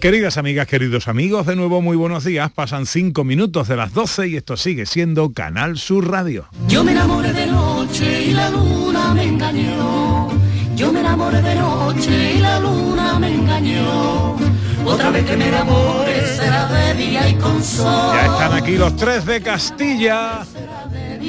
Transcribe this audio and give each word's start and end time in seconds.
Queridas 0.00 0.38
amigas, 0.38 0.68
queridos 0.68 1.08
amigos, 1.08 1.44
de 1.46 1.56
nuevo 1.56 1.82
muy 1.82 1.96
buenos 1.96 2.22
días. 2.22 2.52
Pasan 2.52 2.86
cinco 2.86 3.24
minutos 3.24 3.66
de 3.66 3.76
las 3.76 3.92
12 3.92 4.28
y 4.28 4.36
esto 4.36 4.56
sigue 4.56 4.86
siendo 4.86 5.32
Canal 5.32 5.76
Sur 5.76 6.08
Radio. 6.08 6.46
Yo 6.68 6.84
me 6.84 6.92
enamoré 6.92 7.32
de 7.32 7.48
noche 7.48 8.26
y 8.26 8.32
la 8.32 8.48
luna 8.48 9.12
me 9.12 9.24
engañó. 9.24 10.28
Yo 10.76 10.92
me 10.92 11.00
enamoré 11.00 11.42
de 11.42 11.54
noche 11.56 12.34
y 12.36 12.38
la 12.38 12.60
luna 12.60 13.18
me 13.18 13.34
engañó. 13.34 14.36
Otra 14.84 15.10
vez 15.10 15.24
que 15.24 15.36
me 15.36 15.48
enamore 15.48 16.26
será 16.28 16.68
de 16.68 16.94
día 16.94 17.28
y 17.28 17.34
con 17.34 17.60
sol. 17.64 18.14
Ya 18.14 18.26
están 18.26 18.52
aquí 18.52 18.76
los 18.76 18.94
tres 18.94 19.26
de 19.26 19.42
Castilla. 19.42 20.44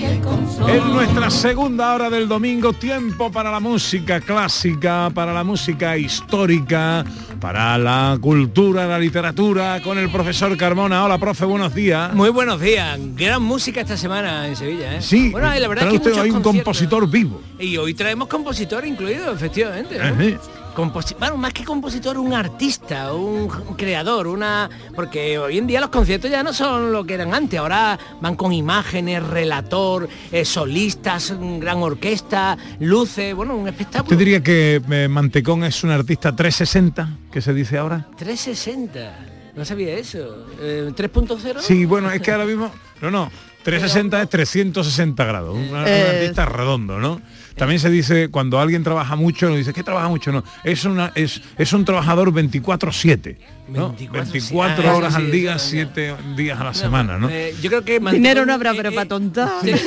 En 0.02 0.94
nuestra 0.94 1.30
segunda 1.30 1.94
hora 1.94 2.10
del 2.10 2.28
domingo, 2.28 2.72
tiempo 2.72 3.30
para 3.30 3.52
la 3.52 3.60
música 3.60 4.22
clásica, 4.22 5.10
para 5.14 5.34
la 5.34 5.44
música 5.44 5.98
histórica, 5.98 7.04
para 7.42 7.78
la 7.78 8.18
cultura, 8.22 8.88
la 8.88 8.98
literatura, 8.98 9.82
con 9.84 9.98
el 9.98 10.10
profesor 10.10 10.56
Carmona. 10.56 11.04
Hola, 11.04 11.18
profe, 11.18 11.44
buenos 11.44 11.74
días. 11.76 12.14
Muy 12.14 12.30
buenos 12.30 12.62
días. 12.62 12.98
Gran 13.16 13.44
música 13.44 13.82
esta 13.82 13.98
semana 13.98 14.48
en 14.48 14.56
Sevilla, 14.56 14.96
¿eh? 14.96 15.02
Sí, 15.02 15.32
Bueno, 15.32 15.48
la 15.48 15.68
verdad 15.68 15.84
trae 15.84 15.96
es 15.96 16.02
que 16.02 16.10
usted 16.10 16.22
hoy 16.22 16.32
un 16.32 16.44
compositor 16.44 17.10
vivo. 17.10 17.42
Y 17.60 17.76
hoy 17.76 17.94
traemos 17.94 18.30
compositor 18.30 18.86
incluido, 18.86 19.34
efectivamente. 19.34 19.98
¿no? 19.98 20.40
Composi- 20.80 21.16
bueno, 21.20 21.36
más 21.36 21.52
que 21.52 21.66
compositor, 21.66 22.18
un 22.18 22.34
artista, 22.34 23.12
un, 23.14 23.50
creador, 23.76 24.28
una. 24.28 24.70
Porque 24.96 25.38
hoy 25.38 25.58
en 25.58 25.68
día 25.68 25.82
los 25.82 25.90
conciertos 25.90 26.32
ya 26.32 26.42
no 26.42 26.54
son 26.54 26.92
lo 26.94 27.04
que 27.04 27.16
eran 27.16 27.34
antes. 27.34 27.60
Ahora 27.60 28.00
van 28.22 28.36
con 28.36 28.54
imágenes, 28.54 29.22
relator, 29.22 30.08
eh, 30.32 30.46
solistas, 30.46 31.34
gran 31.60 31.80
orquesta, 31.80 32.58
luces, 32.80 33.36
bueno, 33.36 33.56
un 33.58 33.68
espectáculo. 33.68 34.06
¿Usted 34.06 34.18
diría 34.18 34.42
que 34.42 34.82
eh, 34.90 35.08
Mantecón 35.10 35.66
es 35.66 35.84
un 35.84 35.92
artista 35.92 36.34
360, 36.36 37.10
que 37.32 37.42
se 37.42 37.54
dice 37.54 37.78
ahora? 37.78 38.08
360. 38.18 39.26
No 39.56 39.66
sabía 39.66 39.96
eso. 39.98 40.46
Eh, 40.62 40.92
3.0. 40.96 41.60
Sí, 41.60 41.84
bueno, 41.84 42.10
es 42.10 42.22
que 42.22 42.32
ahora 42.32 42.46
mismo... 42.46 42.72
No, 43.02 43.12
no, 43.12 43.30
360 43.64 44.22
es 44.22 44.30
360 44.30 45.26
grados, 45.26 45.56
un, 45.56 45.70
un 45.74 45.88
Eh, 45.88 46.20
artista 46.22 46.46
redondo, 46.46 47.00
¿no? 47.00 47.22
También 47.60 47.80
se 47.80 47.90
dice, 47.92 48.30
cuando 48.30 48.60
alguien 48.60 48.84
trabaja 48.84 49.16
mucho, 49.18 49.50
no 49.50 49.56
dice, 49.58 49.74
¿qué 49.74 49.84
trabaja 49.84 50.08
mucho? 50.08 50.32
No, 50.32 50.44
es, 50.64 50.86
una, 50.86 51.12
es, 51.14 51.42
es 51.58 51.74
un 51.74 51.84
trabajador 51.86 52.32
24-7, 52.32 53.36
¿no? 53.68 53.94
24/7. 53.96 54.10
24 54.32 54.90
Ah, 54.90 54.96
horas 54.96 55.14
sí, 55.14 55.20
al 55.22 55.32
día, 55.32 55.56
eso, 55.56 55.68
7 55.70 56.16
días 56.38 56.60
a 56.60 56.64
la 56.64 56.74
semana, 56.74 57.18
¿no? 57.18 57.30
Eh, 57.30 57.54
yo 57.62 57.70
creo 57.70 57.84
que 57.84 58.00
Dinero 58.00 58.46
no 58.46 58.54
habrá, 58.54 58.72
eh, 58.72 58.76
pero 58.78 58.90
eh, 58.90 58.96
para 58.96 59.08
tontar. 59.10 59.50
tres- 59.62 59.86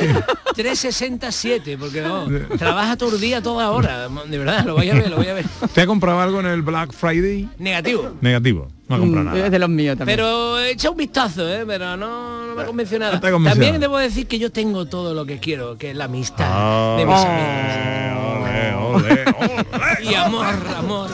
367, 0.55 1.79
porque 1.79 2.03
no, 2.03 2.27
trabaja 2.59 2.97
todo 2.97 3.15
el 3.15 3.21
día, 3.21 3.41
toda 3.43 3.71
hora. 3.71 4.09
De 4.09 4.39
verdad, 4.39 4.65
lo 4.67 4.75
voy 4.75 4.91
a 4.91 4.95
ver, 4.95 5.11
lo 5.11 5.17
voy 5.17 5.29
a 5.29 5.35
ver. 5.35 5.47
¿Te 5.75 5.81
ha 5.81 5.87
comprado 5.87 6.21
algo 6.21 6.41
en 6.41 6.47
el 6.47 6.63
Black 6.63 6.93
Friday? 6.93 7.49
Negativo. 7.59 8.13
Negativo, 8.21 8.69
no 8.93 8.97
ha 8.97 9.01
comprado 9.01 9.25
Mm, 9.25 9.33
nada. 9.35 9.47
Es 9.47 9.51
de 9.53 9.59
los 9.59 9.69
míos 9.69 9.99
también. 9.99 10.17
Pero 10.17 10.61
echa 10.61 10.91
un 10.91 10.97
vistazo, 10.97 11.49
¿eh? 11.49 11.65
pero 11.67 11.97
no, 11.97 12.47
no 12.47 12.55
me 12.55 12.63
ha 12.63 12.67
convencido 12.67 13.01
nada. 13.01 13.21
No. 13.21 13.45
También 13.51 13.81
debo 13.81 13.99
decir 13.99 14.27
que 14.27 14.39
yo 14.39 14.51
tengo 14.53 14.87
todo 14.87 15.15
lo 15.15 15.25
que 15.27 15.39
quiero, 15.39 15.77
que 15.77 15.91
es 15.91 15.97
la 15.97 16.05
amistad 16.05 16.47
Ah, 16.49 16.97
de 16.99 17.07
mis 17.07 17.15
ole, 17.21 17.29
amigos. 18.71 19.03
ole. 19.05 20.05
Y 20.11 20.15
amor, 20.15 20.47
amor. 20.77 21.09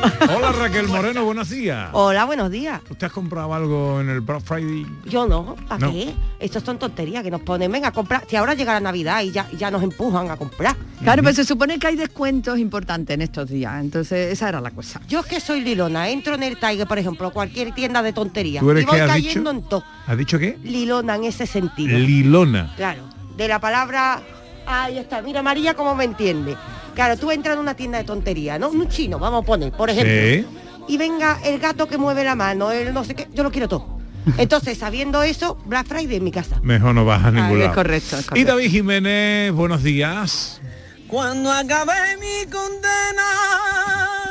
Hola 0.34 0.52
Raquel 0.52 0.88
Moreno, 0.88 1.24
buenos 1.24 1.50
días. 1.50 1.90
Hola, 1.92 2.24
buenos 2.24 2.50
días. 2.50 2.80
¿Usted 2.88 3.06
ha 3.06 3.10
comprado 3.10 3.52
algo 3.52 4.00
en 4.00 4.08
el 4.08 4.20
Black 4.20 4.40
Friday? 4.42 4.86
Yo 5.04 5.26
no, 5.26 5.56
¿para 5.68 5.86
No. 5.86 5.92
qué? 5.92 6.14
Estos 6.38 6.62
son 6.62 6.78
tonterías 6.78 7.22
que 7.22 7.30
nos 7.30 7.42
ponen, 7.42 7.70
venga 7.70 7.88
a 7.88 7.92
comprar. 7.92 8.24
Si 8.28 8.36
ahora 8.36 8.54
llega 8.54 8.72
la 8.74 8.80
Navidad 8.80 9.22
y 9.22 9.30
ya, 9.30 9.48
ya 9.58 9.70
nos 9.70 9.82
empujan 9.82 10.30
a 10.30 10.36
comprar. 10.36 10.74
Claro, 11.02 11.22
pero 11.22 11.34
se 11.34 11.44
supone 11.44 11.78
que 11.78 11.86
hay 11.88 11.96
descuentos 11.96 12.58
importantes 12.58 13.14
en 13.14 13.22
estos 13.22 13.48
días, 13.48 13.74
entonces 13.80 14.32
esa 14.32 14.48
era 14.48 14.60
la 14.60 14.70
cosa. 14.70 15.00
Yo 15.08 15.20
es 15.20 15.26
que 15.26 15.40
soy 15.40 15.60
Lilona, 15.60 16.08
entro 16.08 16.34
en 16.34 16.42
el 16.44 16.56
Tiger, 16.58 16.86
por 16.86 16.98
ejemplo, 16.98 17.30
cualquier 17.30 17.74
tienda 17.74 18.02
de 18.02 18.12
tonterías. 18.12 18.62
¿Tú 18.62 18.70
eres 18.70 18.84
y 18.84 18.86
voy 18.86 18.96
qué 18.96 19.02
has 19.02 19.08
cayendo 19.10 19.50
dicho? 19.52 19.62
en 19.64 19.68
todo. 19.68 19.84
¿Has 20.06 20.16
dicho 20.18 20.38
qué? 20.38 20.58
Lilona 20.62 21.16
en 21.16 21.24
ese 21.24 21.46
sentido. 21.46 21.98
Lilona. 21.98 22.72
claro, 22.76 23.02
de 23.36 23.48
la 23.48 23.58
palabra... 23.60 24.22
Ahí 24.66 24.98
está, 24.98 25.20
mira 25.20 25.42
María 25.42 25.74
cómo 25.74 25.96
me 25.96 26.04
entiende. 26.04 26.54
Claro, 26.94 27.16
tú 27.16 27.30
entras 27.30 27.54
en 27.54 27.60
una 27.60 27.74
tienda 27.74 27.98
de 27.98 28.04
tonterías, 28.04 28.58
¿no? 28.60 28.68
Un 28.68 28.88
chino, 28.88 29.18
vamos 29.18 29.42
a 29.42 29.46
poner, 29.46 29.72
por 29.72 29.90
ejemplo. 29.90 30.12
Sí. 30.12 30.46
Y 30.88 30.96
venga 30.96 31.38
el 31.44 31.58
gato 31.60 31.86
que 31.86 31.98
mueve 31.98 32.24
la 32.24 32.34
mano, 32.34 32.70
el 32.72 32.92
no 32.92 33.04
sé 33.04 33.14
qué, 33.14 33.28
yo 33.32 33.42
lo 33.42 33.50
quiero 33.50 33.68
todo. 33.68 34.00
Entonces, 34.38 34.76
sabiendo 34.78 35.22
eso, 35.22 35.56
Black 35.66 35.86
Friday 35.86 36.16
en 36.16 36.24
mi 36.24 36.30
casa. 36.30 36.58
Mejor 36.62 36.94
no 36.94 37.04
vas 37.04 37.24
a 37.24 37.30
ningún 37.30 37.58
es 37.58 37.64
lado. 37.64 37.74
correcto, 37.74 38.16
es 38.16 38.24
Y 38.24 38.28
correcto. 38.28 38.52
David 38.52 38.70
Jiménez, 38.70 39.52
buenos 39.52 39.82
días. 39.82 40.60
Cuando 41.08 41.50
acabé 41.50 42.16
mi 42.18 42.50
condena. 42.50 43.28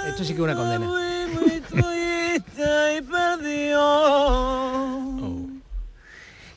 Esto 0.07 0.23
sí 0.23 0.33
que 0.33 0.39
es 0.39 0.39
una 0.39 0.55
condena. 0.55 0.85
muy 0.85 1.61
triste 1.61 2.97
y. 2.97 2.99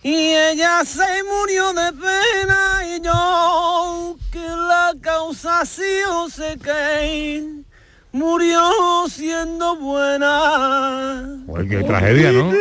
Y 0.04 0.14
ella 0.14 0.84
se 0.84 1.22
murió 1.22 1.72
de 1.72 1.92
pena 1.92 2.82
y 2.86 3.00
yo 3.00 4.16
que 4.32 4.40
la 4.40 4.92
causa 5.00 5.60
ha 5.60 5.66
sido 5.66 6.28
sé 6.28 6.58
que 6.58 7.62
murió 8.12 8.62
siendo 9.08 9.76
buena. 9.76 11.38
Uy, 11.46 11.68
qué 11.68 11.82
tragedia, 11.82 12.32
¿no? 12.32 12.52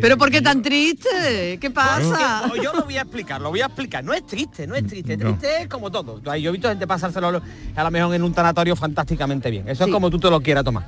Pero 0.00 0.18
¿por 0.18 0.30
qué 0.30 0.42
tan 0.42 0.62
triste? 0.62 1.58
¿Qué 1.60 1.70
pasa? 1.70 2.50
Yo 2.62 2.72
lo 2.72 2.84
voy 2.84 2.98
a 2.98 3.02
explicar, 3.02 3.40
lo 3.40 3.50
voy 3.50 3.60
a 3.62 3.66
explicar. 3.66 4.04
No 4.04 4.12
es 4.12 4.26
triste, 4.26 4.66
no 4.66 4.74
es 4.74 4.86
triste. 4.86 5.16
No. 5.16 5.30
Triste 5.30 5.62
es 5.62 5.68
como 5.68 5.90
todo. 5.90 6.20
Yo 6.22 6.32
he 6.32 6.52
visto 6.52 6.68
gente 6.68 6.86
pasárselo 6.86 7.42
a 7.74 7.84
lo 7.84 7.90
mejor 7.90 8.14
en 8.14 8.22
un 8.22 8.32
tanatorio 8.32 8.76
fantásticamente 8.76 9.50
bien. 9.50 9.68
Eso 9.68 9.84
es 9.84 9.90
como 9.90 10.10
tú 10.10 10.18
te 10.18 10.30
lo 10.30 10.40
quieras 10.40 10.64
tomar. 10.64 10.84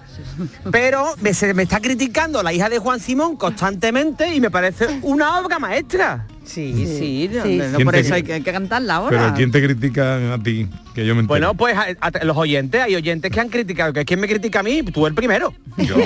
Pero 0.70 1.14
me, 1.20 1.32
se 1.32 1.54
me 1.54 1.62
está 1.62 1.80
criticando 1.80 2.42
la 2.42 2.52
hija 2.52 2.68
de 2.68 2.78
Juan 2.78 3.00
Simón 3.00 3.36
constantemente 3.36 4.34
y 4.34 4.40
me 4.40 4.50
parece 4.50 5.00
una 5.02 5.38
obra 5.38 5.58
maestra. 5.58 6.26
Sí, 6.48 6.86
sí, 6.86 7.30
no, 7.32 7.42
sí. 7.42 7.56
no, 7.58 7.76
¿Quién 7.76 7.84
por 7.84 7.94
eso 7.96 8.14
hay 8.14 8.22
que, 8.22 8.32
hay 8.32 8.40
que 8.40 8.52
cantarla 8.52 8.94
ahora. 8.96 9.18
Pero 9.18 9.34
¿quién 9.34 9.50
te 9.50 9.62
critica 9.62 10.34
a 10.34 10.38
ti? 10.42 10.66
Que 10.94 11.04
yo 11.06 11.14
me 11.14 11.20
entero. 11.20 11.26
Bueno, 11.28 11.54
pues 11.54 11.76
a- 11.76 11.94
a- 12.00 12.24
los 12.24 12.36
oyentes, 12.36 12.80
hay 12.80 12.94
oyentes 12.96 13.30
que 13.30 13.38
han 13.40 13.48
criticado. 13.50 13.92
que 13.92 14.04
¿Quién 14.04 14.18
me 14.20 14.26
critica 14.26 14.60
a 14.60 14.62
mí? 14.62 14.82
Tú 14.82 15.06
el 15.06 15.14
primero. 15.14 15.52
¿Yo? 15.76 15.96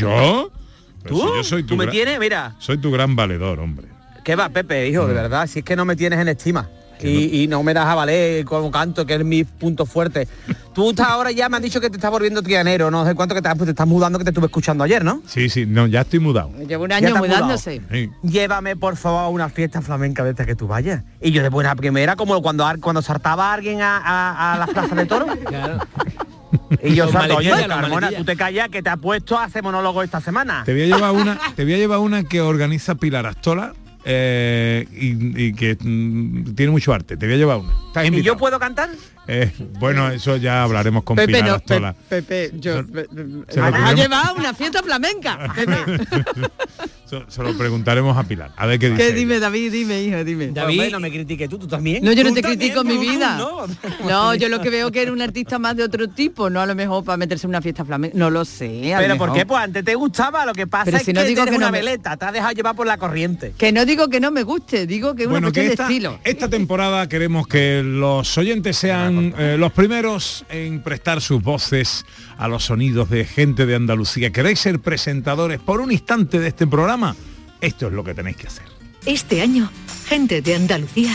¿Yo? 0.00 0.52
¿Tú? 1.06 1.16
si 1.20 1.26
yo 1.26 1.44
soy 1.44 1.62
tu 1.62 1.68
Tú 1.70 1.76
me 1.76 1.84
gran- 1.84 1.92
tienes, 1.92 2.18
mira. 2.20 2.54
Soy 2.58 2.78
tu 2.78 2.90
gran 2.92 3.16
valedor, 3.16 3.58
hombre. 3.60 3.88
¿Qué 4.24 4.36
va, 4.36 4.48
Pepe, 4.50 4.88
hijo? 4.88 5.06
De 5.06 5.14
verdad, 5.14 5.46
si 5.46 5.60
es 5.60 5.64
que 5.64 5.74
no 5.74 5.84
me 5.84 5.96
tienes 5.96 6.18
en 6.20 6.28
estima. 6.28 6.68
Y, 7.02 7.42
y 7.42 7.48
no 7.48 7.62
me 7.62 7.74
das 7.74 7.86
a 7.86 7.94
valer 7.94 8.44
como 8.44 8.70
canto, 8.70 9.06
que 9.06 9.14
es 9.14 9.24
mi 9.24 9.44
punto 9.44 9.86
fuerte. 9.86 10.26
Tú 10.74 10.90
estás 10.90 11.08
ahora 11.08 11.32
ya 11.32 11.48
me 11.48 11.56
han 11.56 11.62
dicho 11.62 11.80
que 11.80 11.90
te 11.90 11.96
estás 11.96 12.10
volviendo 12.10 12.40
trianero, 12.40 12.90
no 12.90 13.04
sé 13.04 13.14
cuánto 13.14 13.34
que 13.34 13.42
te, 13.42 13.48
pues 13.50 13.64
te 13.64 13.70
estás 13.70 13.86
mudando 13.86 14.18
que 14.18 14.24
te 14.24 14.30
estuve 14.30 14.46
escuchando 14.46 14.84
ayer, 14.84 15.04
¿no? 15.04 15.22
Sí, 15.26 15.48
sí, 15.48 15.66
no, 15.66 15.86
ya 15.88 16.02
estoy 16.02 16.20
mudado. 16.20 16.52
Llevo 16.66 16.84
un 16.84 16.92
año 16.92 17.16
mudándose. 17.16 17.82
Sí. 17.90 18.10
Llévame 18.22 18.76
por 18.76 18.96
favor 18.96 19.22
a 19.24 19.28
una 19.28 19.48
fiesta 19.48 19.82
flamenca 19.82 20.22
de 20.22 20.30
esta 20.30 20.46
que 20.46 20.54
tú 20.54 20.68
vayas. 20.68 21.02
Y 21.20 21.32
yo 21.32 21.42
de 21.42 21.48
buena 21.48 21.74
primera, 21.74 22.14
como 22.14 22.40
cuando 22.42 22.64
cuando 22.80 23.02
saltaba 23.02 23.52
alguien 23.52 23.82
a, 23.82 23.98
a, 23.98 24.54
a 24.54 24.58
la 24.58 24.66
plaza 24.66 24.94
de 24.94 25.06
toro. 25.06 25.26
Claro. 25.48 25.78
Y 26.82 26.94
yo 26.94 27.08
salto, 27.10 27.36
oye, 27.36 27.50
Carmona, 27.66 28.10
tú 28.10 28.24
te 28.24 28.36
callas 28.36 28.68
que 28.68 28.82
te 28.82 28.90
has 28.90 28.98
puesto 28.98 29.38
a 29.38 29.44
hacer 29.44 29.62
monólogo 29.62 30.02
esta 30.02 30.20
semana. 30.20 30.62
Te 30.64 30.72
voy 30.72 30.82
a 30.90 30.96
llevar 30.96 31.12
una, 31.12 31.38
te 31.56 31.64
voy 31.64 31.74
a 31.74 31.76
llevar 31.76 31.98
una 31.98 32.24
que 32.24 32.40
organiza 32.40 32.94
Pilar 32.94 33.26
Astola 33.26 33.72
eh, 34.10 34.86
y, 34.90 35.48
y 35.48 35.52
que 35.52 35.76
mm, 35.78 36.54
tiene 36.54 36.72
mucho 36.72 36.94
arte. 36.94 37.16
Te 37.16 37.26
voy 37.26 37.34
a 37.34 37.38
llevar 37.38 37.58
una. 37.58 38.06
¿Y 38.06 38.22
yo 38.22 38.38
puedo 38.38 38.58
cantar? 38.58 38.88
Eh, 39.30 39.52
bueno, 39.78 40.10
eso 40.10 40.36
ya 40.36 40.62
hablaremos 40.62 41.02
con 41.04 41.16
Pepe, 41.16 41.26
Pilar 41.34 41.44
no, 41.48 41.54
Astola. 41.56 41.92
Pe- 42.08 42.22
Pepe, 42.22 42.50
yo... 42.58 42.78
Se- 42.78 42.82
Pe- 42.84 43.06
se 43.48 43.60
lo 43.60 43.66
ha 43.66 43.92
llevado 43.92 44.34
una 44.36 44.54
fiesta 44.54 44.82
flamenca. 44.82 45.52
Pepe. 45.54 45.76
Se, 47.08 47.18
se 47.26 47.42
lo 47.42 47.56
preguntaremos 47.56 48.14
a 48.18 48.24
Pilar. 48.24 48.50
A 48.54 48.66
ver 48.66 48.78
qué 48.78 48.90
dice. 48.90 48.98
¿Qué 48.98 49.06
ella. 49.08 49.16
dime, 49.16 49.40
David? 49.40 49.72
Dime, 49.72 50.02
hijo, 50.02 50.22
dime. 50.24 50.48
David- 50.48 50.74
Hombre, 50.74 50.90
no 50.90 51.00
me 51.00 51.10
critiques 51.10 51.48
tú, 51.48 51.58
tú 51.58 51.66
también. 51.66 52.04
No, 52.04 52.12
yo 52.12 52.22
no 52.22 52.34
te 52.34 52.42
critico 52.42 52.84
mi 52.84 52.96
tú, 52.96 53.02
tú, 53.02 53.10
vida. 53.12 53.38
no. 53.38 53.66
No, 54.06 54.34
yo 54.34 54.50
lo 54.50 54.60
que 54.60 54.68
veo 54.68 54.92
que 54.92 55.00
era 55.00 55.10
un 55.12 55.22
artista 55.22 55.58
más 55.58 55.74
de 55.74 55.84
otro 55.84 56.08
tipo, 56.08 56.50
no 56.50 56.60
a 56.60 56.66
lo 56.66 56.74
mejor 56.74 57.04
para 57.04 57.16
meterse 57.16 57.46
en 57.46 57.48
una 57.48 57.62
fiesta 57.62 57.82
flamenca. 57.86 58.14
No 58.18 58.28
lo 58.28 58.44
sé. 58.44 58.92
Pero 58.98 59.16
¿por 59.16 59.28
mejor. 59.28 59.38
qué? 59.38 59.46
Pues 59.46 59.58
antes 59.62 59.84
te 59.86 59.94
gustaba, 59.94 60.44
lo 60.44 60.52
que 60.52 60.66
pasa 60.66 60.84
Pero 60.84 60.98
es 60.98 61.02
si 61.04 61.14
no 61.14 61.22
que 61.22 61.28
digo 61.28 61.44
que 61.46 61.50
no 61.52 61.56
una 61.56 61.70
me- 61.70 61.78
veleta, 61.78 62.14
te 62.18 62.26
has 62.26 62.32
dejado 62.34 62.52
llevar 62.52 62.76
por 62.76 62.86
la 62.86 62.98
corriente. 62.98 63.54
Que 63.56 63.72
no 63.72 63.86
digo 63.86 64.08
que 64.08 64.20
no 64.20 64.30
me 64.30 64.42
guste, 64.42 64.86
digo 64.86 65.14
que 65.14 65.22
es 65.22 65.28
una 65.28 65.36
Bueno, 65.40 65.46
que 65.52 65.60
cuestión 65.64 65.72
esta, 65.72 65.88
de 65.88 65.92
estilo. 65.94 66.18
esta 66.24 66.48
temporada 66.50 67.08
queremos 67.08 67.46
que 67.48 67.82
los 67.82 68.36
oyentes 68.36 68.76
sean 68.76 69.17
eh, 69.20 69.56
los 69.58 69.72
primeros 69.72 70.44
en 70.48 70.82
prestar 70.82 71.20
sus 71.20 71.42
voces 71.42 72.04
a 72.36 72.48
los 72.48 72.64
sonidos 72.64 73.10
de 73.10 73.24
gente 73.24 73.66
de 73.66 73.74
Andalucía. 73.74 74.30
¿Queréis 74.30 74.60
ser 74.60 74.80
presentadores 74.80 75.60
por 75.60 75.80
un 75.80 75.92
instante 75.92 76.38
de 76.40 76.48
este 76.48 76.66
programa? 76.66 77.14
Esto 77.60 77.88
es 77.88 77.92
lo 77.92 78.04
que 78.04 78.14
tenéis 78.14 78.36
que 78.36 78.46
hacer. 78.46 78.66
Este 79.06 79.40
año, 79.42 79.70
Gente 80.08 80.40
de 80.40 80.54
Andalucía 80.54 81.14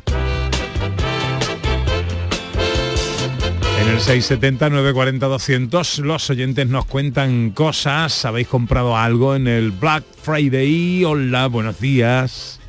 El 3.91 3.99
670-940-200 3.99 5.97
los 6.03 6.29
oyentes 6.29 6.65
nos 6.67 6.85
cuentan 6.85 7.49
cosas. 7.51 8.23
¿Habéis 8.23 8.47
comprado 8.47 8.95
algo 8.95 9.35
en 9.35 9.47
el 9.47 9.71
Black 9.71 10.05
Friday? 10.21 11.03
Hola, 11.03 11.47
buenos 11.47 11.77
días. 11.81 12.61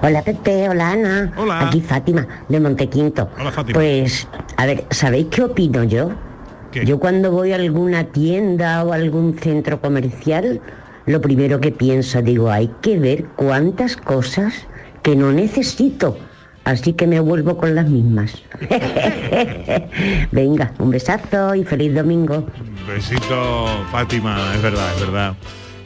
Hola 0.00 0.22
Pepe, 0.22 0.66
hola 0.70 0.92
Ana. 0.92 1.34
Hola. 1.36 1.68
Aquí 1.68 1.82
Fátima, 1.82 2.26
de 2.48 2.58
Montequinto. 2.58 3.28
Hola, 3.38 3.52
Fátima. 3.52 3.74
Pues, 3.74 4.26
a 4.56 4.64
ver, 4.64 4.86
¿sabéis 4.90 5.26
qué 5.30 5.42
opino 5.42 5.84
yo? 5.84 6.12
Yo 6.72 6.98
cuando 6.98 7.30
voy 7.30 7.52
a 7.52 7.56
alguna 7.56 8.04
tienda 8.04 8.82
o 8.82 8.94
algún 8.94 9.38
centro 9.38 9.80
comercial, 9.82 10.62
lo 11.04 11.20
primero 11.20 11.60
que 11.60 11.70
pienso, 11.70 12.22
digo, 12.22 12.50
hay 12.50 12.70
que 12.80 12.98
ver 12.98 13.26
cuántas 13.36 13.96
cosas 13.98 14.54
que 15.02 15.16
no 15.16 15.32
necesito. 15.32 16.16
Así 16.66 16.94
que 16.94 17.06
me 17.06 17.20
vuelvo 17.20 17.56
con 17.56 17.76
las 17.76 17.88
mismas. 17.88 18.42
Venga, 20.32 20.72
un 20.80 20.90
besazo 20.90 21.54
y 21.54 21.62
feliz 21.62 21.94
domingo. 21.94 22.44
Besito, 22.88 23.68
Fátima, 23.92 24.52
es 24.52 24.62
verdad, 24.62 24.92
es 24.96 25.00
verdad. 25.00 25.36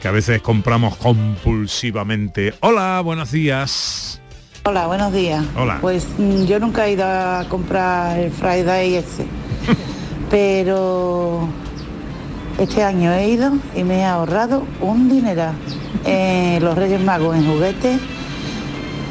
Que 0.01 0.07
a 0.07 0.11
veces 0.11 0.41
compramos 0.41 0.95
compulsivamente. 0.95 2.55
Hola, 2.61 2.99
buenos 3.05 3.31
días. 3.31 4.19
Hola, 4.63 4.87
buenos 4.87 5.13
días. 5.13 5.45
Hola. 5.55 5.77
Pues 5.81 6.07
mm, 6.17 6.45
yo 6.45 6.59
nunca 6.59 6.87
he 6.87 6.93
ido 6.93 7.05
a 7.05 7.45
comprar 7.47 8.17
el 8.17 8.31
Friday 8.31 8.95
ese, 8.95 9.27
pero 10.31 11.47
este 12.57 12.83
año 12.83 13.13
he 13.13 13.29
ido 13.29 13.53
y 13.75 13.83
me 13.83 13.99
he 13.99 14.03
ahorrado 14.03 14.65
un 14.81 15.09
dineral 15.09 15.53
en 16.05 16.63
los 16.63 16.75
Reyes 16.75 17.01
Magos 17.01 17.35
en 17.35 17.45
juguetes 17.45 18.01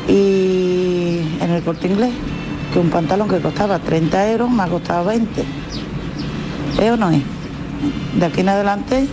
y 0.09 1.10
en 1.41 1.51
el 1.51 1.63
corte 1.63 1.89
inglés, 1.89 2.13
que 2.73 2.79
un 2.79 2.91
pantalón 2.91 3.29
que 3.29 3.39
costaba 3.41 3.79
30 3.79 4.31
euros 4.33 4.51
me 4.51 4.63
ha 4.63 4.67
costado 4.67 5.07
20. 5.07 5.45
¿Es 6.81 6.91
o 6.91 6.97
no 6.97 7.11
es? 7.11 7.23
De 8.19 8.27
aquí 8.27 8.41
en 8.41 8.49
adelante 8.49 9.07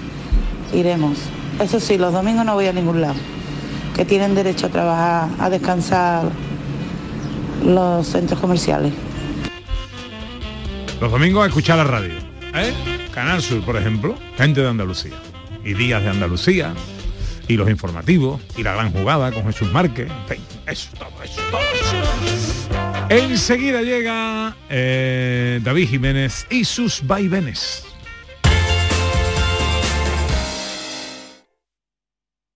iremos. 0.74 1.18
Eso 1.60 1.80
sí, 1.80 1.98
los 1.98 2.14
domingos 2.14 2.46
no 2.46 2.54
voy 2.54 2.68
a 2.68 2.74
ningún 2.74 3.02
lado, 3.02 3.16
que 3.96 4.06
tienen 4.06 4.36
derecho 4.36 4.68
a 4.68 4.70
trabajar, 4.70 5.30
a 5.40 5.50
descansar 5.50 6.30
los 7.66 8.08
centros 8.08 8.40
comerciales. 8.40 8.94
Los 11.02 11.12
domingos 11.12 11.44
a 11.44 11.48
escuchar 11.48 11.78
la 11.78 11.84
radio. 11.84 12.14
¿eh? 12.56 12.74
Canal 13.14 13.42
Sur, 13.42 13.64
por 13.64 13.78
ejemplo, 13.78 14.16
gente 14.36 14.62
de 14.62 14.70
Andalucía. 14.70 15.14
Y 15.64 15.74
Días 15.74 16.02
de 16.04 16.10
Andalucía. 16.10 16.74
Y 17.48 17.56
los 17.58 17.70
informativos. 17.70 18.42
Y 18.58 18.64
la 18.64 18.74
gran 18.74 18.92
jugada 18.92 19.32
con 19.32 19.44
Jesús 19.46 19.72
Márquez. 19.72 20.10
En 20.10 20.38
fin, 20.38 20.57
eso, 20.68 20.90
todo 20.98 21.24
eso, 21.24 21.42
todo. 21.52 21.62
Enseguida 23.10 23.82
llega 23.82 24.56
eh, 24.70 25.60
David 25.64 25.90
Jiménez 25.90 26.46
y 26.50 26.66
sus 26.66 27.06
vaivenes. 27.06 27.86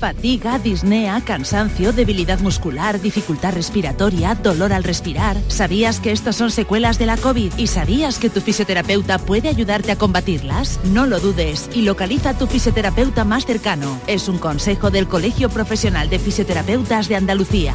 Fatiga, 0.00 0.58
disnea, 0.58 1.22
cansancio, 1.24 1.92
debilidad 1.92 2.40
muscular, 2.40 3.00
dificultad 3.00 3.54
respiratoria, 3.54 4.34
dolor 4.34 4.72
al 4.72 4.82
respirar. 4.82 5.36
¿Sabías 5.48 6.00
que 6.00 6.10
estos 6.10 6.36
son 6.36 6.50
secuelas 6.50 6.98
de 6.98 7.06
la 7.06 7.16
COVID? 7.16 7.52
¿Y 7.56 7.68
sabías 7.68 8.18
que 8.18 8.30
tu 8.30 8.40
fisioterapeuta 8.40 9.18
puede 9.18 9.48
ayudarte 9.48 9.92
a 9.92 9.96
combatirlas? 9.96 10.80
No 10.84 11.06
lo 11.06 11.20
dudes 11.20 11.70
y 11.74 11.82
localiza 11.82 12.30
a 12.30 12.38
tu 12.38 12.46
fisioterapeuta 12.46 13.24
más 13.24 13.46
cercano. 13.46 14.00
Es 14.08 14.28
un 14.28 14.38
consejo 14.38 14.90
del 14.90 15.06
Colegio 15.06 15.48
Profesional 15.48 16.10
de 16.10 16.18
Fisioterapeutas 16.18 17.08
de 17.08 17.16
Andalucía. 17.16 17.74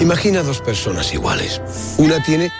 Imagina 0.00 0.42
dos 0.42 0.60
personas 0.60 1.12
iguales. 1.14 1.60
Una 1.98 2.22
tiene 2.22 2.50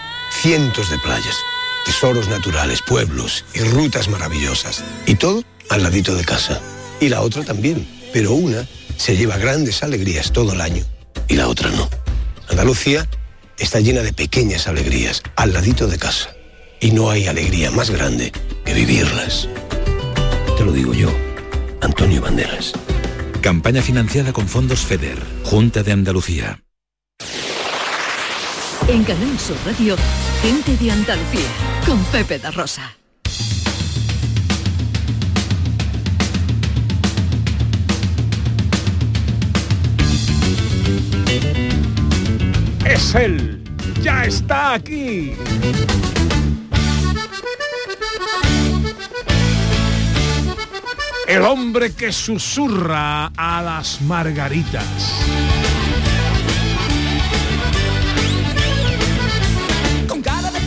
cientos 0.40 0.90
de 0.90 0.98
playas, 0.98 1.36
tesoros 1.84 2.28
naturales, 2.28 2.80
pueblos 2.82 3.44
y 3.54 3.60
rutas 3.60 4.08
maravillosas. 4.08 4.84
Y 5.06 5.16
todo 5.16 5.42
al 5.68 5.82
ladito 5.82 6.14
de 6.14 6.24
casa. 6.24 6.60
Y 7.00 7.08
la 7.08 7.22
otra 7.22 7.44
también. 7.44 7.97
Pero 8.12 8.32
una 8.32 8.66
se 8.96 9.16
lleva 9.16 9.38
grandes 9.38 9.82
alegrías 9.82 10.32
todo 10.32 10.52
el 10.52 10.60
año 10.60 10.84
y 11.28 11.34
la 11.34 11.48
otra 11.48 11.70
no. 11.70 11.88
Andalucía 12.48 13.08
está 13.58 13.80
llena 13.80 14.02
de 14.02 14.12
pequeñas 14.12 14.66
alegrías 14.66 15.22
al 15.36 15.52
ladito 15.52 15.86
de 15.86 15.98
casa. 15.98 16.34
Y 16.80 16.92
no 16.92 17.10
hay 17.10 17.26
alegría 17.26 17.70
más 17.70 17.90
grande 17.90 18.32
que 18.64 18.72
vivirlas. 18.72 19.48
Te 20.56 20.64
lo 20.64 20.72
digo 20.72 20.94
yo, 20.94 21.10
Antonio 21.80 22.20
Banderas. 22.20 22.72
Campaña 23.40 23.82
financiada 23.82 24.32
con 24.32 24.48
fondos 24.48 24.80
FEDER, 24.80 25.18
Junta 25.44 25.82
de 25.82 25.92
Andalucía. 25.92 26.62
En 28.88 29.04
Canal 29.04 29.38
Sur 29.38 29.56
Radio, 29.66 29.96
gente 30.40 30.76
de 30.76 30.90
Andalucía, 30.90 31.48
con 31.86 32.02
Pepe 32.06 32.38
da 32.38 32.50
Rosa. 32.50 32.97
Es 42.88 43.14
él. 43.14 43.62
Ya 44.02 44.24
está 44.24 44.74
aquí. 44.74 45.34
El 51.26 51.42
hombre 51.42 51.92
que 51.92 52.10
susurra 52.10 53.26
a 53.36 53.62
las 53.62 54.00
margaritas. 54.00 54.84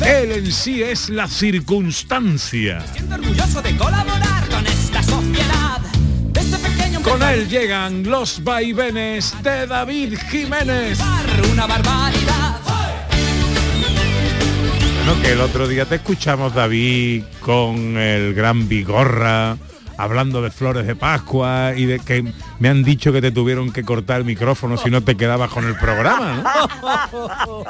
Él 0.05 0.31
en 0.31 0.51
sí 0.51 0.81
es 0.81 1.09
la 1.09 1.27
circunstancia. 1.27 2.83
orgulloso 3.11 3.61
de 3.61 3.75
colaborar 3.77 4.47
con 4.49 4.65
esta 4.67 5.03
sociedad. 5.03 5.79
Desde 6.31 6.57
pequeño 6.57 7.01
Con 7.01 7.21
él 7.23 7.47
llegan 7.47 8.03
los 8.03 8.43
vaivenes 8.43 9.33
de 9.43 9.67
David 9.67 10.17
Jiménez. 10.29 10.99
una 11.51 11.67
barbaridad. 11.67 12.20
Bueno, 15.11 15.25
que 15.27 15.33
el 15.33 15.41
otro 15.41 15.67
día 15.67 15.83
te 15.85 15.95
escuchamos, 15.95 16.55
David, 16.55 17.25
con 17.41 17.97
el 17.97 18.33
gran 18.33 18.69
Vigorra, 18.69 19.57
hablando 19.97 20.41
de 20.41 20.51
flores 20.51 20.87
de 20.87 20.95
Pascua 20.95 21.73
y 21.75 21.83
de 21.83 21.99
que 21.99 22.23
me 22.59 22.69
han 22.69 22.81
dicho 22.81 23.11
que 23.11 23.19
te 23.21 23.29
tuvieron 23.29 23.73
que 23.73 23.83
cortar 23.83 24.19
el 24.19 24.23
micrófono 24.25 24.77
si 24.77 24.89
no 24.89 25.01
te 25.03 25.17
quedabas 25.17 25.51
con 25.51 25.65
el 25.67 25.75
programa, 25.75 26.41
¿no? 27.11 27.59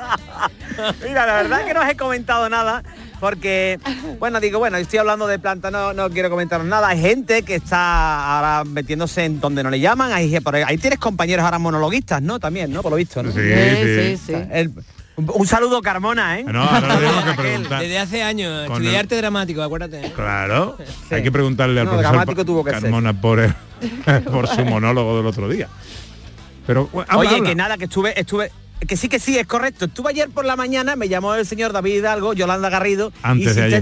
Mira, 1.03 1.25
la 1.25 1.33
verdad 1.41 1.65
que 1.65 1.73
no 1.73 1.79
os 1.81 1.89
he 1.89 1.95
comentado 1.95 2.47
nada 2.47 2.83
porque, 3.19 3.79
bueno, 4.19 4.39
digo, 4.39 4.59
bueno, 4.59 4.77
estoy 4.77 4.99
hablando 4.99 5.25
de 5.25 5.39
planta, 5.39 5.71
no, 5.71 5.93
no 5.93 6.11
quiero 6.11 6.29
comentaros 6.29 6.67
nada. 6.67 6.89
Hay 6.89 7.01
gente 7.01 7.41
que 7.41 7.55
está 7.55 8.35
ahora 8.37 8.65
metiéndose 8.65 9.25
en 9.25 9.39
donde 9.39 9.63
no 9.63 9.71
le 9.71 9.79
llaman. 9.79 10.11
Ahí, 10.11 10.39
por 10.41 10.55
ahí, 10.55 10.63
ahí 10.67 10.77
tienes 10.77 10.99
compañeros 10.99 11.43
ahora 11.43 11.57
monologuistas, 11.57 12.21
¿no? 12.21 12.39
También, 12.39 12.71
¿no? 12.71 12.83
Por 12.83 12.91
lo 12.91 12.97
visto, 12.97 13.23
¿no? 13.23 13.31
Sí, 13.31 13.39
sí, 13.39 14.17
sí. 14.27 14.33
El- 14.51 14.71
un, 15.17 15.47
saludo, 15.47 15.81
Carmona, 15.81 16.39
¿eh? 16.39 16.43
No, 16.43 16.63
ahora 16.63 16.95
tenemos 16.97 17.23
que 17.25 17.33
preguntar. 17.41 17.81
Desde 17.81 17.99
hace 17.99 18.23
años, 18.23 18.67
Con 18.67 18.73
estudié 18.77 18.91
el- 18.91 18.99
arte 18.99 19.15
dramático, 19.17 19.61
acuérdate. 19.61 20.11
Claro, 20.15 20.77
hay 21.11 21.23
que 21.23 21.31
preguntarle 21.31 21.79
al 21.79 21.85
No, 21.85 21.91
profesor 21.91 22.11
dramático 22.13 22.45
tuvo 22.45 22.63
que 22.63 22.71
ser. 22.71 22.81
Carmona 22.81 23.19
por, 23.19 23.39
el- 23.39 23.53
por 24.31 24.47
su 24.47 24.63
monólogo 24.65 25.17
del 25.17 25.25
otro 25.27 25.47
día. 25.49 25.67
Pero 26.67 26.87
bueno, 26.91 27.07
habla, 27.09 27.29
Oye, 27.29 27.37
habla. 27.37 27.49
que 27.49 27.55
nada, 27.55 27.77
que 27.77 27.85
estuve, 27.85 28.19
estuve, 28.19 28.51
que 28.87 28.95
sí 28.97 29.09
que 29.09 29.19
sí, 29.19 29.37
es 29.37 29.47
correcto. 29.47 29.85
Estuve 29.85 30.11
ayer 30.11 30.29
por 30.29 30.45
la 30.45 30.55
mañana, 30.55 30.95
me 30.95 31.09
llamó 31.09 31.33
el 31.35 31.45
señor 31.45 31.73
David 31.73 31.95
Hidalgo, 31.97 32.33
Yolanda 32.33 32.69
Garrido, 32.69 33.11
Antes 33.23 33.55
de 33.55 33.63
ayer. 33.63 33.79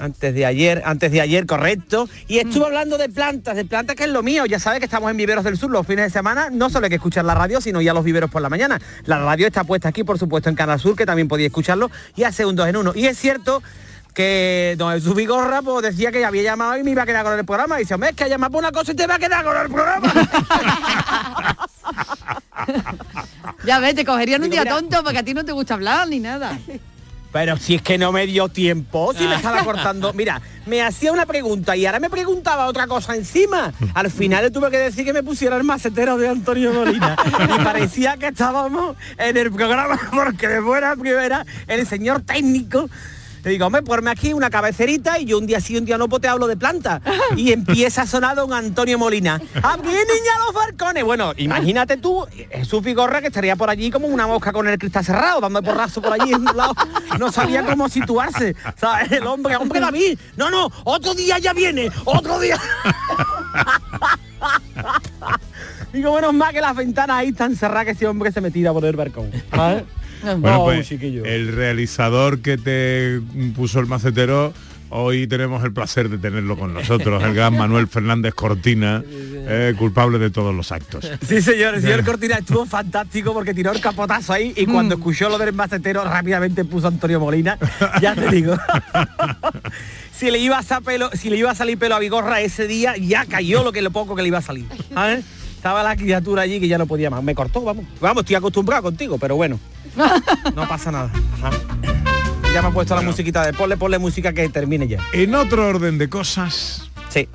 Antes 0.00 0.34
de 0.34 0.46
ayer, 0.46 0.82
antes 0.86 1.12
de 1.12 1.20
ayer, 1.20 1.46
correcto. 1.46 2.08
Y 2.26 2.38
estuve 2.38 2.64
hablando 2.64 2.96
de 2.96 3.08
plantas, 3.10 3.54
de 3.54 3.64
plantas 3.66 3.96
que 3.96 4.04
es 4.04 4.10
lo 4.10 4.22
mío. 4.22 4.46
Ya 4.46 4.58
sabes 4.58 4.78
que 4.78 4.86
estamos 4.86 5.10
en 5.10 5.16
Viveros 5.18 5.44
del 5.44 5.58
Sur 5.58 5.70
los 5.70 5.86
fines 5.86 6.06
de 6.06 6.10
semana. 6.10 6.48
No 6.50 6.70
solo 6.70 6.86
hay 6.86 6.90
que 6.90 6.96
escuchar 6.96 7.24
la 7.26 7.34
radio, 7.34 7.60
sino 7.60 7.80
ya 7.82 7.92
los 7.92 8.02
viveros 8.02 8.30
por 8.30 8.40
la 8.40 8.48
mañana. 8.48 8.80
La 9.04 9.18
radio 9.18 9.46
está 9.46 9.62
puesta 9.64 9.90
aquí, 9.90 10.02
por 10.02 10.18
supuesto, 10.18 10.48
en 10.48 10.54
Canal 10.56 10.80
Sur, 10.80 10.96
que 10.96 11.04
también 11.04 11.28
podía 11.28 11.46
escucharlo. 11.46 11.90
Y 12.16 12.24
hace 12.24 12.46
un 12.46 12.56
dos 12.56 12.66
en 12.66 12.76
uno. 12.78 12.92
Y 12.94 13.06
es 13.06 13.18
cierto 13.18 13.62
que 14.14 14.74
don 14.78 14.92
Jesús 14.92 15.14
Vigorra 15.14 15.62
pues, 15.62 15.82
decía 15.82 16.10
que 16.10 16.24
había 16.24 16.42
llamado 16.42 16.76
y 16.78 16.82
me 16.82 16.92
iba 16.92 17.02
a 17.02 17.06
quedar 17.06 17.24
con 17.24 17.38
el 17.38 17.44
programa. 17.44 17.76
Y 17.78 17.82
dice, 17.84 17.94
hombre, 17.94 18.10
es 18.10 18.16
que 18.16 18.28
llama 18.28 18.48
por 18.48 18.60
una 18.60 18.72
cosa 18.72 18.92
y 18.92 18.94
te 18.96 19.06
va 19.06 19.16
a 19.16 19.18
quedar 19.18 19.44
con 19.44 19.56
el 19.56 19.68
programa. 19.68 20.12
Ya 23.64 23.78
ves, 23.78 23.94
te 23.94 24.04
cogerían 24.04 24.42
un 24.42 24.50
Digo, 24.50 24.62
día 24.62 24.72
mira. 24.72 24.76
tonto 24.76 25.02
porque 25.04 25.18
a 25.18 25.22
ti 25.22 25.34
no 25.34 25.44
te 25.44 25.52
gusta 25.52 25.74
hablar 25.74 26.08
ni 26.08 26.18
nada. 26.18 26.58
Pero 27.32 27.56
si 27.56 27.76
es 27.76 27.82
que 27.82 27.96
no 27.96 28.12
me 28.12 28.26
dio 28.26 28.48
tiempo, 28.48 29.12
si 29.16 29.24
me 29.24 29.36
estaba 29.36 29.64
cortando. 29.64 30.12
Mira, 30.12 30.40
me 30.66 30.82
hacía 30.82 31.12
una 31.12 31.26
pregunta 31.26 31.76
y 31.76 31.86
ahora 31.86 32.00
me 32.00 32.10
preguntaba 32.10 32.66
otra 32.66 32.86
cosa 32.86 33.14
encima. 33.14 33.72
Al 33.94 34.10
final 34.10 34.44
le 34.44 34.50
tuve 34.50 34.70
que 34.70 34.78
decir 34.78 35.04
que 35.04 35.12
me 35.12 35.22
pusiera 35.22 35.56
el 35.56 35.64
macetero 35.64 36.16
de 36.18 36.28
Antonio 36.28 36.72
Molina. 36.72 37.16
Y 37.42 37.64
parecía 37.64 38.16
que 38.16 38.28
estábamos 38.28 38.96
en 39.16 39.36
el 39.36 39.52
programa 39.52 39.98
porque 40.12 40.48
de 40.48 40.60
buena 40.60 40.96
primera 40.96 41.46
el 41.66 41.86
señor 41.86 42.22
técnico. 42.22 42.88
Le 43.42 43.50
digo, 43.52 43.66
hombre, 43.66 43.82
ponme 43.82 44.10
aquí 44.10 44.32
una 44.32 44.50
cabecerita 44.50 45.18
y 45.18 45.24
yo 45.24 45.38
un 45.38 45.46
día 45.46 45.60
sí, 45.60 45.76
un 45.76 45.84
día 45.84 45.96
no, 45.96 46.08
pues 46.08 46.22
te 46.22 46.28
hablo 46.28 46.46
de 46.46 46.56
planta. 46.56 47.00
Y 47.36 47.52
empieza 47.54 48.02
a 48.02 48.06
sonar 48.06 48.36
don 48.36 48.52
Antonio 48.52 48.98
Molina. 48.98 49.36
¡Aquí 49.36 49.86
niña 49.86 50.32
los 50.46 50.54
barcones! 50.54 51.04
Bueno, 51.04 51.32
imagínate 51.36 51.96
tú, 51.96 52.26
Jesús 52.50 52.82
Vigorra 52.82 53.20
que 53.20 53.28
estaría 53.28 53.56
por 53.56 53.70
allí 53.70 53.90
como 53.90 54.08
una 54.08 54.26
mosca 54.26 54.52
con 54.52 54.68
el 54.68 54.78
cristal 54.78 55.04
cerrado, 55.04 55.40
dando 55.40 55.62
porrazo 55.62 56.02
por 56.02 56.12
allí 56.12 56.32
en 56.32 56.46
un 56.48 56.56
lado. 56.56 56.74
No 57.18 57.32
sabía 57.32 57.64
cómo 57.64 57.88
situarse. 57.88 58.54
¿Sabes? 58.76 59.10
El 59.12 59.26
hombre, 59.26 59.56
hombre 59.56 59.80
David. 59.80 60.18
No, 60.36 60.50
no, 60.50 60.70
otro 60.84 61.14
día 61.14 61.38
ya 61.38 61.52
viene, 61.52 61.90
otro 62.04 62.38
día. 62.38 62.60
Digo, 65.92 66.14
menos 66.14 66.32
mal 66.34 66.52
que 66.52 66.60
las 66.60 66.76
ventanas 66.76 67.16
ahí 67.18 67.30
están 67.30 67.56
cerradas 67.56 67.86
que 67.86 67.90
ese 67.92 68.06
hombre 68.06 68.30
se 68.30 68.40
me 68.40 68.50
tira 68.50 68.72
por 68.72 68.84
el 68.84 68.94
balcón. 68.94 69.30
Bueno, 70.22 70.60
Oh, 70.62 70.64
pues 70.64 70.88
chiquillo. 70.88 71.24
el 71.24 71.52
realizador 71.54 72.40
que 72.40 72.56
te 72.58 73.20
puso 73.54 73.80
el 73.80 73.86
macetero, 73.86 74.52
hoy 74.90 75.26
tenemos 75.26 75.62
el 75.64 75.72
placer 75.72 76.08
de 76.08 76.18
tenerlo 76.18 76.56
con 76.58 76.74
nosotros, 76.74 77.22
el 77.22 77.34
gran 77.34 77.56
Manuel 77.58 77.86
Fernández 77.86 78.34
Cortina, 78.34 79.02
eh, 79.06 79.74
culpable 79.78 80.18
de 80.18 80.30
todos 80.30 80.54
los 80.54 80.72
actos. 80.72 81.08
Sí, 81.26 81.40
señor, 81.40 81.74
el 81.76 81.82
señor 81.82 82.04
Cortina 82.04 82.36
estuvo 82.36 82.66
fantástico 82.66 83.32
porque 83.32 83.54
tiró 83.54 83.72
el 83.72 83.80
capotazo 83.80 84.32
ahí 84.32 84.52
y 84.56 84.66
cuando 84.66 84.96
escuchó 84.96 85.28
lo 85.28 85.38
del 85.38 85.52
macetero 85.52 86.04
rápidamente 86.04 86.64
puso 86.64 86.88
Antonio 86.88 87.20
Molina. 87.20 87.56
Ya 88.02 88.14
te 88.14 88.28
digo. 88.30 88.56
si 90.12 90.30
le 90.30 90.38
iba 90.38 90.58
a 90.58 90.62
sa- 90.62 90.80
pelo, 90.80 91.10
si 91.14 91.30
le 91.30 91.36
iba 91.36 91.50
a 91.50 91.54
salir 91.54 91.78
pelo 91.78 91.94
a 91.94 91.98
Vigorra 91.98 92.40
ese 92.40 92.66
día, 92.66 92.96
ya 92.96 93.24
cayó 93.26 93.62
lo 93.64 93.72
que 93.72 93.82
lo 93.82 93.90
poco 93.90 94.14
que 94.14 94.22
le 94.22 94.28
iba 94.28 94.38
a 94.38 94.42
salir. 94.42 94.66
¿sabes? 94.92 95.24
Estaba 95.56 95.82
la 95.82 95.94
criatura 95.96 96.42
allí 96.42 96.58
que 96.58 96.68
ya 96.68 96.78
no 96.78 96.86
podía 96.86 97.10
más. 97.10 97.22
Me 97.22 97.34
cortó, 97.34 97.60
vamos. 97.62 97.84
Vamos, 98.00 98.22
estoy 98.22 98.36
acostumbrado 98.36 98.82
contigo, 98.82 99.18
pero 99.18 99.36
bueno. 99.36 99.58
No 100.54 100.66
pasa 100.68 100.90
nada. 100.90 101.10
Ya 102.52 102.62
me 102.62 102.68
ha 102.68 102.70
puesto 102.72 102.94
la 102.96 103.02
musiquita 103.02 103.44
de 103.46 103.52
ponle, 103.52 103.76
ponle 103.76 103.98
música 103.98 104.32
que 104.32 104.48
termine 104.48 104.88
ya. 104.88 104.98
En 105.12 105.34
otro 105.34 105.68
orden 105.68 105.98
de 105.98 106.08
cosas. 106.08 106.88
Sí. 107.08 107.28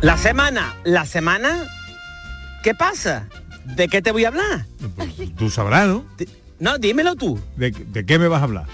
La 0.00 0.16
semana, 0.16 0.74
la 0.84 1.04
semana, 1.06 1.64
¿qué 2.64 2.74
pasa? 2.74 3.26
¿De 3.64 3.86
qué 3.88 4.02
te 4.02 4.10
voy 4.10 4.24
a 4.24 4.28
hablar? 4.28 4.66
Tú 5.36 5.50
sabrás, 5.50 5.86
¿no? 5.86 6.04
No, 6.58 6.78
dímelo 6.78 7.14
tú. 7.14 7.38
¿De, 7.56 7.70
de 7.70 8.04
qué 8.04 8.18
me 8.18 8.26
vas 8.26 8.40
a 8.40 8.44
hablar? 8.44 8.66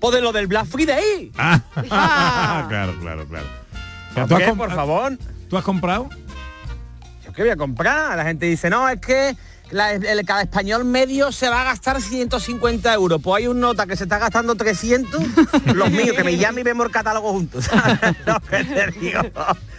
O 0.00 0.10
de 0.10 0.20
lo 0.20 0.32
del 0.32 0.46
Black 0.46 0.66
Friday. 0.66 1.30
Ah, 1.38 1.60
claro, 2.68 2.94
claro, 3.00 3.26
claro. 3.26 3.46
¿Por 4.14 4.26
¿Tú 4.28 4.34
has 4.34 4.40
qué, 4.42 4.48
comp- 4.50 4.56
por 4.58 4.74
favor? 4.74 5.18
¿Tú 5.48 5.56
has 5.56 5.64
comprado? 5.64 6.08
¿Yo 7.24 7.32
qué 7.32 7.42
voy 7.42 7.50
a 7.50 7.56
comprar? 7.56 8.16
La 8.16 8.24
gente 8.24 8.46
dice, 8.46 8.68
no, 8.70 8.88
es 8.88 9.00
que 9.00 9.36
la- 9.70 9.92
el, 9.92 10.24
cada 10.24 10.42
español 10.42 10.84
medio 10.84 11.32
se 11.32 11.48
va 11.48 11.60
a 11.62 11.64
gastar 11.64 12.00
150 12.00 12.92
euros. 12.94 13.20
Pues 13.22 13.42
hay 13.42 13.48
un 13.48 13.60
nota 13.60 13.86
que 13.86 13.96
se 13.96 14.04
está 14.04 14.18
gastando 14.18 14.54
300, 14.54 15.20
los 15.74 15.90
míos, 15.90 16.16
que 16.16 16.24
me 16.24 16.36
llame 16.36 16.60
y 16.60 16.64
vemos 16.64 16.86
el 16.86 16.92
catálogo 16.92 17.30
juntos. 17.32 17.64
¿sabes 17.70 18.16
lo 18.26 18.40
que 18.40 18.64
te 18.64 18.90
digo? 19.00 19.20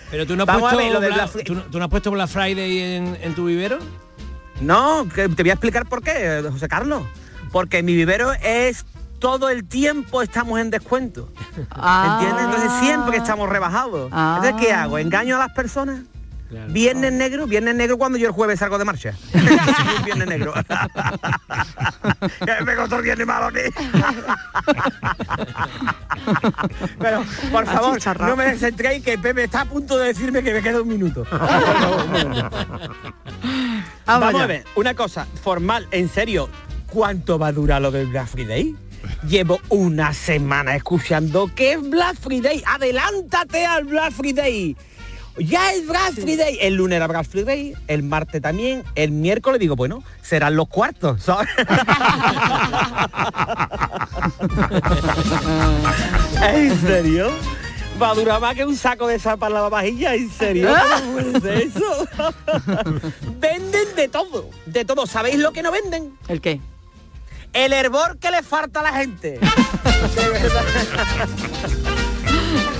Pero 0.09 0.25
tú 0.25 0.35
no 0.35 0.43
has 0.43 0.59
puesto, 0.59 0.99
ver, 0.99 1.43
¿tú, 1.45 1.55
no- 1.55 1.61
tú 1.63 1.77
no 1.79 1.85
has 1.85 1.89
puesto 1.91 2.11
Black 2.11 2.29
Friday 2.29 2.79
en, 2.95 3.17
en 3.21 3.35
tu 3.35 3.45
vivero? 3.45 3.79
No, 4.59 5.07
que 5.13 5.27
te 5.29 5.43
voy 5.43 5.49
a 5.49 5.53
explicar 5.53 5.87
por 5.87 6.03
qué, 6.03 6.43
José 6.51 6.67
Carlos. 6.67 7.03
Porque 7.51 7.81
mi 7.83 7.95
vivero 7.95 8.31
es 8.33 8.85
todo 9.19 9.49
el 9.49 9.65
tiempo 9.67 10.21
estamos 10.21 10.59
en 10.59 10.69
descuento. 10.69 11.29
Ah. 11.71 12.19
¿Entiendes? 12.19 12.45
Entonces 12.45 12.71
siempre 12.81 13.17
estamos 13.17 13.49
rebajados. 13.49 14.09
Ah. 14.13 14.39
Entonces, 14.41 14.65
¿qué 14.67 14.73
hago? 14.73 14.97
¿Engaño 14.97 15.35
a 15.35 15.39
las 15.39 15.51
personas? 15.53 16.01
Viernes 16.67 17.13
negro, 17.13 17.47
viernes 17.47 17.75
negro 17.75 17.97
cuando 17.97 18.17
yo 18.17 18.27
el 18.27 18.33
jueves 18.33 18.59
salgo 18.59 18.77
de 18.77 18.83
marcha. 18.85 19.13
viernes 20.05 20.27
negro. 20.27 20.53
me 22.65 22.75
costó 22.75 22.97
el 22.97 23.03
viernes 23.03 23.25
malo 23.25 23.47
aquí. 23.47 23.61
Pero, 26.99 27.23
por 27.51 27.65
favor, 27.65 27.99
no 28.19 28.35
me 28.35 28.45
desentréis 28.45 29.03
que 29.03 29.17
Pepe 29.17 29.45
está 29.45 29.61
a 29.61 29.65
punto 29.65 29.97
de 29.97 30.05
decirme 30.07 30.43
que 30.43 30.53
me 30.53 30.61
queda 30.61 30.81
un 30.81 30.87
minuto. 30.87 31.25
Vamos 34.05 34.41
a 34.41 34.45
ver, 34.45 34.65
una 34.75 34.93
cosa, 34.93 35.25
formal, 35.41 35.87
en 35.91 36.09
serio, 36.09 36.49
¿cuánto 36.87 37.39
va 37.39 37.47
a 37.47 37.53
durar 37.53 37.81
lo 37.81 37.89
del 37.91 38.07
Black 38.07 38.27
Friday? 38.27 38.75
Llevo 39.27 39.59
una 39.69 40.13
semana 40.13 40.75
escuchando 40.75 41.49
que 41.55 41.73
es 41.73 41.89
Black 41.89 42.17
Friday. 42.17 42.61
Adelántate 42.65 43.65
al 43.65 43.85
Black 43.85 44.11
Friday. 44.11 44.75
Ya 45.37 45.71
es 45.73 45.87
Black 45.87 46.13
Friday. 46.13 46.57
El 46.61 46.75
lunes 46.75 46.97
era 46.97 47.07
Black 47.07 47.25
Friday, 47.25 47.73
el 47.87 48.03
martes 48.03 48.41
también, 48.41 48.83
el 48.95 49.11
miércoles 49.11 49.59
digo, 49.59 49.75
bueno, 49.75 50.03
serán 50.21 50.55
los 50.55 50.67
cuartos, 50.67 51.23
¿sabes? 51.23 51.49
¿En 56.43 56.81
serio? 56.81 57.31
Va 58.01 58.11
a 58.11 58.15
durar 58.15 58.41
más 58.41 58.55
que 58.55 58.65
un 58.65 58.75
saco 58.75 59.07
de 59.07 59.19
sal 59.19 59.37
para 59.37 59.61
la 59.61 59.69
vajilla, 59.69 60.15
¿en 60.15 60.29
serio? 60.31 60.73
¿Cómo 60.99 61.11
puede 61.13 61.39
ser 61.39 61.57
eso? 61.67 62.07
venden 63.39 63.95
de 63.95 64.07
todo, 64.07 64.49
de 64.65 64.85
todo. 64.85 65.05
¿Sabéis 65.05 65.37
lo 65.37 65.51
que 65.51 65.61
no 65.61 65.71
venden? 65.71 66.17
¿El 66.27 66.41
qué? 66.41 66.59
El 67.53 67.73
hervor 67.73 68.17
que 68.17 68.31
le 68.31 68.41
falta 68.43 68.79
a 68.79 68.83
la 68.83 68.93
gente. 68.93 69.37
De 70.15 70.29
verdad. 70.33 70.63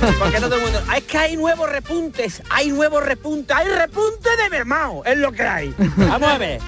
Porque 0.19 0.39
no 0.39 0.47
todo 0.47 0.55
el 0.55 0.61
mundo. 0.63 0.81
"Ah, 0.87 0.97
Es 0.97 1.03
que 1.03 1.17
hay 1.17 1.37
nuevos 1.37 1.69
repuntes, 1.69 2.41
hay 2.49 2.71
nuevos 2.71 3.03
repuntes, 3.03 3.55
hay 3.55 3.67
repunte 3.67 4.29
de 4.43 4.49
mermao, 4.49 5.03
es 5.05 5.17
lo 5.17 5.31
que 5.31 5.43
hay. 5.43 5.73
Vamos 5.97 6.29
a 6.29 6.37
ver. 6.37 6.59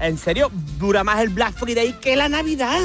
En 0.00 0.16
serio, 0.18 0.50
dura 0.78 1.04
más 1.04 1.20
el 1.20 1.28
Black 1.28 1.54
Friday 1.54 1.92
que 2.00 2.16
la 2.16 2.28
Navidad. 2.28 2.80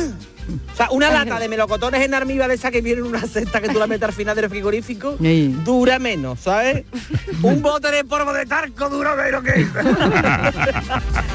O 0.73 0.75
sea, 0.77 0.89
una 0.91 1.09
lata 1.09 1.39
de 1.39 1.47
melocotones 1.49 2.03
en 2.03 2.13
armiva 2.13 2.47
de 2.47 2.53
esa 2.53 2.69
que 2.69 2.81
viene 2.81 2.99
en 2.99 3.07
una 3.07 3.21
cesta 3.21 3.61
que 3.61 3.69
tú 3.69 3.79
la 3.79 3.87
metes 3.87 4.03
al 4.09 4.13
final 4.13 4.35
del 4.35 4.47
frigorífico, 4.47 5.15
dura 5.63 5.97
menos, 5.97 6.39
¿sabes? 6.41 6.83
Un 7.41 7.63
bote 7.63 7.89
de 7.89 8.03
polvo 8.03 8.31
de 8.31 8.45
tarco 8.45 8.87
dura 8.89 9.15
menos 9.15 9.43
que 9.43 9.61
eso. 9.61 9.79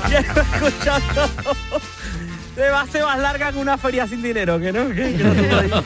Llevo 0.09 0.41
escuchando. 0.41 1.29
Se 2.55 2.69
va 2.69 2.81
a 2.81 2.83
hacer 2.83 3.03
más 3.05 3.19
larga 3.19 3.53
que 3.53 3.59
una 3.59 3.79
feria 3.79 4.07
sin 4.07 4.23
dinero, 4.23 4.59
que 4.59 4.73
no, 4.73 4.89
que, 4.89 5.13
no 5.13 5.35
lo 5.35 5.63
digo. 5.63 5.83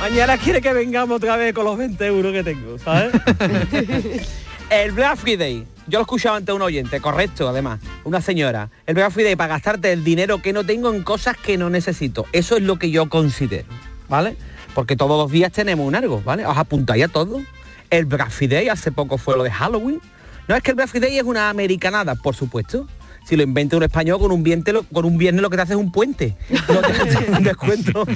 Mañana 0.00 0.38
quiere 0.38 0.60
que 0.60 0.72
vengamos 0.72 1.16
otra 1.16 1.36
vez 1.36 1.52
con 1.52 1.64
los 1.64 1.76
20 1.76 2.06
euros 2.06 2.32
que 2.32 2.42
tengo, 2.42 2.78
¿sabes? 2.78 3.12
El 4.70 4.92
Black 4.92 5.18
Friday, 5.18 5.66
yo 5.86 5.98
lo 5.98 6.02
escuchaba 6.02 6.38
ante 6.38 6.52
un 6.52 6.62
oyente, 6.62 7.00
correcto, 7.00 7.48
además, 7.48 7.80
una 8.04 8.22
señora. 8.22 8.70
El 8.86 8.94
Black 8.94 9.12
Friday 9.12 9.36
para 9.36 9.54
gastarte 9.54 9.92
el 9.92 10.02
dinero 10.02 10.40
que 10.40 10.54
no 10.54 10.64
tengo 10.64 10.92
en 10.92 11.02
cosas 11.02 11.36
que 11.36 11.58
no 11.58 11.68
necesito. 11.68 12.24
Eso 12.32 12.56
es 12.56 12.62
lo 12.62 12.78
que 12.78 12.90
yo 12.90 13.08
considero, 13.10 13.68
¿vale? 14.08 14.36
Porque 14.74 14.96
todos 14.96 15.18
los 15.18 15.30
días 15.30 15.52
tenemos 15.52 15.86
un 15.86 15.94
algo, 15.94 16.22
¿vale? 16.22 16.46
Os 16.46 16.56
apuntáis 16.56 17.04
a 17.04 17.08
todo. 17.08 17.42
El 17.90 18.06
Black 18.06 18.30
Friday 18.30 18.68
hace 18.68 18.90
poco 18.90 19.18
fue 19.18 19.36
lo 19.36 19.42
de 19.42 19.50
Halloween. 19.50 20.00
No 20.48 20.56
es 20.56 20.62
que 20.62 20.70
el 20.70 20.76
Black 20.76 20.88
Friday 20.88 21.18
es 21.18 21.24
una 21.24 21.50
americanada, 21.50 22.14
por 22.14 22.34
supuesto. 22.34 22.88
Si 23.24 23.36
lo 23.36 23.42
inventa 23.42 23.76
un 23.76 23.82
español 23.82 24.18
con 24.18 24.32
un 24.32 24.42
viernes, 24.42 24.72
lo, 24.72 24.82
con 24.84 25.04
un 25.04 25.16
viernes 25.16 25.42
lo 25.42 25.50
que 25.50 25.56
te 25.56 25.62
hace 25.62 25.72
es 25.72 25.78
un 25.78 25.90
puente. 25.90 26.36
No 26.68 26.80
te 26.80 26.92
hace 26.92 27.30
un 27.30 27.42
descuento. 27.42 28.06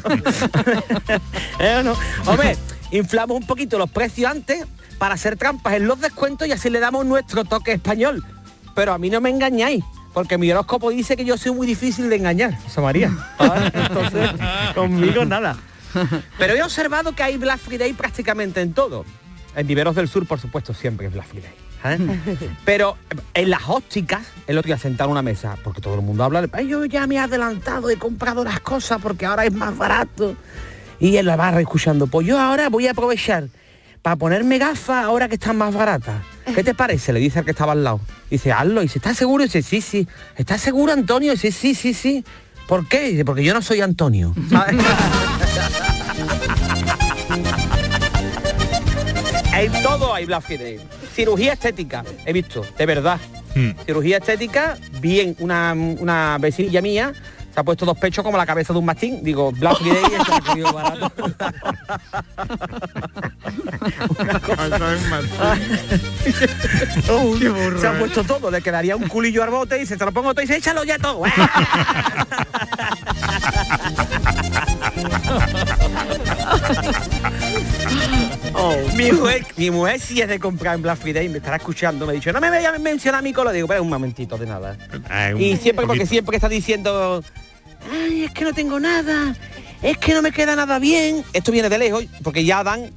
¿Eh 1.59 1.83
no? 1.83 1.95
Hombre, 2.27 2.57
inflamos 2.91 3.39
un 3.39 3.47
poquito 3.47 3.79
los 3.79 3.91
precios 3.91 4.31
antes 4.31 4.67
para 4.99 5.15
hacer 5.15 5.37
trampas 5.37 5.75
en 5.75 5.87
los 5.87 6.01
descuentos 6.01 6.47
y 6.47 6.53
así 6.53 6.69
le 6.69 6.81
damos 6.81 7.07
nuestro 7.07 7.45
toque 7.45 7.73
español. 7.73 8.25
Pero 8.75 8.93
a 8.93 8.99
mí 8.99 9.09
no 9.11 9.21
me 9.21 9.31
engañáis, 9.31 9.83
porque 10.13 10.37
mi 10.37 10.51
horóscopo 10.51 10.91
dice 10.91 11.17
que 11.17 11.25
yo 11.25 11.39
soy 11.39 11.53
muy 11.53 11.67
difícil 11.67 12.11
de 12.11 12.17
engañar, 12.17 12.55
José 12.63 12.81
María. 12.81 13.11
¿sabes? 13.39 13.73
Entonces, 13.75 14.31
conmigo 14.75 15.25
nada. 15.25 15.57
Pero 16.39 16.55
he 16.55 16.63
observado 16.63 17.13
que 17.13 17.23
hay 17.23 17.37
Black 17.37 17.59
Friday 17.59 17.93
prácticamente 17.93 18.61
en 18.61 18.73
todo. 18.73 19.05
En 19.57 19.67
Viveros 19.67 19.97
del 19.97 20.09
Sur, 20.09 20.27
por 20.27 20.39
supuesto, 20.39 20.75
siempre 20.75 21.07
es 21.07 21.13
Black 21.13 21.27
Friday. 21.27 21.68
¿Eh? 21.85 22.51
Pero 22.65 22.97
en 23.35 23.51
las 23.51 23.69
ópticas, 23.69 24.27
el 24.47 24.59
otro 24.59 24.69
día 24.69 24.79
sentado 24.79 25.09
en 25.09 25.13
una 25.13 25.23
mesa, 25.23 25.57
porque 25.63 25.81
todo 25.81 25.95
el 25.95 26.03
mundo 26.03 26.25
habla 26.25 26.43
de, 26.43 26.49
"Ay, 26.53 26.69
yo 26.69 26.85
ya 26.85 27.07
me 27.07 27.17
he 27.17 27.19
adelantado, 27.19 27.91
he 27.91 27.97
comprado 27.97 28.45
las 28.45 28.61
cosas 28.61 29.01
porque 29.01 29.27
ahora 29.27 29.45
es 29.45 29.53
más 29.53 29.77
barato. 29.77 30.37
Y 31.01 31.17
él 31.17 31.27
la 31.27 31.37
va 31.37 31.61
escuchando, 31.61 32.07
pues 32.07 32.27
yo 32.27 32.41
ahora 32.41 32.69
voy 32.69 32.89
a 32.89 32.91
aprovechar 32.91 33.49
para 34.03 34.17
ponerme 34.17 34.59
gafas 34.59 35.05
ahora 35.05 35.29
que 35.29 35.35
están 35.35 35.57
más 35.57 35.75
baratas. 35.75 36.23
¿Qué 36.55 36.65
te 36.65 36.75
parece? 36.75 37.13
Le 37.13 37.21
dice 37.21 37.41
al 37.41 37.45
que 37.45 37.53
estaba 37.53 37.73
al 37.73 37.85
lado. 37.85 38.01
Dice, 38.31 38.53
hazlo. 38.53 38.81
Y 38.81 38.85
dice, 38.85 38.99
¿estás 38.99 39.17
seguro? 39.17 39.45
Y 39.45 39.47
dice, 39.47 39.63
sí, 39.63 39.81
sí. 39.81 40.09
¿Estás 40.37 40.61
seguro, 40.61 40.93
Antonio? 40.93 41.33
Y 41.33 41.37
dice, 41.37 41.53
sí, 41.53 41.75
sí, 41.75 41.95
sí. 41.95 42.25
¿Por 42.67 42.89
qué? 42.89 43.11
Dice, 43.11 43.25
porque 43.25 43.45
yo 43.45 43.55
no 43.55 43.63
soy 43.63 43.81
Antonio. 43.81 44.35
en 49.55 49.83
todo 49.83 50.15
hay 50.15 50.27
Black 50.27 50.43
Friday. 50.43 50.81
Cirugía 51.19 51.55
estética, 51.55 52.05
he 52.25 52.33
visto, 52.33 52.65
de 52.79 52.87
verdad. 52.87 53.19
Hmm. 53.53 53.73
Cirugía 53.85 54.19
estética, 54.19 54.79
bien, 55.01 55.35
una, 55.41 55.73
una 55.73 56.39
vecinilla 56.39 56.81
mía 56.81 57.13
se 57.53 57.59
ha 57.59 57.65
puesto 57.65 57.85
dos 57.85 57.99
pechos 57.99 58.25
como 58.25 58.37
la 58.37 58.47
cabeza 58.47 58.73
de 58.73 58.79
un 58.79 58.85
mastín. 58.85 59.25
Digo, 59.25 59.51
Black 59.51 59.79
Friday 59.79 60.05
es 60.05 60.13
el 60.13 60.25
comido 60.45 60.73
barato. 60.73 61.11
se 67.81 67.87
ha 67.89 67.99
puesto 67.99 68.23
todo, 68.23 68.53
le 68.53 68.63
quedaría 68.63 68.95
un 68.95 69.09
culillo 69.09 69.43
al 69.43 69.51
bote 69.51 69.83
y 69.83 69.87
se 69.87 69.97
te 69.97 70.05
lo 70.05 70.13
pongo 70.13 70.35
todo 70.35 70.43
y 70.43 70.45
dice, 70.47 70.59
échalo 70.59 70.85
ya 70.85 71.01
todo. 71.01 71.25
Oh, 78.55 78.75
mi, 78.97 79.13
mujer, 79.13 79.45
mi 79.57 79.71
mujer 79.71 80.01
sí 80.01 80.21
es 80.21 80.29
de 80.29 80.39
comprar 80.39 80.75
en 80.75 80.83
Black 80.83 80.99
Friday, 80.99 81.29
me 81.29 81.39
estará 81.39 81.57
escuchando, 81.57 82.07
me 82.07 82.13
ha 82.13 82.15
dicho, 82.15 82.33
no 82.33 82.41
me 82.41 82.51
vayas 82.51 82.75
a 82.75 82.79
mencionar 82.79 83.23
mi 83.23 83.33
cola, 83.33 83.53
digo, 83.53 83.69
pero 83.69 83.83
un 83.83 83.89
momentito 83.89 84.37
de 84.37 84.47
nada. 84.47 84.77
Ah, 85.09 85.33
Y 85.33 85.57
siempre, 85.57 85.87
porque 85.87 86.07
siempre 86.07 86.37
está 86.37 86.49
diciendo, 86.49 87.23
ay, 87.93 88.25
es 88.25 88.33
que 88.33 88.45
no 88.45 88.53
tengo 88.53 88.81
nada, 88.81 89.35
es 89.83 89.99
que 89.99 90.15
no 90.15 90.23
me 90.23 90.33
queda 90.33 90.57
nada 90.57 90.79
bien. 90.79 91.25
Esto 91.33 91.53
viene 91.53 91.69
de 91.69 91.79
lejos, 91.79 92.05
porque 92.23 92.45
ya 92.45 92.65
dan, 92.65 92.91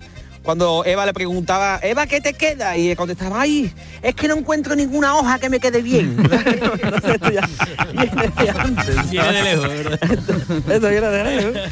cuando 0.43 0.83
Eva 0.86 1.05
le 1.05 1.13
preguntaba, 1.13 1.79
Eva, 1.83 2.07
¿qué 2.07 2.19
te 2.19 2.33
queda? 2.33 2.75
Y 2.75 2.95
contestaba, 2.95 3.41
ay, 3.41 3.71
es 4.01 4.15
que 4.15 4.27
no 4.27 4.36
encuentro 4.36 4.75
ninguna 4.75 5.15
hoja 5.15 5.38
que 5.39 5.50
me 5.50 5.60
quede 5.60 5.81
bien. 5.81 6.17
Entonces, 6.19 7.13
esto 7.13 7.31
ya 7.31 7.48
viene 7.93 8.27
de 8.27 8.50
antes. 8.50 9.12
Viene 9.12 9.33
de 9.33 9.43
lejos, 9.43 9.69
¿verdad? 9.69 10.00
Esto 10.69 10.89
viene 10.89 11.07
de 11.07 11.24
lejos. 11.24 11.71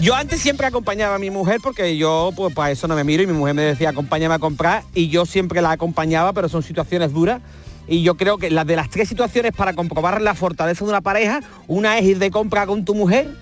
Yo 0.00 0.14
antes 0.14 0.40
siempre 0.40 0.66
acompañaba 0.66 1.16
a 1.16 1.18
mi 1.18 1.30
mujer 1.30 1.60
porque 1.62 1.96
yo 1.96 2.30
pues 2.36 2.54
para 2.54 2.70
eso 2.70 2.86
no 2.86 2.94
me 2.94 3.02
miro 3.04 3.22
y 3.22 3.26
mi 3.26 3.32
mujer 3.32 3.54
me 3.54 3.62
decía 3.62 3.88
acompáñame 3.88 4.34
a 4.34 4.38
comprar 4.38 4.84
y 4.94 5.08
yo 5.08 5.26
siempre 5.26 5.60
la 5.62 5.72
acompañaba 5.72 6.32
pero 6.32 6.48
son 6.48 6.62
situaciones 6.62 7.12
duras 7.12 7.40
y 7.88 8.02
yo 8.02 8.16
creo 8.16 8.38
que 8.38 8.50
las 8.50 8.66
de 8.66 8.76
las 8.76 8.88
tres 8.90 9.08
situaciones 9.08 9.52
para 9.52 9.72
comprobar 9.72 10.20
la 10.22 10.34
fortaleza 10.34 10.84
de 10.84 10.90
una 10.90 11.00
pareja 11.00 11.40
una 11.66 11.98
es 11.98 12.04
ir 12.04 12.18
de 12.18 12.30
compra 12.30 12.66
con 12.66 12.84
tu 12.84 12.94
mujer 12.94 13.34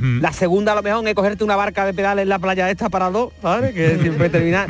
la 0.00 0.32
segunda 0.32 0.72
a 0.72 0.74
lo 0.76 0.82
mejor 0.82 1.06
es 1.08 1.14
cogerte 1.14 1.44
una 1.44 1.56
barca 1.56 1.84
de 1.84 1.92
pedales 1.94 2.22
en 2.24 2.28
la 2.28 2.38
playa 2.38 2.66
de 2.66 2.72
esta 2.72 2.88
para 2.88 3.10
dos 3.10 3.32
¿sabes? 3.42 3.74
que 3.74 3.98
siempre 4.02 4.28
termina 4.30 4.66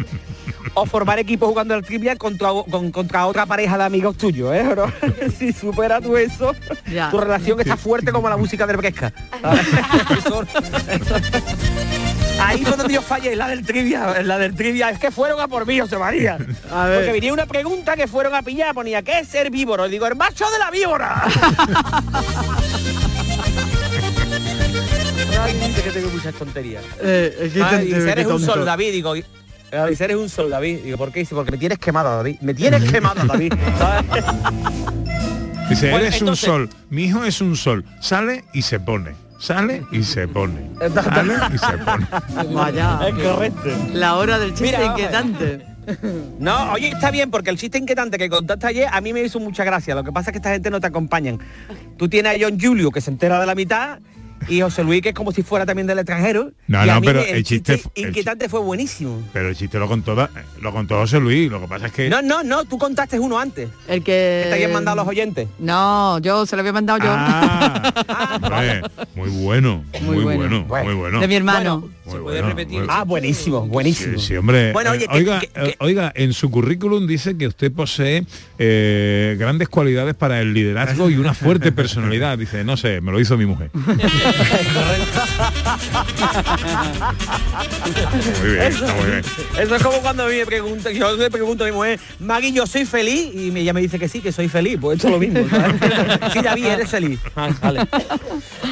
o 0.74 0.86
formar 0.86 1.18
equipo 1.18 1.46
jugando 1.48 1.74
al 1.74 1.82
trivia 1.82 2.14
contra, 2.16 2.50
con- 2.70 2.90
contra 2.92 3.26
otra 3.26 3.46
pareja 3.46 3.76
de 3.78 3.84
amigos 3.84 4.16
tuyos, 4.16 4.54
¿eh? 4.54 4.62
bro? 4.70 4.92
si 5.38 5.52
supera 5.52 6.00
tú 6.00 6.16
eso, 6.16 6.54
Ya. 6.90 7.10
tu 7.10 7.18
relación 7.18 7.58
está 7.60 7.76
fuerte 7.76 8.12
como 8.12 8.28
la 8.28 8.36
música 8.36 8.66
de 8.66 8.76
Bresca. 8.76 9.12
Eso- 10.18 10.44
Ahí 12.40 12.64
fue 12.64 12.76
donde 12.76 12.94
yo 12.94 13.02
fallé, 13.02 13.34
la 13.34 13.48
del 13.48 13.66
trivia, 13.66 14.22
la 14.22 14.38
del 14.38 14.54
trivia, 14.54 14.90
es 14.90 14.98
que 15.00 15.10
fueron 15.10 15.40
a 15.40 15.48
por 15.48 15.66
mí, 15.66 15.80
José 15.80 15.98
María. 15.98 16.36
Porque 16.38 17.10
venía 17.12 17.32
una 17.32 17.46
pregunta 17.46 17.96
que 17.96 18.06
fueron 18.06 18.32
a 18.34 18.42
pillar, 18.42 18.72
ponía, 18.74 19.02
¿qué 19.02 19.18
es 19.20 19.28
ser 19.28 19.50
víboro? 19.50 19.86
Y 19.88 19.90
digo, 19.90 20.06
el 20.06 20.14
macho 20.14 20.44
de 20.48 20.58
la 20.60 20.70
víbora. 20.70 21.24
Ay, 25.40 25.52
dice 25.54 25.82
que 25.82 25.90
tengo 25.90 26.10
muchas 26.10 26.34
tonterías. 26.34 26.84
Eh, 27.02 27.36
es 27.42 27.52
que 27.52 27.62
Ay, 27.62 27.78
te- 27.78 27.84
dice, 27.84 28.04
qué 28.04 28.10
eres 28.10 28.26
un 28.26 28.40
sol, 28.40 28.64
David, 28.64 28.92
digo, 28.92 29.16
y- 29.16 29.24
dice, 29.88 30.04
eres 30.04 30.16
un 30.16 30.28
sol, 30.28 30.50
David. 30.50 30.78
Digo, 30.84 30.98
¿por 30.98 31.12
qué? 31.12 31.20
Dice, 31.20 31.34
porque 31.34 31.50
me 31.52 31.58
tienes 31.58 31.78
quemado, 31.78 32.16
David. 32.16 32.36
Me 32.40 32.54
tienes 32.54 32.90
quemado, 32.90 33.24
David. 33.24 33.52
¿sabes? 33.78 34.04
Dice, 35.70 35.90
Bueno, 35.90 36.06
eres 36.06 36.20
entonces- 36.20 36.48
un 36.48 36.54
sol, 36.54 36.70
mi 36.88 37.04
hijo 37.04 37.24
es 37.24 37.40
un 37.42 37.54
sol, 37.54 37.84
sale 38.00 38.44
y 38.54 38.62
se 38.62 38.80
pone, 38.80 39.12
sale 39.38 39.82
y 39.92 40.02
se 40.02 40.26
pone, 40.26 40.70
sale 40.90 41.42
y 41.52 41.58
se 41.58 41.76
pone. 41.78 42.06
Vaya. 42.54 43.00
Es 43.06 43.14
correcto. 43.14 43.68
La 43.92 44.14
hora 44.16 44.38
del 44.38 44.50
chiste 44.54 44.64
Mira, 44.78 44.84
inquietante. 44.86 45.66
No, 46.38 46.72
oye, 46.72 46.88
está 46.88 47.10
bien, 47.10 47.30
porque 47.30 47.48
el 47.48 47.56
chiste 47.56 47.78
inquietante 47.78 48.18
que 48.18 48.28
contaste 48.28 48.66
ayer 48.66 48.88
a 48.92 49.00
mí 49.00 49.14
me 49.14 49.22
hizo 49.22 49.40
mucha 49.40 49.64
gracia. 49.64 49.94
Lo 49.94 50.04
que 50.04 50.12
pasa 50.12 50.28
es 50.30 50.32
que 50.32 50.36
esta 50.38 50.50
gente 50.50 50.68
no 50.70 50.80
te 50.80 50.86
acompañan. 50.86 51.38
Tú 51.96 52.10
tienes 52.10 52.36
a 52.36 52.38
John 52.38 52.60
Julio, 52.60 52.90
que 52.90 53.00
se 53.00 53.10
entera 53.10 53.40
de 53.40 53.46
la 53.46 53.54
mitad, 53.54 53.98
y 54.46 54.60
José 54.60 54.84
Luis, 54.84 55.02
que 55.02 55.08
es 55.10 55.14
como 55.14 55.32
si 55.32 55.42
fuera 55.42 55.66
también 55.66 55.86
del 55.86 55.98
extranjero. 55.98 56.52
No, 56.66 56.84
y 56.84 56.86
no, 56.86 56.92
a 56.94 57.00
mí 57.00 57.06
pero 57.06 57.20
el 57.22 57.42
chiste 57.44 57.80
el 57.94 58.06
inquietante 58.06 58.48
fue 58.48 58.60
buenísimo. 58.60 59.22
Pero 59.32 59.48
el 59.48 59.56
chiste 59.56 59.78
lo 59.78 59.88
contó, 59.88 60.14
lo 60.60 60.72
contó 60.72 60.96
José 60.98 61.18
Luis, 61.20 61.50
lo 61.50 61.60
que 61.60 61.66
pasa 61.68 61.86
es 61.86 61.92
que... 61.92 62.08
No, 62.08 62.22
no, 62.22 62.42
no, 62.42 62.64
tú 62.64 62.78
contaste 62.78 63.18
uno 63.18 63.38
antes. 63.38 63.68
El 63.88 63.98
que... 64.02 64.42
Que 64.42 64.44
te 64.48 64.54
habían 64.54 64.72
mandado 64.72 64.96
los 64.96 65.06
oyentes. 65.08 65.48
No, 65.58 66.18
yo 66.20 66.46
se 66.46 66.56
lo 66.56 66.60
había 66.60 66.72
mandado 66.72 66.98
yo. 67.00 67.06
Ah, 67.10 68.38
hombre, 68.42 68.82
muy 69.14 69.28
bueno, 69.30 69.84
muy, 70.02 70.22
bueno, 70.24 70.66
muy 70.84 70.94
bueno. 70.94 71.20
De 71.20 71.28
mi 71.28 71.34
hermano. 71.34 71.88
Muy 72.06 72.20
bueno, 72.20 72.54
muy- 72.54 72.86
Ah, 72.88 73.04
buenísimo, 73.04 73.66
buenísimo. 73.66 74.18
Sí, 74.18 74.28
sí, 74.28 74.36
hombre. 74.36 74.72
Bueno, 74.72 74.94
Eh, 74.94 74.96
oye, 74.96 75.06
que- 75.08 75.14
oiga, 75.14 75.40
que- 75.40 75.50
eh, 75.56 75.76
oiga, 75.80 76.10
en 76.14 76.32
su 76.32 76.50
currículum 76.50 77.06
dice 77.06 77.36
que 77.36 77.46
usted 77.46 77.70
posee 77.70 78.24
eh, 78.58 79.36
grandes 79.38 79.68
cualidades 79.68 80.14
para 80.14 80.40
el 80.40 80.54
liderazgo 80.54 81.10
y 81.10 81.16
una 81.18 81.34
fuerte 81.34 81.70
personalidad. 81.70 82.38
Dice, 82.38 82.64
no 82.64 82.76
sé, 82.78 83.00
me 83.02 83.12
lo 83.12 83.20
hizo 83.20 83.36
mi 83.36 83.44
mujer. 83.46 83.70
Muy 88.40 88.50
bien, 88.50 88.62
Eso, 88.62 88.84
está 88.84 88.94
muy 88.94 89.06
bien. 89.06 89.22
eso 89.58 89.76
es 89.76 89.82
como 89.82 89.98
cuando 89.98 90.26
me 90.26 90.44
preguntan, 90.44 90.92
yo 90.92 91.16
le 91.16 91.30
pregunto 91.30 91.64
a 91.64 91.66
mi 91.66 91.72
mujer, 91.72 91.98
Maggie, 92.18 92.52
yo 92.52 92.66
soy 92.66 92.84
feliz, 92.84 93.34
y 93.34 93.56
ella 93.56 93.72
me 93.72 93.80
dice 93.80 93.98
que 93.98 94.08
sí, 94.08 94.20
que 94.20 94.32
soy 94.32 94.48
feliz, 94.48 94.78
pues 94.80 94.96
esto 94.96 95.08
es 95.08 95.12
lo 95.12 95.18
mismo. 95.18 95.40
sí, 96.32 96.40
David, 96.42 96.66
eres 96.66 96.90
feliz. 96.90 97.18
Ah, 97.36 97.48
vale. 97.60 97.88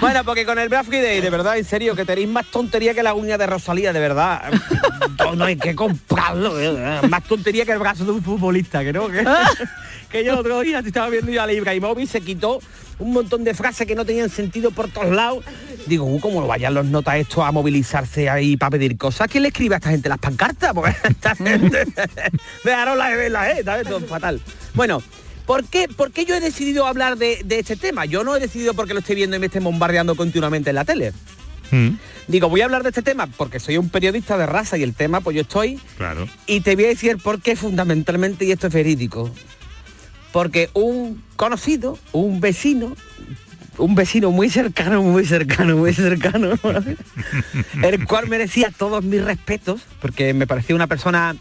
Bueno, 0.00 0.24
porque 0.24 0.44
con 0.44 0.58
el 0.58 0.68
Black 0.68 0.84
Friday, 0.86 1.20
de 1.20 1.30
verdad, 1.30 1.56
en 1.56 1.64
serio, 1.64 1.94
que 1.94 2.04
tenéis 2.04 2.28
más 2.28 2.46
tontería 2.50 2.94
que 2.94 3.02
la 3.02 3.14
uña 3.14 3.38
de 3.38 3.46
Rosalía, 3.46 3.92
de 3.92 4.00
verdad. 4.00 4.42
No, 5.34 5.44
hay 5.44 5.56
que 5.56 5.74
comprarlo, 5.74 6.60
¿eh? 6.60 7.00
más 7.08 7.24
tontería 7.24 7.64
que 7.64 7.72
el 7.72 7.78
brazo 7.78 8.04
de 8.04 8.12
un 8.12 8.22
futbolista, 8.22 8.84
que 8.84 8.92
no, 8.92 9.08
que, 9.08 9.24
que 10.10 10.24
yo 10.24 10.32
el 10.32 10.38
otro 10.38 10.60
día 10.60 10.80
estaba 10.80 11.08
viendo 11.08 11.32
yo 11.32 11.42
a 11.42 11.46
la 11.46 11.52
Ibrahimovic 11.52 12.08
se 12.08 12.20
quitó 12.20 12.60
un 12.98 13.12
montón 13.12 13.44
de 13.44 13.54
frases 13.54 13.87
que 13.87 13.94
no 13.94 14.04
tenían 14.04 14.30
sentido 14.30 14.70
por 14.70 14.88
todos 14.88 15.11
lados. 15.11 15.44
Digo, 15.87 16.04
uh, 16.04 16.20
¿cómo 16.20 16.40
lo 16.40 16.46
vayan 16.46 16.74
los 16.74 16.87
notas 16.87 17.16
estos 17.16 17.44
a 17.44 17.52
movilizarse 17.52 18.28
ahí 18.28 18.56
para 18.56 18.70
pedir 18.70 18.96
cosas? 18.96 19.28
¿Quién 19.28 19.42
le 19.42 19.48
escribe 19.48 19.74
a 19.74 19.78
esta 19.78 19.90
gente 19.90 20.09
las 20.09 20.18
pancartas? 20.18 20.72
Porque 20.72 20.94
esta 21.09 21.35
gente 21.37 21.87
dejaron 22.64 22.98
la 22.98 23.11
verla, 23.11 23.52
¿eh? 23.52 23.62
¿Sabes? 23.64 23.87
Todo 23.87 24.00
fatal. 24.00 24.40
Bueno, 24.74 25.02
¿por 25.46 25.64
qué, 25.64 25.88
por 25.88 26.11
qué 26.11 26.24
yo 26.24 26.35
he 26.35 26.40
decidido 26.40 26.87
hablar 26.87 27.16
de, 27.16 27.42
de 27.44 27.59
este 27.59 27.76
tema? 27.76 28.04
Yo 28.04 28.24
no 28.24 28.37
he 28.37 28.40
decidido 28.40 28.74
porque 28.74 28.94
lo 28.94 29.00
estoy 29.00 29.16
viendo 29.16 29.37
y 29.37 29.38
me 29.38 29.46
esté 29.46 29.61
bombardeando 29.61 30.14
continuamente 30.16 30.70
en 30.70 30.76
la 30.76 30.85
tele. 30.85 31.12
Mm, 31.70 31.90
Digo, 32.28 32.48
voy 32.48 32.61
a 32.61 32.64
hablar 32.64 32.82
de 32.82 32.88
este 32.88 33.02
tema 33.02 33.28
porque 33.28 33.61
soy 33.61 33.76
un 33.78 33.88
periodista 33.88 34.37
de 34.37 34.46
raza 34.46 34.76
y 34.76 34.82
el 34.82 34.94
tema, 34.94 35.20
pues 35.20 35.37
yo 35.37 35.42
estoy 35.42 35.78
claro. 35.96 36.28
y 36.46 36.61
te 36.61 36.74
voy 36.74 36.87
a 36.87 36.88
decir 36.88 37.18
por 37.18 37.40
qué 37.40 37.54
fundamentalmente, 37.54 38.44
y 38.44 38.52
esto 38.52 38.66
es 38.66 38.72
verídico. 38.72 39.30
Porque 40.32 40.70
un 40.74 41.22
conocido, 41.36 41.98
un 42.12 42.40
vecino, 42.40 42.94
un 43.78 43.94
vecino 43.94 44.30
muy 44.30 44.50
cercano, 44.50 45.02
muy 45.02 45.24
cercano, 45.24 45.76
muy 45.76 45.92
cercano, 45.92 46.50
el 47.82 48.06
cual 48.06 48.28
merecía 48.28 48.70
todos 48.76 49.04
mis 49.04 49.24
respetos, 49.24 49.82
porque 50.00 50.34
me 50.34 50.46
parecía 50.46 50.74
una 50.76 50.86
persona 50.86 51.36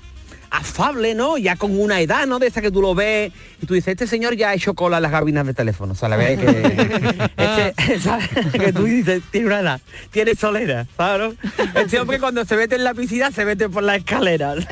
afable, 0.58 1.16
¿no? 1.16 1.38
Ya 1.38 1.56
con 1.56 1.80
una 1.80 2.02
edad, 2.02 2.26
¿no? 2.28 2.40
De 2.40 2.48
esa 2.48 2.62
que 2.62 2.72
tú 2.72 2.82
lo 2.82 2.96
ves 2.96 3.32
y 3.62 3.66
tú 3.66 3.74
dices, 3.74 3.90
este 3.90 4.08
señor 4.08 4.36
ya 4.36 4.50
ha 4.50 4.54
hecho 4.54 4.74
cola 4.74 4.98
en 4.98 5.04
las 5.04 5.12
gabinas 5.12 5.46
de 5.46 5.54
teléfono, 5.54 5.94
o 5.94 5.96
sea, 5.96 6.10
la 6.10 6.18
ves 6.18 6.40
que, 6.40 6.46
este, 7.38 8.00
¿sabes? 8.00 8.30
que 8.54 8.74
tú 8.74 8.84
dices, 8.84 9.22
tiene 9.32 9.48
una 9.48 9.60
edad, 9.60 9.82
tiene 10.12 10.36
solera, 10.36 10.86
¿sabes? 10.98 11.36
no? 11.36 11.36
Este 11.80 12.00
hombre 12.00 12.20
cuando 12.20 12.46
se 12.46 12.56
mete 12.56 12.76
en 12.76 12.84
la 12.84 12.94
piscina 12.94 13.32
se 13.32 13.46
mete 13.46 13.70
por 13.70 13.84
la 13.84 13.96
escalera, 13.96 14.56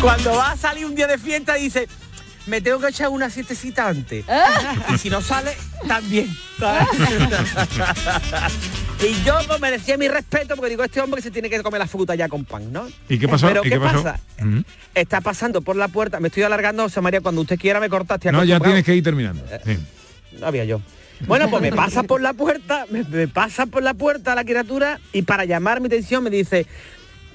cuando 0.00 0.34
va 0.34 0.52
a 0.52 0.56
salir 0.56 0.86
un 0.86 0.94
día 0.94 1.06
de 1.06 1.18
fiesta 1.18 1.54
dice, 1.54 1.88
me 2.46 2.60
tengo 2.60 2.78
que 2.78 2.88
echar 2.88 3.08
una 3.08 3.30
siestecita 3.30 3.88
antes. 3.88 4.24
Y 4.92 4.98
si 4.98 5.08
no 5.10 5.20
sale, 5.20 5.52
también. 5.86 6.28
y 9.00 9.24
yo 9.24 9.38
pues, 9.46 9.60
merecía 9.60 9.96
mi 9.96 10.08
respeto 10.08 10.54
porque 10.56 10.70
digo, 10.70 10.84
este 10.84 11.00
hombre 11.00 11.22
se 11.22 11.30
tiene 11.30 11.48
que 11.48 11.62
comer 11.62 11.78
la 11.80 11.86
fruta 11.86 12.14
ya 12.14 12.28
con 12.28 12.44
pan, 12.44 12.72
¿no? 12.72 12.86
¿Y 13.08 13.18
qué 13.18 13.28
pasó? 13.28 13.46
Pero 13.48 13.62
¿Y 13.62 13.64
¿qué, 13.64 13.70
qué 13.70 13.80
pasó? 13.80 14.02
pasa? 14.02 14.20
Mm. 14.40 14.60
Está 14.94 15.20
pasando 15.20 15.62
por 15.62 15.76
la 15.76 15.88
puerta, 15.88 16.20
me 16.20 16.28
estoy 16.28 16.42
alargando, 16.42 16.82
José 16.84 17.00
María, 17.00 17.20
cuando 17.20 17.40
usted 17.40 17.58
quiera 17.58 17.80
me 17.80 17.88
cortaste. 17.88 18.30
No, 18.30 18.44
ya 18.44 18.60
tienes 18.60 18.84
que 18.84 18.94
ir 18.94 19.02
terminando. 19.02 19.42
Sí. 19.64 19.78
No 20.38 20.46
había 20.46 20.64
yo. 20.64 20.80
Bueno, 21.26 21.48
pues 21.48 21.62
me 21.62 21.72
pasa 21.72 22.02
por 22.02 22.20
la 22.20 22.34
puerta, 22.34 22.86
me, 22.90 23.04
me 23.04 23.28
pasa 23.28 23.66
por 23.66 23.82
la 23.82 23.94
puerta 23.94 24.34
la 24.34 24.44
criatura 24.44 25.00
y 25.12 25.22
para 25.22 25.44
llamar 25.44 25.80
mi 25.80 25.86
atención 25.86 26.22
me 26.24 26.28
dice, 26.28 26.66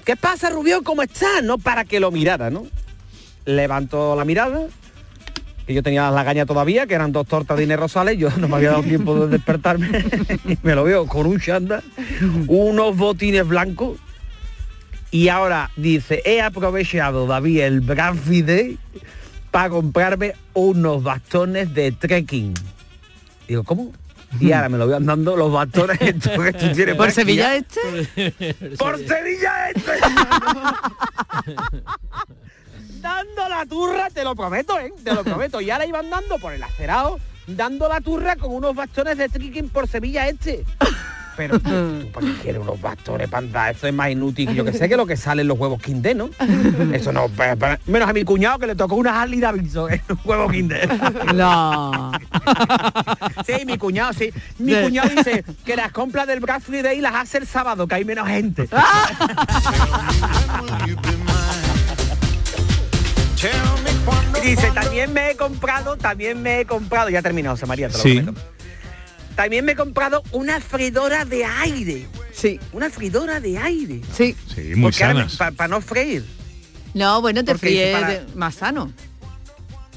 ¿qué 0.04 0.16
pasa, 0.16 0.50
Rubio? 0.50 0.82
¿Cómo 0.82 1.02
estás? 1.02 1.42
No 1.42 1.58
para 1.58 1.84
que 1.84 1.98
lo 1.98 2.10
mirara, 2.10 2.50
¿no? 2.50 2.66
Levanto 3.46 4.14
la 4.14 4.24
mirada 4.24 4.68
que 5.70 5.74
yo 5.74 5.84
tenía 5.84 6.02
las 6.02 6.14
lagañas 6.14 6.48
todavía, 6.48 6.88
que 6.88 6.94
eran 6.94 7.12
dos 7.12 7.28
tortas 7.28 7.56
de 7.56 7.62
Inés 7.62 7.78
Rosales, 7.78 8.18
yo 8.18 8.28
no 8.38 8.48
me 8.48 8.56
había 8.56 8.70
dado 8.70 8.82
tiempo 8.82 9.14
de 9.14 9.28
despertarme 9.28 9.88
y 10.48 10.58
me 10.64 10.74
lo 10.74 10.82
veo 10.82 11.06
con 11.06 11.26
un 11.26 11.38
chanda, 11.38 11.80
unos 12.48 12.96
botines 12.96 13.46
blancos 13.46 14.00
y 15.12 15.28
ahora 15.28 15.70
dice, 15.76 16.22
he 16.24 16.40
aprovechado 16.40 17.28
David 17.28 17.60
el 17.60 17.82
Black 17.82 18.16
Friday 18.16 18.78
para 19.52 19.70
comprarme 19.70 20.34
unos 20.54 21.04
bastones 21.04 21.72
de 21.72 21.92
trekking. 21.92 22.54
Digo, 23.46 23.62
¿cómo? 23.62 23.92
Y 24.40 24.50
ahora 24.50 24.70
me 24.70 24.78
lo 24.78 24.86
voy 24.86 24.96
andando 24.96 25.36
los 25.36 25.52
bastones 25.52 25.98
estos 26.00 26.32
que 26.32 26.52
tú 26.52 26.72
tienes 26.72 26.96
¿Por 26.96 27.12
Sevilla 27.12 27.52
ya. 27.52 27.56
este? 27.56 28.74
¡Por 28.76 28.98
Sevilla 28.98 29.70
este! 29.70 29.92
Dando 33.00 33.48
la 33.48 33.64
turra, 33.66 34.08
te 34.10 34.24
lo 34.24 34.34
prometo, 34.34 34.78
¿eh? 34.78 34.92
Te 35.04 35.12
lo 35.14 35.24
prometo. 35.24 35.60
Y 35.60 35.70
ahora 35.70 35.86
iban 35.86 36.10
dando 36.10 36.38
por 36.38 36.52
el 36.52 36.62
acerado, 36.62 37.18
dando 37.46 37.88
la 37.88 38.00
turra 38.00 38.36
con 38.36 38.52
unos 38.54 38.74
bastones 38.74 39.16
de 39.18 39.28
trekking 39.28 39.68
por 39.70 39.88
Sevilla 39.88 40.28
este. 40.28 40.64
Pero 41.36 41.58
tú, 41.58 41.70
¿para 42.12 42.26
qué 42.26 42.34
quieres 42.42 42.60
unos 42.60 42.78
bastones 42.82 43.28
para 43.28 43.46
andar? 43.46 43.74
Eso 43.74 43.86
es 43.86 43.94
más 43.94 44.10
inútil 44.10 44.52
yo 44.52 44.62
que 44.62 44.74
sé 44.74 44.90
que 44.90 44.96
lo 44.96 45.06
que 45.06 45.16
sale 45.16 45.40
en 45.40 45.48
los 45.48 45.58
huevos 45.58 45.80
Kinder, 45.80 46.14
¿no? 46.14 46.28
Eso 46.92 47.12
no, 47.12 47.30
menos 47.86 48.08
a 48.10 48.12
mi 48.12 48.24
cuñado 48.24 48.58
que 48.58 48.66
le 48.66 48.74
tocó 48.74 48.96
una 48.96 49.22
Harley 49.22 49.40
Davidson 49.40 49.90
en 49.92 50.02
un 50.10 50.18
huevo 50.24 50.48
Kinder. 50.50 50.90
No. 51.34 52.12
Sí, 53.46 53.64
mi 53.64 53.78
cuñado, 53.78 54.12
sí. 54.12 54.30
Mi 54.58 54.74
Sí. 54.74 54.82
cuñado 54.82 55.08
dice 55.08 55.44
que 55.64 55.76
las 55.76 55.92
compras 55.92 56.26
del 56.26 56.40
Black 56.40 56.60
Friday 56.60 57.00
las 57.00 57.14
hace 57.14 57.38
el 57.38 57.46
sábado, 57.46 57.86
que 57.86 57.94
hay 57.94 58.04
menos 58.04 58.28
gente. 58.28 58.68
también 65.00 65.14
me 65.14 65.30
he 65.30 65.36
comprado, 65.36 65.96
también 65.96 66.42
me 66.42 66.60
he 66.60 66.66
comprado, 66.66 67.08
ya 67.08 67.22
terminado, 67.22 67.56
José 67.56 67.66
María, 67.66 67.88
te 67.88 67.94
lo 67.96 68.02
Sí. 68.02 68.22
También 69.34 69.64
me 69.64 69.72
he 69.72 69.76
comprado 69.76 70.22
una 70.32 70.60
freidora 70.60 71.24
de 71.24 71.44
aire. 71.44 72.06
Sí. 72.32 72.60
Una 72.72 72.90
freidora 72.90 73.40
de 73.40 73.56
aire. 73.56 74.02
Sí. 74.14 74.36
Sí, 74.54 74.74
muy. 74.76 74.92
Para 75.38 75.68
no 75.68 75.80
freír. 75.80 76.24
No, 76.92 77.20
bueno, 77.22 77.42
te 77.44 77.56
fríes 77.56 77.98
para- 77.98 78.26
más 78.34 78.56
sano. 78.56 78.92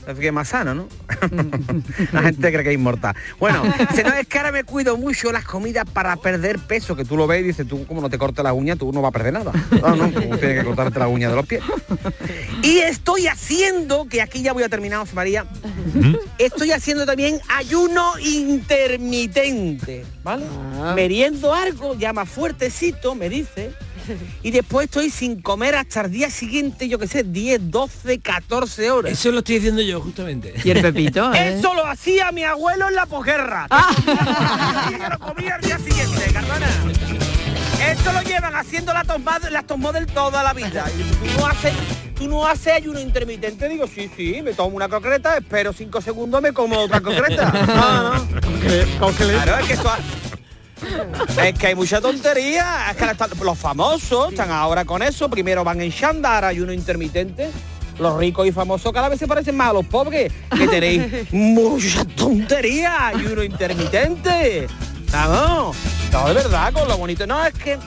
Es 0.08 0.20
que 0.20 0.32
más 0.32 0.50
sano, 0.50 0.76
¿no? 0.76 0.88
La 2.12 2.24
gente 2.24 2.52
cree 2.52 2.64
que 2.64 2.70
es 2.70 2.76
inmortal. 2.76 3.16
Bueno, 3.40 3.64
si 3.96 4.04
no 4.04 4.14
es 4.14 4.28
que 4.28 4.38
ahora 4.38 4.52
me 4.52 4.64
cuido 4.64 4.98
mucho 4.98 5.32
las 5.32 5.46
comidas 5.46 5.86
para 5.92 6.16
perder 6.18 6.60
peso, 6.60 6.96
que 6.96 7.06
tú 7.06 7.16
lo 7.16 7.26
ves 7.26 7.42
y 7.42 7.48
dices, 7.48 7.68
tú 7.68 7.86
como 7.86 8.02
no 8.02 8.10
te 8.10 8.18
cortes 8.18 8.44
las 8.44 8.54
uñas, 8.54 8.78
tú 8.78 8.92
no 8.92 9.02
vas 9.02 9.10
a 9.10 9.14
perder 9.14 9.34
nada. 9.34 9.52
No, 9.82 9.96
no, 9.96 10.10
tú 10.10 10.20
tienes 10.38 10.60
que 10.60 10.64
cortarte 10.64 11.00
las 11.00 11.10
uñas 11.10 11.32
de 11.32 11.36
los 11.36 11.46
pies. 11.46 11.62
Y 12.62 12.80
estoy 12.80 13.28
haciendo, 13.28 14.06
que 14.08 14.22
aquí 14.22 14.42
ya 14.42 14.54
voy 14.54 14.64
a 14.64 14.70
terminar, 14.70 15.00
José 15.00 15.16
María, 15.16 15.46
estoy 16.38 16.72
haciendo 16.72 17.06
también 17.06 17.40
ayuno 17.50 18.14
intermitente, 18.20 20.06
¿vale? 20.24 20.46
Meriendo 20.96 21.54
algo, 21.54 21.96
ya 21.96 22.14
más 22.14 22.30
fuertecito, 22.30 23.16
me 23.16 23.30
dice. 23.30 23.72
Y 24.42 24.52
después 24.52 24.86
estoy 24.86 25.10
sin 25.10 25.42
comer 25.42 25.76
hasta 25.76 26.02
el 26.02 26.12
día 26.12 26.30
siguiente, 26.30 26.88
yo 26.88 27.00
qué 27.00 27.08
sé, 27.08 27.24
10, 27.24 27.72
12, 27.72 28.20
14 28.20 28.92
horas. 28.92 29.12
Eso 29.12 29.32
lo 29.32 29.40
estoy 29.40 29.56
diciendo 29.56 29.82
yo 29.82 30.02
justamente. 30.02 30.54
Y 30.64 30.70
el 30.72 30.82
pepito, 30.82 31.34
¿eh? 31.34 31.58
Eso 31.60 31.74
lo 31.74 31.86
hacía 31.86 32.32
mi 32.32 32.44
abuelo 32.44 32.88
en 32.90 32.96
la 32.96 33.06
posguerra. 33.06 33.68
Y 34.90 35.00
yo 35.00 35.10
lo 35.10 35.20
comía 35.20 35.56
al 35.56 35.62
día 35.62 35.78
siguiente, 35.78 36.34
Cardona. 36.34 36.68
Esto 37.90 38.14
lo 38.14 38.22
llevan 38.22 38.56
haciendo 38.56 38.94
la 38.94 39.04
tomada, 39.04 39.50
las 39.50 39.66
model 39.78 40.06
toda 40.08 40.44
la 40.44 40.54
vida. 40.54 40.86
Y 40.98 41.04
tú 41.04 41.38
no 41.40 41.48
haces, 41.48 41.74
tú 42.16 42.28
no 42.28 42.48
haces 42.48 42.74
ayuno 42.74 43.00
intermitente. 43.00 43.68
Digo, 43.68 43.88
sí, 43.88 44.10
sí, 44.16 44.42
me 44.42 44.54
tomo 44.54 44.76
una 44.76 44.88
concreta, 44.88 45.38
espero 45.38 45.74
cinco 45.74 46.02
segundos, 46.02 46.42
me 46.42 46.54
como 46.54 46.78
otra 46.80 47.02
concreta. 47.02 47.52
No, 47.74 48.14
no. 48.16 49.12
Claro, 49.18 49.58
es 49.60 49.68
que 49.68 49.74
esto 49.74 49.90
ha- 49.90 50.00
es 51.44 51.60
que 51.60 51.68
hay 51.68 51.76
mucha 51.76 52.02
tontería. 52.02 52.92
Es 52.92 52.98
que 52.98 53.44
los 53.44 53.58
famosos 53.58 54.32
están 54.32 54.52
ahora 54.52 54.86
con 54.86 55.02
eso. 55.02 55.30
Primero 55.30 55.64
van 55.64 55.82
en 55.82 55.92
chándal, 55.92 56.44
ayuno 56.44 56.74
intermitente. 56.74 57.50
Los 58.00 58.18
ricos 58.18 58.48
y 58.48 58.52
famosos 58.52 58.92
cada 58.92 59.10
vez 59.10 59.20
se 59.20 59.28
parecen 59.28 59.56
más 59.56 59.70
a 59.70 59.74
los 59.74 59.86
pobres. 59.86 60.32
Que 60.56 60.68
tenéis 60.68 61.04
mucha 61.32 62.06
tontería. 62.06 63.08
Ayuno 63.08 63.44
intermitente. 63.44 64.68
Vamos. 65.12 65.78
No, 66.12 66.28
de 66.28 66.34
verdad, 66.34 66.74
con 66.74 66.88
lo 66.88 66.98
bonito. 66.98 67.28
No, 67.28 67.46
es 67.46 67.54
que 67.54 67.78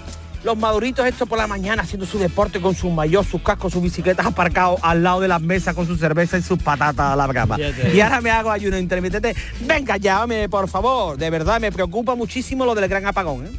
los 0.47 0.57
maduritos 0.57 1.05
estos 1.05 1.29
por 1.29 1.39
la 1.39 1.49
mañana 1.49 1.83
haciendo 1.83 2.07
su 2.07 2.21
deporte 2.21 2.61
con 2.61 2.73
sus 2.73 2.93
mayos, 2.93 3.27
sus 3.27 3.43
cascos, 3.43 3.73
sus 3.73 3.83
bicicletas 3.83 4.25
aparcados 4.25 4.79
al 4.81 5.03
lado 5.03 5.21
de 5.21 5.27
las 5.27 5.43
mesas 5.43 5.75
con 5.75 5.89
su 5.89 5.97
cerveza 5.97 6.39
y 6.39 6.43
sus 6.43 6.63
patatas 6.63 7.13
a 7.13 7.17
la 7.17 7.27
te 7.57 7.93
Y 7.93 8.01
ahora 8.01 8.21
me 8.21 8.31
hago 8.31 8.53
ayuno 8.53 8.79
intermitente. 8.79 9.35
Venga, 9.63 9.97
llámame, 9.97 10.49
por 10.49 10.69
favor. 10.69 11.19
De 11.19 11.31
verdad, 11.31 11.61
me 11.61 11.73
preocupa 11.73 12.15
muchísimo 12.15 12.65
lo 12.65 12.77
del 12.77 12.89
gran 12.89 13.05
apagón, 13.07 13.47
¿eh? 13.47 13.51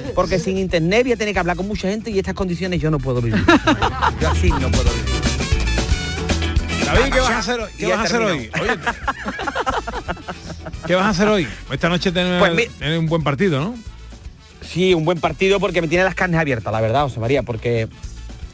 Porque 0.16 0.40
sin 0.40 0.58
internet 0.58 1.04
voy 1.04 1.12
a 1.12 1.16
tener 1.16 1.32
que 1.32 1.38
hablar 1.38 1.56
con 1.56 1.68
mucha 1.68 1.88
gente 1.88 2.10
y 2.10 2.18
estas 2.18 2.34
condiciones 2.34 2.80
yo 2.80 2.90
no 2.90 2.98
puedo 2.98 3.22
vivir. 3.22 3.40
Yo 4.20 4.28
así 4.28 4.50
no 4.50 4.72
puedo 4.72 4.90
vivir. 4.90 5.04
David, 6.84 7.12
¿qué 7.12 7.20
vas 7.20 7.30
a 7.30 7.38
hacer 7.38 7.60
hoy? 7.60 7.70
¿Qué 7.78 7.86
vas 7.86 7.98
a 7.98 8.02
hacer 8.02 8.22
hoy? 8.22 8.50
Oye, 8.60 8.72
¿Qué 10.88 10.96
vas 10.96 11.04
a 11.04 11.10
hacer 11.10 11.28
hoy? 11.28 11.46
Esta 11.70 11.88
noche 11.88 12.10
tenés, 12.10 12.40
Pues 12.40 12.98
un 12.98 13.06
buen 13.06 13.22
partido, 13.22 13.60
¿no? 13.60 13.76
Sí, 14.68 14.92
un 14.92 15.06
buen 15.06 15.18
partido 15.18 15.60
porque 15.60 15.80
me 15.80 15.88
tiene 15.88 16.04
las 16.04 16.14
carnes 16.14 16.38
abiertas, 16.38 16.70
la 16.70 16.82
verdad, 16.82 17.04
José 17.04 17.20
María, 17.20 17.42
porque 17.42 17.88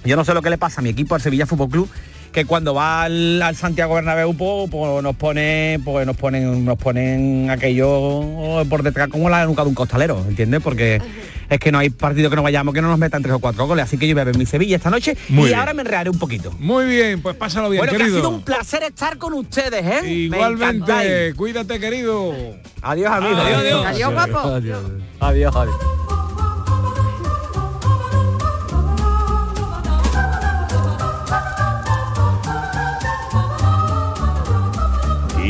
yo 0.04 0.14
no 0.14 0.24
sé 0.24 0.32
lo 0.32 0.42
que 0.42 0.50
le 0.50 0.58
pasa 0.58 0.80
a 0.80 0.82
mi 0.84 0.90
equipo, 0.90 1.16
al 1.16 1.20
Sevilla 1.20 1.44
Fútbol 1.44 1.68
Club, 1.68 1.90
que 2.34 2.44
cuando 2.44 2.74
va 2.74 3.04
al, 3.04 3.40
al 3.40 3.54
Santiago 3.54 3.94
Bernabéu 3.94 4.34
pues, 4.36 4.68
pues 4.68 5.02
nos 5.04 5.14
pone 5.14 5.78
pues 5.84 6.04
nos 6.04 6.16
ponen 6.16 6.64
nos 6.64 6.76
ponen 6.76 7.48
aquello 7.48 8.64
por 8.68 8.82
detrás 8.82 9.08
como 9.08 9.30
la 9.30 9.46
nuca 9.46 9.62
de 9.62 9.68
un 9.68 9.74
costalero, 9.74 10.22
¿entiendes? 10.28 10.60
Porque 10.60 11.00
es 11.48 11.58
que 11.60 11.70
no 11.70 11.78
hay 11.78 11.90
partido 11.90 12.30
que 12.30 12.36
no 12.36 12.42
vayamos 12.42 12.74
que 12.74 12.82
no 12.82 12.88
nos 12.88 12.98
metan 12.98 13.22
tres 13.22 13.34
o 13.34 13.38
cuatro 13.38 13.66
goles, 13.66 13.84
así 13.84 13.96
que 13.98 14.08
yo 14.08 14.14
voy 14.14 14.22
a 14.22 14.24
ver 14.24 14.36
mi 14.36 14.46
Sevilla 14.46 14.76
esta 14.76 14.90
noche 14.90 15.16
Muy 15.28 15.44
y 15.44 15.46
bien. 15.48 15.60
ahora 15.60 15.74
me 15.74 15.82
enrearé 15.82 16.10
un 16.10 16.18
poquito. 16.18 16.50
Muy 16.58 16.86
bien, 16.86 17.22
pues 17.22 17.36
pásalo 17.36 17.70
bien, 17.70 17.78
bueno, 17.80 17.92
que 17.92 17.96
ha 17.96 18.00
querido. 18.00 18.16
sido 18.18 18.30
un 18.30 18.42
placer 18.42 18.82
estar 18.82 19.16
con 19.16 19.32
ustedes, 19.34 19.84
¿eh? 19.84 20.00
Me 20.02 20.36
Igualmente, 20.36 21.34
cuídate, 21.36 21.78
querido. 21.78 22.34
Adiós, 22.82 23.12
amigos. 23.12 23.38
Adiós, 23.38 23.60
adiós. 23.60 23.86
Adiós. 23.86 24.44
Adiós, 24.44 24.82
adiós. 25.20 25.56
adiós. 25.56 26.13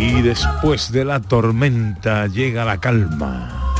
Y 0.06 0.20
después 0.20 0.92
de 0.92 1.02
la 1.02 1.18
tormenta 1.18 2.26
llega 2.26 2.62
la 2.66 2.78
calma. 2.78 3.72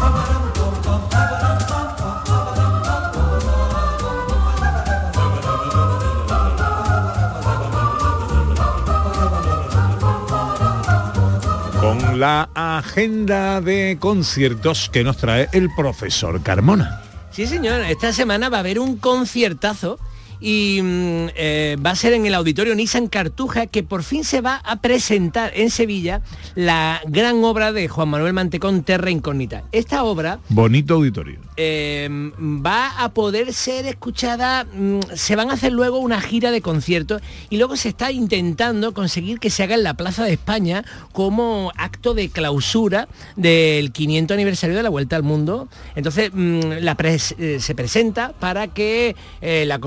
Con 11.79 12.19
la 12.19 12.49
agenda 12.55 13.61
de 13.61 13.99
conciertos 14.01 14.89
que 14.89 15.05
nos 15.05 15.19
trae 15.19 15.51
el 15.53 15.69
profesor 15.77 16.43
Carmona. 16.43 17.03
Sí, 17.33 17.47
señor. 17.47 17.83
Esta 17.83 18.15
semana 18.15 18.49
va 18.49 18.57
a 18.57 18.61
haber 18.61 18.79
un 18.79 18.97
conciertazo 18.97 19.99
y 20.41 20.81
mm, 20.83 21.27
eh, 21.37 21.77
va 21.85 21.91
a 21.91 21.97
ser 21.97 22.13
en 22.13 22.27
el 22.27 22.35
auditorio 22.35 22.75
Nissan 22.75 23.07
Cartuja 23.09 23.67
que 23.67 23.83
por 23.83 24.03
fin 24.03 24.25
se 24.25 24.41
va 24.41 24.57
a 24.65 24.77
presentar 24.81 25.53
en 25.55 25.71
Sevilla 25.71 26.21
la 26.55 27.01
gran 27.07 27.43
obra 27.45 27.73
de 27.73 27.89
Juan 27.89 28.09
Manuel 28.09 28.33
Mantecón 28.33 28.83
Terra 28.83 29.11
Incógnita. 29.11 29.65
Esta 29.73 30.05
obra 30.05 30.39
Bonito 30.49 30.95
auditorio. 30.95 31.39
eh, 31.57 32.09
va 32.11 33.03
a 33.03 33.13
poder 33.13 33.53
ser 33.53 33.87
escuchada, 33.87 34.65
mm, 34.65 35.01
se 35.15 35.37
van 35.37 35.51
a 35.51 35.55
hacer 35.55 35.73
luego 35.73 35.99
una 35.99 36.21
gira 36.21 36.51
de 36.51 36.61
conciertos 36.61 37.23
y 37.51 37.57
luego 37.59 37.77
se 37.77 37.89
está 37.89 38.11
intentando 38.13 38.93
conseguir 38.95 39.39
que 39.39 39.51
se 39.51 39.63
haga 39.63 39.75
en 39.75 39.83
la 39.83 39.95
Plaza 39.95 40.25
de 40.25 40.33
España 40.33 40.85
como 41.13 41.73
acto 41.77 42.15
de 42.15 42.29
clausura 42.29 43.09
del 43.37 43.93
500 43.93 44.35
aniversario 44.35 44.77
de 44.77 44.83
la 44.83 44.89
Vuelta 44.89 45.17
al 45.17 45.23
Mundo. 45.23 45.69
Entonces 45.97 46.31
mm, 46.33 46.61
la 46.81 46.97
pres- 46.97 47.35
eh, 47.39 47.59
se 47.61 47.75
presenta 47.75 48.33
para 48.33 48.69
que 48.69 49.15
eh, 49.41 49.65
la 49.67 49.79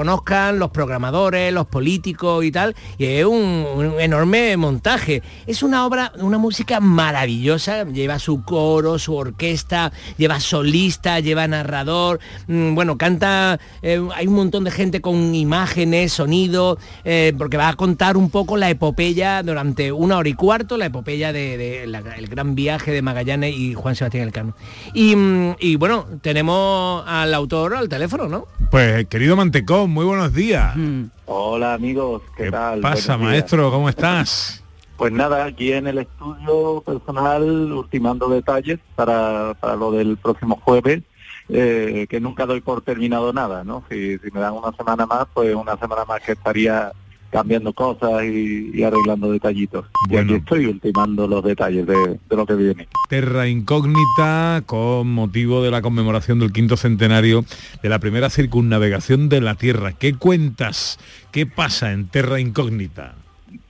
los 0.55 0.71
programadores, 0.71 1.53
los 1.53 1.67
políticos 1.67 2.43
y 2.43 2.51
tal, 2.51 2.75
y 2.97 3.05
es 3.05 3.25
un, 3.25 3.95
enorme 3.99 4.55
montaje. 4.57 5.21
Es 5.45 5.63
una 5.63 5.86
obra, 5.86 6.12
una 6.19 6.38
música 6.38 6.79
maravillosa, 6.79 7.83
lleva 7.86 8.19
su 8.19 8.43
coro, 8.43 8.99
su 8.99 9.15
orquesta, 9.15 9.91
lleva 10.17 10.39
solista, 10.39 11.19
lleva 11.19 11.47
narrador, 11.47 12.19
mm, 12.47 12.75
bueno, 12.75 12.97
canta, 12.97 13.60
eh, 13.81 14.01
hay 14.15 14.27
un 14.27 14.36
montón 14.36 14.63
de 14.63 14.71
gente 14.71 15.01
con 15.01 15.36
imágenes, 15.36 16.13
sonido, 16.13 16.77
eh, 17.03 17.33
porque 17.38 17.57
va 17.57 17.69
a 17.69 17.75
contar 17.75 18.17
un 18.17 18.29
poco 18.29 18.57
la 18.57 18.69
epopeya 18.69 19.43
durante 19.43 19.91
una 19.91 20.17
hora 20.17 20.29
y 20.29 20.33
cuarto, 20.33 20.77
la 20.77 20.88
epopeya 20.88 21.33
del 21.33 21.91
de, 21.91 22.27
gran 22.29 22.55
viaje 22.55 22.91
de 22.91 23.01
Magallanes 23.01 23.55
y 23.55 23.73
Juan 23.73 23.95
Sebastián 23.95 24.23
Elcano. 24.23 24.55
Y, 24.93 25.15
mm, 25.15 25.55
y 25.60 25.75
bueno, 25.75 26.05
tenemos 26.21 27.03
al 27.07 27.33
autor 27.33 27.75
al 27.75 27.89
teléfono, 27.89 28.27
¿no? 28.27 28.47
Pues 28.71 29.05
querido 29.07 29.36
Mantecón, 29.36 29.91
muy 29.91 30.05
buenos 30.05 30.26
días. 30.33 30.75
Mm. 30.75 31.05
Hola 31.25 31.73
amigos, 31.73 32.21
¿qué, 32.35 32.51
tal? 32.51 32.81
Pasa, 32.81 33.15
Buenos 33.15 33.31
maestro? 33.31 33.71
¿Cómo 33.71 33.89
estás? 33.89 34.63
Pues 34.97 35.11
nada, 35.11 35.45
aquí 35.45 35.73
en 35.73 35.87
el 35.87 35.99
estudio 35.99 36.81
personal, 36.81 37.43
ultimando 37.43 38.27
detalles 38.29 38.79
para, 38.95 39.53
para 39.59 39.75
lo 39.75 39.91
del 39.91 40.17
próximo 40.17 40.59
jueves, 40.63 41.03
eh, 41.49 42.07
que 42.09 42.19
nunca 42.19 42.45
doy 42.45 42.61
por 42.61 42.81
terminado 42.81 43.31
nada, 43.31 43.63
¿no? 43.63 43.83
Si, 43.89 44.17
si 44.17 44.31
me 44.31 44.39
dan 44.39 44.53
una 44.53 44.71
semana 44.73 45.05
más, 45.05 45.27
pues 45.33 45.53
una 45.53 45.77
semana 45.77 46.03
más 46.05 46.21
que 46.21 46.31
estaría 46.31 46.91
cambiando 47.38 47.71
cosas 47.71 48.23
y, 48.23 48.71
y 48.73 48.82
arreglando 48.84 49.32
detallitos. 49.32 49.86
Y 50.10 50.17
aquí 50.17 50.34
estoy 50.34 50.65
ultimando 50.65 51.28
los 51.28 51.43
detalles 51.43 51.86
de, 51.86 52.19
de 52.30 52.36
lo 52.36 52.45
que 52.47 52.56
viene. 52.56 52.88
Terra 53.10 53.47
Incógnita 53.47 54.63
con 54.65 55.12
motivo 55.13 55.62
de 55.62 55.69
la 55.69 55.84
conmemoración 55.84 56.39
del 56.39 56.52
quinto 56.52 56.78
centenario 56.78 57.45
de 57.84 57.89
la 57.89 58.00
primera 58.00 58.32
circunnavegación 58.32 59.30
de 59.30 59.41
la 59.41 59.54
Tierra. 59.54 59.91
¿Qué 59.93 60.15
cuentas? 60.15 60.97
¿Qué 61.32 61.45
pasa 61.45 61.91
en 61.93 62.08
Terra 62.08 62.39
Incógnita? 62.39 63.13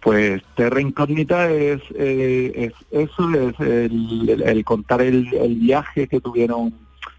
Pues 0.01 0.41
Terra 0.56 0.80
Incógnita 0.80 1.51
es, 1.51 1.82
eh, 1.95 2.71
es 2.71 2.73
eso, 3.10 3.30
es 3.34 3.60
el, 3.60 4.30
el- 4.30 4.41
el 4.43 4.63
contar 4.63 5.01
el, 5.01 5.27
el 5.34 5.56
viaje 5.56 6.08
que 6.08 6.21
tuvieron 6.21 6.73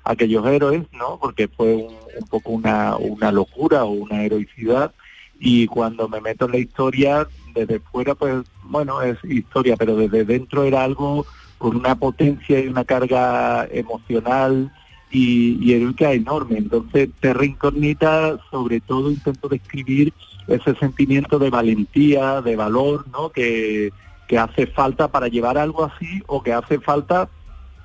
aquellos 0.05 0.47
héroes, 0.47 0.85
¿no? 0.99 1.19
Porque 1.21 1.49
fue 1.49 1.75
un, 1.77 1.93
un 2.21 2.29
poco 2.31 2.53
una, 2.53 2.97
una 2.97 3.31
locura 3.33 3.85
o 3.85 3.91
una 3.91 4.23
heroicidad 4.25 4.93
y 5.38 5.66
cuando 5.66 6.09
me 6.09 6.20
meto 6.20 6.46
en 6.46 6.53
la 6.53 6.59
historia, 6.59 7.29
desde 7.55 7.81
fuera, 7.81 8.14
pues 8.14 8.44
bueno, 8.64 9.03
es 9.03 9.18
historia, 9.24 9.77
pero 9.77 9.96
desde 9.96 10.24
dentro 10.24 10.64
era 10.64 10.85
algo 10.85 11.27
con 11.59 11.77
una 11.77 11.94
potencia 11.96 12.61
y 12.61 12.68
una 12.68 12.85
carga 12.85 13.66
emocional 13.70 14.72
y, 15.11 15.59
y 15.61 15.72
enorme. 15.98 16.59
Entonces, 16.59 17.09
Terra 17.20 17.44
Incógnita, 17.44 18.38
sobre 18.51 18.81
todo 18.81 19.11
intento 19.11 19.48
describir 19.48 20.12
ese 20.46 20.74
sentimiento 20.77 21.38
de 21.38 21.51
valentía, 21.51 22.40
de 22.40 22.57
valor, 22.57 23.07
¿no? 23.12 23.31
Que, 23.31 23.92
que 24.27 24.38
hace 24.38 24.66
falta 24.66 25.09
para 25.09 25.29
llevar 25.29 25.59
algo 25.59 25.85
así 25.85 26.22
o 26.27 26.42
que 26.42 26.53
hace 26.53 26.79
falta 26.81 27.29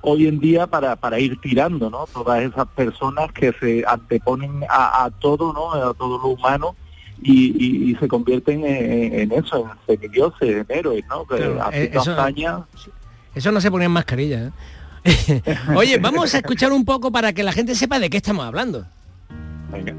hoy 0.02 0.28
en 0.28 0.40
día 0.40 0.68
para, 0.68 0.96
para 0.98 1.20
ir 1.20 1.40
tirando, 1.40 1.90
¿no? 1.90 2.06
Todas 2.12 2.44
esas 2.44 2.68
personas 2.68 3.32
que 3.32 3.54
se 3.54 3.84
anteponen 3.88 4.64
a 4.70 5.10
todo, 5.20 5.54
¿no? 5.54 5.74
A 5.74 5.94
todo 5.94 6.18
lo 6.18 6.28
humano 6.30 6.76
y, 7.24 7.56
y- 7.58 7.92
y 7.92 7.96
se 7.96 8.08
convierten 8.08 8.64
en, 8.66 9.14
en 9.20 9.32
eso, 9.32 9.70
en 9.88 9.98
semidioses, 9.98 10.50
en 10.50 10.66
héroes, 10.70 11.04
¿no? 11.10 11.26
Haciendo 11.30 11.66
eh, 11.72 11.92
eso- 11.94 12.12
hazañas. 12.14 12.62
Eso 13.36 13.52
no 13.52 13.60
se 13.62 13.72
ponía 13.72 13.86
en 13.88 13.92
mascarilla. 13.92 14.52
¿eh? 15.04 15.42
Oye, 15.76 15.98
vamos 15.98 16.34
a 16.34 16.38
escuchar 16.38 16.72
un 16.72 16.86
poco 16.86 17.12
para 17.12 17.34
que 17.34 17.44
la 17.44 17.52
gente 17.52 17.76
sepa 17.76 18.00
de 18.00 18.10
qué 18.10 18.18
estamos 18.18 18.46
hablando. 18.46 18.86
Venga. 19.72 19.94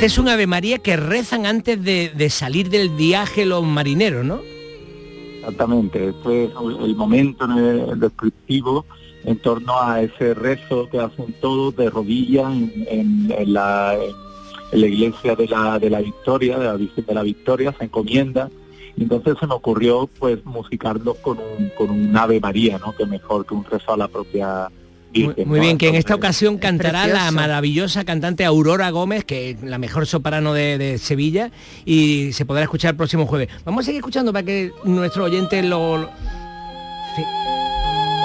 Este 0.00 0.06
es 0.06 0.18
un 0.18 0.30
Ave 0.30 0.46
María 0.46 0.78
que 0.78 0.96
rezan 0.96 1.44
antes 1.44 1.84
de, 1.84 2.08
de 2.08 2.30
salir 2.30 2.70
del 2.70 2.88
viaje 2.88 3.44
los 3.44 3.62
marineros, 3.62 4.24
¿no? 4.24 4.40
Exactamente, 5.40 6.08
este 6.08 6.44
es 6.44 6.50
el 6.82 6.96
momento 6.96 7.46
descriptivo 7.46 8.86
en 9.26 9.36
torno 9.36 9.78
a 9.78 10.00
ese 10.00 10.32
rezo 10.32 10.88
que 10.88 11.00
hacen 11.00 11.34
todos 11.42 11.76
de 11.76 11.90
rodillas 11.90 12.50
en, 12.50 13.52
la, 13.52 13.94
iglesia 14.72 15.36
de 15.36 15.46
la, 15.46 15.78
de 15.78 15.90
la 15.90 16.00
Victoria, 16.00 16.58
de 16.58 16.64
la 16.64 16.78
de 16.78 17.14
la 17.14 17.22
Victoria, 17.22 17.74
se 17.76 17.84
encomienda. 17.84 18.48
Entonces 18.96 19.36
se 19.38 19.46
me 19.46 19.52
ocurrió 19.52 20.08
pues 20.18 20.42
musicarlo 20.46 21.12
con 21.16 21.36
un, 21.40 21.68
con 21.76 21.90
un 21.90 22.16
Ave 22.16 22.40
María, 22.40 22.78
¿no? 22.78 22.96
Que 22.96 23.04
mejor 23.04 23.44
que 23.44 23.52
un 23.52 23.66
rezo 23.66 23.92
a 23.92 23.98
la 23.98 24.08
propia 24.08 24.70
Muy 25.44 25.58
bien, 25.60 25.76
que 25.78 25.88
en 25.88 25.94
esta 25.96 26.14
ocasión 26.14 26.58
cantará 26.58 27.06
la 27.06 27.30
maravillosa 27.32 28.04
cantante 28.04 28.44
Aurora 28.44 28.90
Gómez, 28.90 29.24
que 29.24 29.50
es 29.50 29.62
la 29.62 29.78
mejor 29.78 30.06
soprano 30.06 30.52
de, 30.54 30.78
de 30.78 30.98
Sevilla, 30.98 31.50
y 31.84 32.32
se 32.32 32.44
podrá 32.44 32.62
escuchar 32.62 32.92
el 32.92 32.96
próximo 32.96 33.26
jueves. 33.26 33.48
Vamos 33.64 33.84
a 33.84 33.86
seguir 33.86 33.98
escuchando 33.98 34.32
para 34.32 34.44
que 34.44 34.70
nuestro 34.84 35.24
oyente 35.24 35.62
lo... 35.62 35.98
lo- 35.98 36.10
Sí. 37.16 37.22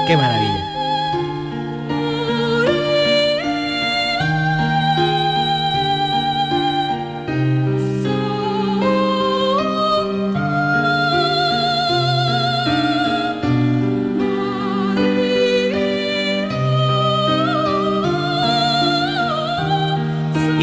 Qué 0.07 0.15
maravilla. 0.15 0.74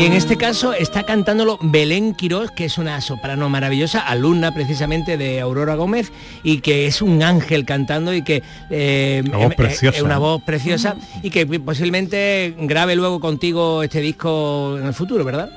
Y 0.02 0.06
en 0.06 0.14
este 0.14 0.36
caso 0.36 0.72
está 0.72 1.04
cantándolo 1.04 1.58
Belén 1.62 2.16
Quirós, 2.16 2.50
que 2.50 2.64
es 2.64 2.76
una 2.76 3.00
soprano 3.00 3.48
maravillosa, 3.48 4.00
alumna 4.00 4.52
precisamente 4.52 5.16
de 5.16 5.40
Aurora 5.40 5.76
Gómez, 5.76 6.10
y 6.42 6.58
que 6.58 6.86
es 6.88 7.02
un 7.02 7.22
ángel 7.22 7.64
cantando 7.64 8.12
y 8.12 8.22
que... 8.22 8.42
eh, 8.68 9.22
Una 9.28 9.36
voz 9.38 9.54
preciosa, 9.54 9.98
eh, 9.98 10.02
una 10.02 10.18
voz 10.18 10.42
preciosa 10.42 10.96
y 11.22 11.30
que 11.30 11.46
posiblemente 11.60 12.52
grabe 12.58 12.96
luego 12.96 13.20
contigo 13.20 13.84
este 13.84 14.00
disco 14.00 14.76
en 14.76 14.86
el 14.86 14.92
futuro, 14.92 15.22
¿verdad? 15.24 15.50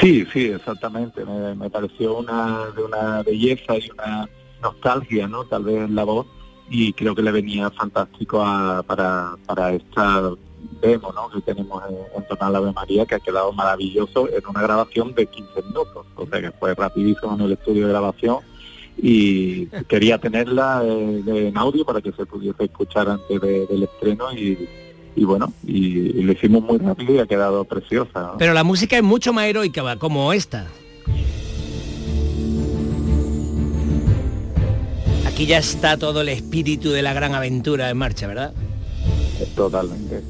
Sí, 0.00 0.24
sí, 0.32 0.46
exactamente. 0.46 1.22
Me, 1.26 1.54
me 1.54 1.68
pareció 1.68 2.16
una 2.16 2.68
de 2.74 2.82
una 2.82 3.22
belleza 3.24 3.76
y 3.76 3.90
una 3.90 4.26
nostalgia, 4.62 5.28
¿no? 5.28 5.44
Tal 5.44 5.64
vez 5.64 5.90
la 5.90 6.04
voz 6.04 6.26
y 6.70 6.94
creo 6.94 7.14
que 7.14 7.20
le 7.22 7.30
venía 7.30 7.70
fantástico 7.72 8.42
a- 8.42 8.82
para, 8.84 9.34
para 9.44 9.72
esta 9.74 10.30
demo, 10.80 11.12
¿no? 11.12 11.28
Que 11.30 11.40
tenemos 11.40 11.82
en, 11.88 11.96
en 12.16 12.28
torno 12.28 12.46
a 12.46 12.50
la 12.50 12.58
Ave 12.58 12.72
María 12.72 13.06
que 13.06 13.14
ha 13.16 13.20
quedado 13.20 13.52
maravilloso 13.52 14.28
en 14.28 14.46
una 14.46 14.62
grabación 14.62 15.14
de 15.14 15.26
15 15.26 15.62
minutos, 15.62 16.06
o 16.14 16.26
sea 16.26 16.40
que 16.40 16.50
fue 16.52 16.74
rapidísimo 16.74 17.34
en 17.34 17.40
el 17.42 17.52
estudio 17.52 17.86
de 17.86 17.92
grabación 17.92 18.38
y 18.98 19.66
quería 19.88 20.18
tenerla 20.18 20.82
eh, 20.84 21.48
en 21.48 21.56
audio 21.58 21.84
para 21.84 22.00
que 22.00 22.12
se 22.12 22.24
pudiese 22.24 22.64
escuchar 22.64 23.08
antes 23.08 23.40
de- 23.40 23.66
del 23.66 23.82
estreno 23.82 24.32
y, 24.32 24.68
y 25.14 25.24
bueno, 25.24 25.52
y, 25.66 26.18
y 26.18 26.22
lo 26.22 26.32
hicimos 26.32 26.62
muy 26.62 26.78
rápido 26.78 27.14
y 27.14 27.18
ha 27.18 27.26
quedado 27.26 27.64
preciosa. 27.64 28.20
¿no? 28.20 28.34
Pero 28.38 28.54
la 28.54 28.64
música 28.64 28.96
es 28.96 29.02
mucho 29.02 29.32
más 29.32 29.46
heroica, 29.46 29.82
va, 29.82 29.96
como 29.96 30.32
esta. 30.32 30.66
Aquí 35.26 35.44
ya 35.44 35.58
está 35.58 35.98
todo 35.98 36.22
el 36.22 36.30
espíritu 36.30 36.90
de 36.90 37.02
la 37.02 37.12
gran 37.12 37.34
aventura 37.34 37.90
en 37.90 37.98
marcha, 37.98 38.26
¿verdad? 38.26 38.54
Totalmente. 39.54 40.22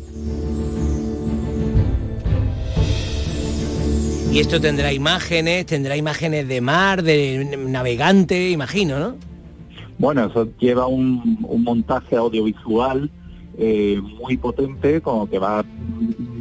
Y 4.37 4.41
esto 4.41 4.61
tendrá 4.61 4.93
imágenes, 4.93 5.65
tendrá 5.65 5.97
imágenes 5.97 6.47
de 6.47 6.61
mar, 6.61 7.03
de 7.03 7.57
navegante, 7.57 8.51
imagino, 8.51 8.99
¿no? 8.99 9.17
Bueno, 9.97 10.27
eso 10.27 10.47
lleva 10.59 10.87
un, 10.87 11.39
montaje 11.65 12.17
audiovisual 12.17 13.11
eh, 13.57 13.99
muy 14.21 14.37
potente, 14.37 15.01
como 15.01 15.27
que 15.27 15.39
va 15.39 15.65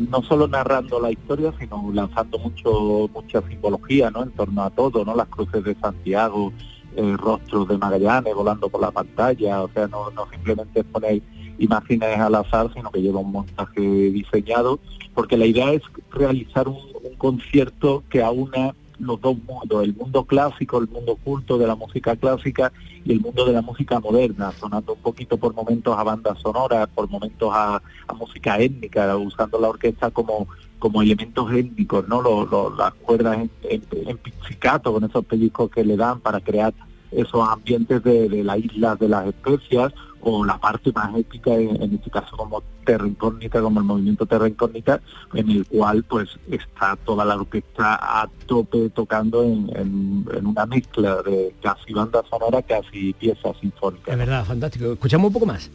no 0.09 0.21
solo 0.23 0.45
narrando 0.45 0.99
la 0.99 1.09
historia, 1.09 1.53
sino 1.57 1.89
lanzando 1.93 2.37
mucho 2.37 3.09
mucha 3.13 3.41
simbología 3.47 4.11
¿no? 4.11 4.23
en 4.23 4.31
torno 4.31 4.63
a 4.63 4.71
todo, 4.71 5.05
¿no? 5.05 5.15
Las 5.15 5.29
cruces 5.29 5.63
de 5.63 5.73
Santiago, 5.75 6.51
eh, 6.97 7.15
rostros 7.15 7.65
de 7.69 7.77
Magallanes 7.77 8.35
volando 8.35 8.67
por 8.67 8.81
la 8.81 8.91
pantalla, 8.91 9.63
o 9.63 9.69
sea, 9.69 9.87
no, 9.87 10.11
no 10.11 10.27
simplemente 10.29 10.81
es 10.81 10.85
poner 10.87 11.21
imágenes 11.59 12.19
al 12.19 12.35
azar, 12.35 12.69
sino 12.73 12.91
que 12.91 13.01
lleva 13.01 13.21
un 13.21 13.31
montaje 13.31 13.79
diseñado, 13.79 14.81
porque 15.13 15.37
la 15.37 15.45
idea 15.45 15.71
es 15.71 15.81
realizar 16.11 16.67
un, 16.67 16.94
concierto 17.17 18.03
que 18.09 18.21
aúna 18.21 18.73
los 18.99 19.19
dos 19.19 19.35
mundos, 19.45 19.83
el 19.83 19.93
mundo 19.93 20.23
clásico, 20.23 20.77
el 20.77 20.87
mundo 20.87 21.17
culto 21.21 21.57
de 21.57 21.67
la 21.67 21.75
música 21.75 22.15
clásica 22.15 22.71
y 23.03 23.11
el 23.11 23.19
mundo 23.19 23.45
de 23.45 23.51
la 23.53 23.61
música 23.61 23.99
moderna, 23.99 24.51
sonando 24.53 24.93
un 24.93 24.99
poquito 24.99 25.37
por 25.37 25.53
momentos 25.53 25.97
a 25.97 26.03
bandas 26.03 26.39
sonoras, 26.39 26.87
por 26.95 27.09
momentos 27.09 27.49
a, 27.53 27.81
música 28.17 28.57
étnica, 28.59 29.15
usando 29.17 29.59
la 29.59 29.69
orquesta 29.69 30.11
como, 30.11 30.47
como 30.79 31.01
elementos 31.01 31.51
étnicos, 31.51 32.07
¿no? 32.07 32.21
Lo- 32.21 32.73
las 32.77 32.93
cuerdas 32.93 33.37
en, 33.37 33.51
en, 33.63 33.83
en 34.07 34.17
pizzicato, 34.17 34.93
con 34.93 35.03
esos 35.03 35.25
pellizcos 35.25 35.69
que 35.69 35.83
le 35.83 35.97
dan 35.97 36.21
para 36.21 36.39
crear 36.39 36.73
esos 37.11 37.47
ambientes 37.47 38.03
de, 38.03 38.29
de 38.29 38.43
la 38.43 38.57
isla 38.57 38.95
de 38.95 39.07
las 39.09 39.27
especias 39.27 39.93
o 40.27 40.43
la 40.43 40.57
parte 40.57 40.91
más 40.91 41.15
épica 41.15 41.53
en, 41.53 41.81
en 41.81 41.93
este 41.93 42.09
caso 42.09 42.35
como 42.35 42.63
Terra 42.83 43.07
Incógnita, 43.07 43.61
como 43.61 43.79
el 43.79 43.85
movimiento 43.85 44.25
Terra 44.25 44.47
Incógnita, 44.47 44.99
en 45.35 45.49
el 45.51 45.65
cual 45.67 46.03
pues 46.03 46.29
está 46.49 46.95
toda 47.05 47.23
la 47.25 47.35
orquesta 47.35 47.93
a 48.01 48.27
tope 48.47 48.89
tocando 48.89 49.43
en, 49.43 49.69
en- 49.75 50.25
en 50.35 50.45
una 50.47 50.65
mezcla 50.65 51.21
de 51.21 51.53
casi 51.61 51.93
banda 51.93 52.23
sonora, 52.29 52.61
casi 52.63 53.13
pieza 53.13 53.53
sinfónica. 53.61 54.11
Es 54.11 54.17
verdad, 54.17 54.43
fantástico. 54.45 54.93
Escuchamos 54.93 55.27
un 55.27 55.33
poco 55.33 55.45
más. 55.45 55.69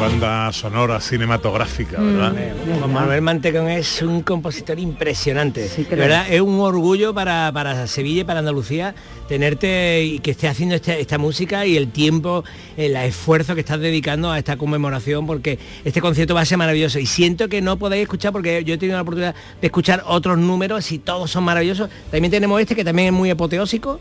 Banda 0.00 0.50
sonora 0.50 0.98
cinematográfica, 0.98 2.00
¿verdad? 2.00 2.34
Juan 2.78 2.92
Manuel 2.92 3.20
Mantecón 3.20 3.68
es 3.68 4.00
un 4.00 4.22
compositor 4.22 4.78
impresionante. 4.78 5.70
verdad, 5.90 6.26
es 6.32 6.40
un 6.40 6.58
orgullo 6.58 7.12
para, 7.12 7.52
para 7.52 7.86
Sevilla 7.86 8.22
y 8.22 8.24
para 8.24 8.38
Andalucía 8.38 8.94
tenerte 9.28 10.02
y 10.02 10.18
que 10.20 10.30
esté 10.30 10.48
haciendo 10.48 10.74
esta, 10.74 10.96
esta 10.96 11.18
música 11.18 11.66
y 11.66 11.76
el 11.76 11.92
tiempo, 11.92 12.44
el 12.78 12.96
esfuerzo 12.96 13.54
que 13.54 13.60
estás 13.60 13.78
dedicando 13.78 14.32
a 14.32 14.38
esta 14.38 14.56
conmemoración, 14.56 15.26
porque 15.26 15.58
este 15.84 16.00
concierto 16.00 16.34
va 16.34 16.40
a 16.40 16.44
ser 16.46 16.56
maravilloso. 16.56 16.98
Y 16.98 17.06
siento 17.06 17.48
que 17.48 17.60
no 17.60 17.76
podéis 17.76 18.02
escuchar, 18.02 18.32
porque 18.32 18.64
yo 18.64 18.74
he 18.74 18.78
tenido 18.78 18.96
la 18.96 19.02
oportunidad 19.02 19.34
de 19.60 19.66
escuchar 19.66 20.02
otros 20.06 20.38
números 20.38 20.90
y 20.92 20.98
todos 20.98 21.30
son 21.30 21.44
maravillosos. 21.44 21.90
También 22.10 22.32
tenemos 22.32 22.58
este 22.60 22.74
que 22.74 22.84
también 22.84 23.08
es 23.08 23.12
muy 23.12 23.30
apoteósico. 23.30 24.00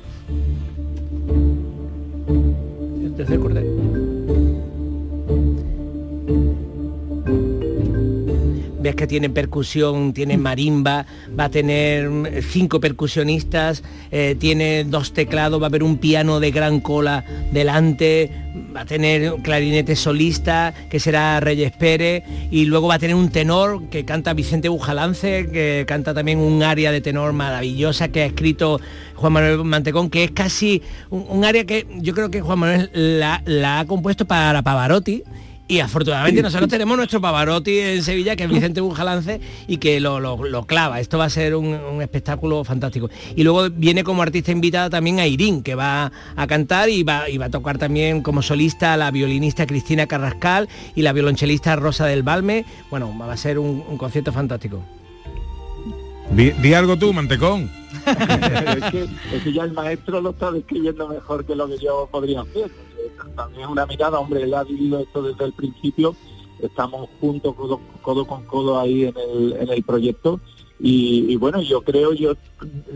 El 3.03 3.13
tercer 3.15 3.39
ves 8.79 8.95
que 8.95 9.07
tiene 9.07 9.29
percusión, 9.29 10.13
tiene 10.13 10.37
marimba, 10.37 11.05
va 11.37 11.45
a 11.45 11.49
tener 11.49 12.09
mm, 12.09 12.27
cinco 12.49 12.79
percusionistas, 12.79 13.83
eh, 14.11 14.35
tiene 14.39 14.83
dos 14.83 15.13
teclados, 15.13 15.61
va 15.61 15.65
a 15.65 15.69
haber 15.69 15.83
un 15.83 15.97
piano 15.97 16.39
de 16.39 16.51
gran 16.51 16.79
cola 16.79 17.23
delante, 17.51 18.31
va 18.75 18.81
a 18.81 18.85
tener 18.85 19.35
clarinete 19.43 19.95
solista 19.95 20.73
que 20.89 20.99
será 20.99 21.39
Reyes 21.39 21.71
Pérez 21.71 22.23
y 22.51 22.65
luego 22.65 22.87
va 22.87 22.95
a 22.95 22.99
tener 22.99 23.15
un 23.15 23.29
tenor 23.29 23.89
que 23.89 24.05
canta 24.05 24.33
Vicente 24.33 24.69
Bujalance, 24.69 25.49
que 25.51 25.85
canta 25.87 26.13
también 26.13 26.39
un 26.39 26.63
área 26.63 26.91
de 26.91 27.01
tenor 27.01 27.33
maravillosa 27.33 28.09
que 28.09 28.23
ha 28.23 28.25
escrito 28.25 28.79
Juan 29.15 29.33
Manuel 29.33 29.63
Mantecón, 29.63 30.09
que 30.09 30.23
es 30.23 30.31
casi 30.31 30.81
un, 31.09 31.25
un 31.29 31.45
área 31.45 31.65
que 31.65 31.85
yo 31.97 32.13
creo 32.13 32.31
que 32.31 32.41
Juan 32.41 32.59
Manuel 32.59 32.89
la 32.93 33.79
ha 33.79 33.85
compuesto 33.85 34.25
para 34.25 34.61
Pavarotti 34.61 35.23
y 35.69 35.79
afortunadamente 35.79 36.41
nosotros 36.41 36.67
tenemos 36.67 36.97
nuestro 36.97 37.21
Pavarotti 37.21 37.77
en 37.79 38.03
Sevilla, 38.03 38.35
que 38.35 38.43
es 38.45 38.49
Vicente 38.49 38.81
Bujalance, 38.81 39.39
y 39.67 39.77
que 39.77 39.99
lo, 39.99 40.19
lo- 40.19 40.43
lo 40.43 40.65
clava. 40.65 40.99
Esto 40.99 41.17
va 41.19 41.25
a 41.25 41.29
ser 41.29 41.55
un, 41.55 41.67
un 41.67 42.01
espectáculo 42.01 42.63
fantástico. 42.63 43.09
Y 43.35 43.43
luego 43.43 43.69
viene 43.69 44.03
como 44.03 44.21
artista 44.23 44.51
invitada 44.51 44.89
también 44.89 45.19
a 45.19 45.27
Irín, 45.27 45.61
que 45.63 45.75
va 45.75 46.11
a 46.35 46.47
cantar 46.47 46.89
y 46.89 47.03
va, 47.03 47.29
y 47.29 47.37
va 47.37 47.45
a 47.45 47.49
tocar 47.49 47.77
también 47.77 48.21
como 48.23 48.41
solista 48.41 48.97
la 48.97 49.11
violinista 49.11 49.65
Cristina 49.67 50.07
Carrascal 50.07 50.67
y 50.95 51.03
la 51.03 51.13
violonchelista 51.13 51.75
Rosa 51.75 52.05
del 52.07 52.23
Balme. 52.23 52.65
Bueno, 52.89 53.15
va 53.17 53.31
a 53.31 53.37
ser 53.37 53.59
un, 53.59 53.83
un 53.87 53.97
concierto 53.97 54.33
fantástico. 54.33 54.83
Di, 56.31 56.51
di 56.51 56.73
algo 56.73 56.97
tú, 56.97 57.13
Mantecón. 57.13 57.69
es, 58.05 58.91
que, 58.91 59.03
es 59.35 59.43
que 59.43 59.53
ya 59.53 59.63
el 59.63 59.73
maestro 59.73 60.21
lo 60.21 60.31
está 60.31 60.51
describiendo 60.51 61.07
mejor 61.07 61.45
que 61.45 61.55
lo 61.55 61.67
que 61.67 61.77
yo 61.79 62.07
podría 62.11 62.41
hacer. 62.41 62.69
También 63.35 63.63
es 63.63 63.67
una 63.69 63.85
mirada, 63.85 64.19
hombre, 64.19 64.43
él 64.43 64.53
ha 64.53 64.63
vivido 64.63 64.99
esto 64.99 65.21
desde 65.23 65.45
el 65.45 65.53
principio, 65.53 66.15
estamos 66.61 67.09
juntos 67.19 67.55
codo, 68.01 68.25
con 68.25 68.43
codo 68.45 68.79
ahí 68.79 69.05
en 69.05 69.15
el, 69.17 69.53
en 69.59 69.69
el 69.69 69.83
proyecto. 69.83 70.39
Y, 70.81 71.35
bueno, 71.35 71.61
yo 71.61 71.81
creo, 71.81 72.13
yo 72.13 72.33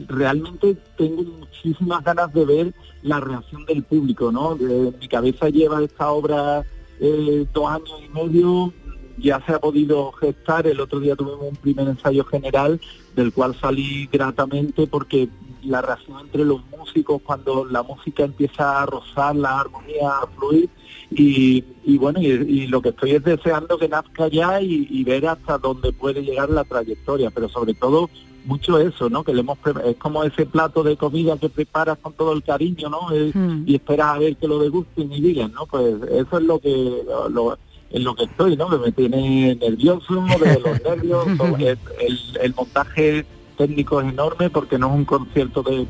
realmente 0.08 0.78
tengo 0.98 1.24
muchísimas 1.24 2.02
ganas 2.04 2.34
de 2.34 2.46
ver 2.46 2.74
la 3.02 3.20
reacción 3.20 3.66
del 3.66 3.84
público, 3.84 4.32
¿no? 4.32 4.56
De- 4.56 4.94
mi 5.00 5.08
cabeza 5.10 5.50
lleva 5.50 5.84
esta 5.84 6.10
obra 6.12 6.64
eh, 7.02 7.46
dos 7.54 7.70
años 7.70 7.92
y 8.06 8.10
medio, 8.10 8.72
ya 9.18 9.44
se 9.46 9.52
ha 9.54 9.60
podido 9.60 10.12
gestar, 10.14 10.66
el 10.66 10.80
otro 10.80 11.00
día 11.02 11.16
tuvimos 11.18 11.42
un 11.42 11.56
primer 11.58 11.88
ensayo 11.90 12.24
general 12.24 12.80
del 13.16 13.34
cual 13.34 13.54
salí 13.60 14.08
gratamente 14.12 14.88
porque 14.88 15.28
la 15.66 15.82
reacción 15.82 16.20
entre 16.22 16.46
los 16.46 16.62
músicos 16.78 17.22
cuando 17.24 17.66
la 17.66 17.84
música 17.84 18.24
empieza 18.24 18.82
a 18.82 18.86
rozar, 18.86 19.36
la 19.36 19.60
armonía 19.62 20.10
a 20.22 20.28
fluir 20.28 20.70
y, 21.12 21.64
y 21.86 21.98
bueno, 21.98 22.20
y, 22.22 22.28
y 22.28 22.68
lo 22.68 22.82
que 22.82 22.90
estoy 22.90 23.12
es 23.12 23.24
deseando 23.24 23.78
que 23.78 23.88
nazca 23.90 24.28
ya 24.28 24.62
y, 24.62 24.88
y 24.90 25.04
ver 25.04 25.28
hasta 25.28 25.58
dónde 25.58 25.92
puede 25.94 26.22
llegar 26.24 26.50
la 26.50 26.64
trayectoria, 26.64 27.30
pero 27.32 27.50
sobre 27.50 27.74
todo 27.74 28.10
mucho 28.46 28.78
eso, 28.78 29.10
¿no? 29.10 29.24
Que 29.24 29.34
le 29.34 29.40
hemos 29.40 29.58
es 29.86 29.96
como 29.98 30.24
ese 30.24 30.46
plato 30.46 30.84
de 30.84 30.98
comida 30.98 31.38
que 31.38 31.48
preparas 31.50 31.98
con 32.02 32.12
todo 32.14 32.34
el 32.34 32.44
cariño, 32.44 32.90
¿no? 32.90 33.12
Es- 33.12 33.34
Y 33.66 33.76
esperas 33.76 34.08
a 34.08 34.20
ver 34.20 34.36
que 34.36 34.48
lo 34.48 34.60
degusten 34.60 35.12
y 35.14 35.22
digan, 35.22 35.54
¿no? 35.54 35.66
Pues 35.66 35.96
eso 36.12 36.38
es 36.40 36.44
lo 36.44 36.60
que 36.60 37.04
lo- 37.08 37.30
lo- 37.30 37.58
en 37.92 38.04
lo 38.04 38.16
que 38.16 38.24
estoy, 38.24 38.58
¿no? 38.58 38.70
Que 38.70 38.78
me 38.80 38.92
tiene 38.92 39.56
nervioso, 39.56 40.26
de 40.42 40.60
los 40.60 40.84
nervios, 40.84 41.26
el, 41.60 41.78
el- 42.02 42.38
el 42.42 42.54
montaje 42.56 43.26
técnico 43.68 44.02
es 44.02 44.10
enorme 44.10 44.50
porque 44.50 44.78
no 44.78 44.88
es 44.88 44.94
un 44.96 45.06
concierto 45.06 45.64
de, 45.64 45.86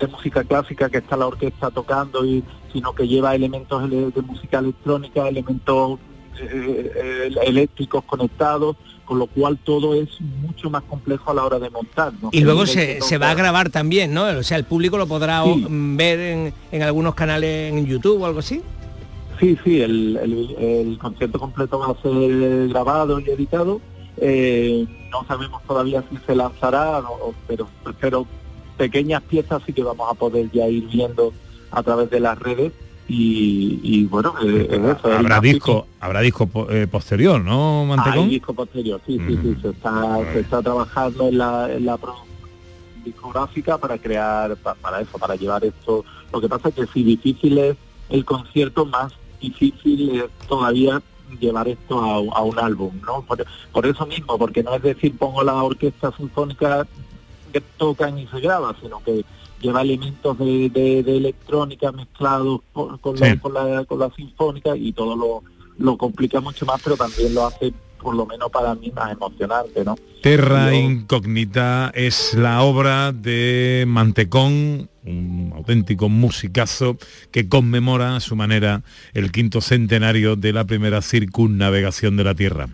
de 0.00 0.06
música 0.08 0.42
clásica 0.44 0.88
que 0.90 0.98
está 0.98 1.16
la 1.16 1.26
orquesta 1.26 1.70
tocando 1.70 2.24
y 2.24 2.42
sino 2.72 2.92
que 2.94 3.06
lleva 3.06 3.34
elementos 3.34 3.84
ele- 3.84 4.10
de 4.10 4.22
música 4.22 4.58
electrónica, 4.58 5.28
elementos 5.28 5.98
eh, 6.40 6.90
eh, 6.96 7.30
eléctricos 7.46 8.02
conectados, 8.04 8.76
con 9.04 9.18
lo 9.20 9.26
cual 9.28 9.58
todo 9.62 9.94
es 9.94 10.08
mucho 10.42 10.70
más 10.70 10.82
complejo 10.82 11.30
a 11.30 11.34
la 11.34 11.44
hora 11.44 11.58
de 11.60 11.70
montar. 11.70 12.12
¿no? 12.20 12.30
Y 12.32 12.40
luego 12.40 12.66
se, 12.66 13.00
se 13.00 13.18
va 13.18 13.30
a 13.30 13.34
grabar 13.34 13.70
también, 13.70 14.12
¿no? 14.12 14.24
O 14.24 14.42
sea, 14.42 14.56
el 14.56 14.64
público 14.64 14.98
lo 14.98 15.06
podrá 15.06 15.44
mm, 15.44 15.96
ver 15.96 16.18
en, 16.18 16.52
en 16.72 16.82
algunos 16.82 17.14
canales 17.14 17.72
en 17.72 17.86
YouTube 17.86 18.22
o 18.22 18.26
algo 18.26 18.40
así. 18.40 18.60
Sí, 19.38 19.56
sí, 19.64 19.80
el, 19.80 20.16
el- 20.16 20.56
el 20.58 20.98
concierto 20.98 21.38
completo 21.38 21.78
va 21.78 21.88
a 21.92 22.02
ser 22.02 22.68
grabado 22.68 23.20
y 23.20 23.30
editado. 23.30 23.80
Eh, 24.16 24.86
no 25.14 25.24
sabemos 25.28 25.62
todavía 25.62 26.02
si 26.10 26.16
se 26.26 26.34
lanzará, 26.34 26.98
o- 27.00 27.34
pero, 27.46 27.68
pero 28.00 28.26
pequeñas 28.76 29.22
piezas 29.22 29.62
sí 29.64 29.72
que 29.72 29.82
vamos 29.82 30.10
a 30.10 30.14
poder 30.14 30.50
ya 30.50 30.66
ir 30.68 30.86
viendo 30.88 31.32
a 31.70 31.82
través 31.82 32.10
de 32.10 32.20
las 32.20 32.36
redes. 32.38 32.72
Y, 33.06 33.80
y 33.82 34.04
bueno, 34.06 34.34
eh, 34.42 34.66
es 34.70 34.78
eso. 34.96 35.08
es 35.12 35.18
Habrá 35.18 35.38
disco, 35.40 35.86
habrá 36.00 36.20
disco 36.20 36.48
eh, 36.70 36.86
posterior, 36.90 37.38
¿no, 37.40 37.84
Mantecón? 37.84 38.24
Hay 38.24 38.28
disco 38.30 38.54
posterior, 38.54 39.00
sí, 39.06 39.20
sí, 39.26 39.38
sí, 39.42 39.56
se 39.62 39.68
está, 39.68 40.32
se 40.32 40.40
está 40.40 40.62
trabajando 40.62 41.28
en 41.28 41.36
la, 41.38 41.70
en 41.72 41.84
la 41.84 41.98
discográfica 43.04 43.76
para 43.78 43.98
crear, 43.98 44.56
pa- 44.56 44.74
para 44.74 45.00
eso, 45.00 45.18
para 45.18 45.36
llevar 45.36 45.64
esto. 45.64 46.04
Lo 46.32 46.40
que 46.40 46.48
pasa 46.48 46.70
es 46.70 46.74
que 46.74 46.86
si 46.86 47.02
difícil 47.04 47.58
es 47.58 47.76
el 48.08 48.24
concierto, 48.24 48.86
más 48.86 49.12
difícil 49.40 50.22
es 50.22 50.30
todavía 50.48 51.02
llevar 51.40 51.68
esto 51.68 52.00
a, 52.00 52.38
a 52.38 52.42
un 52.42 52.58
álbum, 52.58 52.92
¿no? 53.06 53.22
Por, 53.22 53.44
por 53.72 53.86
eso 53.86 54.06
mismo, 54.06 54.38
porque 54.38 54.62
no 54.62 54.74
es 54.74 54.82
decir 54.82 55.16
pongo 55.16 55.42
la 55.42 55.54
orquesta 55.62 56.12
sinfónica 56.16 56.86
que 57.52 57.60
tocan 57.76 58.18
y 58.18 58.26
se 58.26 58.40
graba, 58.40 58.74
sino 58.82 59.02
que 59.02 59.24
lleva 59.60 59.82
elementos 59.82 60.38
de, 60.38 60.68
de- 60.70 61.02
de 61.02 61.16
electrónica 61.16 61.90
mezclados 61.92 62.60
con, 62.72 62.98
la, 63.18 63.38
con, 63.40 63.54
la, 63.54 63.84
con 63.84 63.98
la 63.98 64.10
sinfónica 64.14 64.76
y 64.76 64.92
todo 64.92 65.16
lo, 65.16 65.42
lo 65.78 65.96
complica 65.96 66.40
mucho 66.40 66.66
más, 66.66 66.80
pero 66.82 66.96
también 66.96 67.34
lo 67.34 67.46
hace, 67.46 67.72
por 68.02 68.14
lo 68.14 68.26
menos 68.26 68.50
para 68.50 68.74
mí, 68.74 68.90
más 68.94 69.12
emocionante, 69.12 69.84
¿no? 69.84 69.96
Terra 70.22 70.74
Incógnita 70.74 71.90
es 71.94 72.34
la 72.34 72.62
obra 72.62 73.12
de 73.12 73.84
Mantecón, 73.86 74.88
un 75.04 75.52
auténtico 75.54 76.08
musicazo 76.08 76.98
que 77.30 77.48
conmemora 77.48 78.16
a 78.16 78.20
su 78.20 78.36
manera 78.36 78.82
el 79.12 79.32
quinto 79.32 79.60
centenario 79.60 80.36
de 80.36 80.52
la 80.52 80.64
primera 80.64 81.02
circunnavegación 81.02 82.16
de 82.16 82.24
la 82.24 82.34
Tierra. 82.34 82.68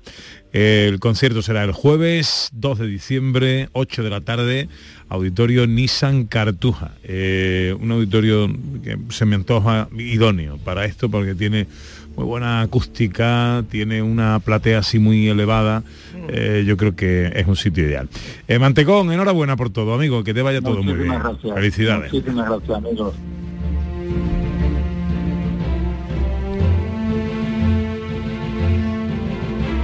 El 0.53 0.99
concierto 0.99 1.43
será 1.43 1.63
el 1.63 1.71
jueves 1.71 2.51
2 2.53 2.81
de 2.81 2.87
diciembre, 2.89 3.69
8 3.73 4.03
de 4.03 4.11
la 4.11 4.21
tarde, 4.21 4.69
auditorio 5.09 5.69
Nissan 5.69 6.25
Cartuja. 6.25 6.93
Eh, 7.05 7.77
un 7.79 7.93
auditorio 7.93 8.49
que 8.83 8.99
se 9.11 9.27
me 9.27 9.37
antoja 9.37 9.89
idóneo 9.97 10.59
para 10.59 10.87
esto 10.87 11.09
porque 11.09 11.37
tiene 11.37 11.69
muy 12.17 12.25
buena 12.25 12.61
acústica, 12.61 13.65
tiene 13.71 14.03
una 14.03 14.39
platea 14.41 14.79
así 14.81 14.99
muy 14.99 15.29
elevada. 15.29 15.83
Eh, 16.29 16.65
yo 16.67 16.77
creo 16.77 16.95
que 16.95 17.33
es 17.35 17.47
un 17.47 17.57
sitio 17.57 17.85
ideal. 17.85 18.09
Eh, 18.47 18.59
Mantecón, 18.59 19.11
enhorabuena 19.13 19.57
por 19.57 19.71
todo, 19.71 19.95
amigo, 19.95 20.23
que 20.23 20.35
te 20.35 20.43
vaya 20.43 20.61
todo 20.61 20.83
muy 20.83 20.95
bien. 20.95 21.19
Gracias. 21.19 21.55
Felicidades. 21.55 22.13
Muchísimas 22.13 22.49
gracias, 22.49 22.79
amigos. 22.79 23.15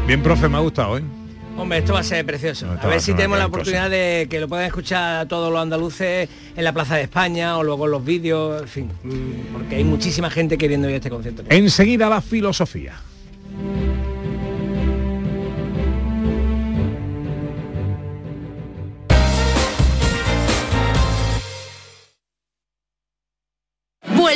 Bien, 0.06 0.22
profe, 0.22 0.48
me 0.48 0.56
ha 0.56 0.60
gustado, 0.60 0.98
¿eh? 0.98 1.02
Hombre, 1.56 1.78
esto 1.78 1.94
va 1.94 2.00
a 2.00 2.04
ser 2.04 2.24
precioso. 2.26 2.66
A 2.80 2.86
ver 2.86 3.00
si 3.00 3.14
tenemos 3.14 3.38
la 3.38 3.46
oportunidad 3.46 3.88
de 3.88 4.26
que 4.28 4.40
lo 4.40 4.48
puedan 4.48 4.66
escuchar 4.66 5.26
todos 5.26 5.50
los 5.50 5.60
andaluces 5.60 6.28
en 6.54 6.64
la 6.64 6.72
Plaza 6.72 6.96
de 6.96 7.02
España 7.02 7.56
o 7.56 7.64
luego 7.64 7.86
en 7.86 7.90
los 7.92 8.04
vídeos, 8.04 8.62
en 8.62 8.68
fin, 8.68 8.90
mm, 9.02 9.52
porque 9.52 9.76
hay 9.76 9.84
muchísima 9.84 10.30
gente 10.30 10.58
queriendo 10.58 10.88
ir 10.88 10.94
a 10.94 10.96
este 10.96 11.10
concierto. 11.10 11.44
Enseguida 11.48 12.08
la 12.08 12.20
filosofía. 12.20 12.94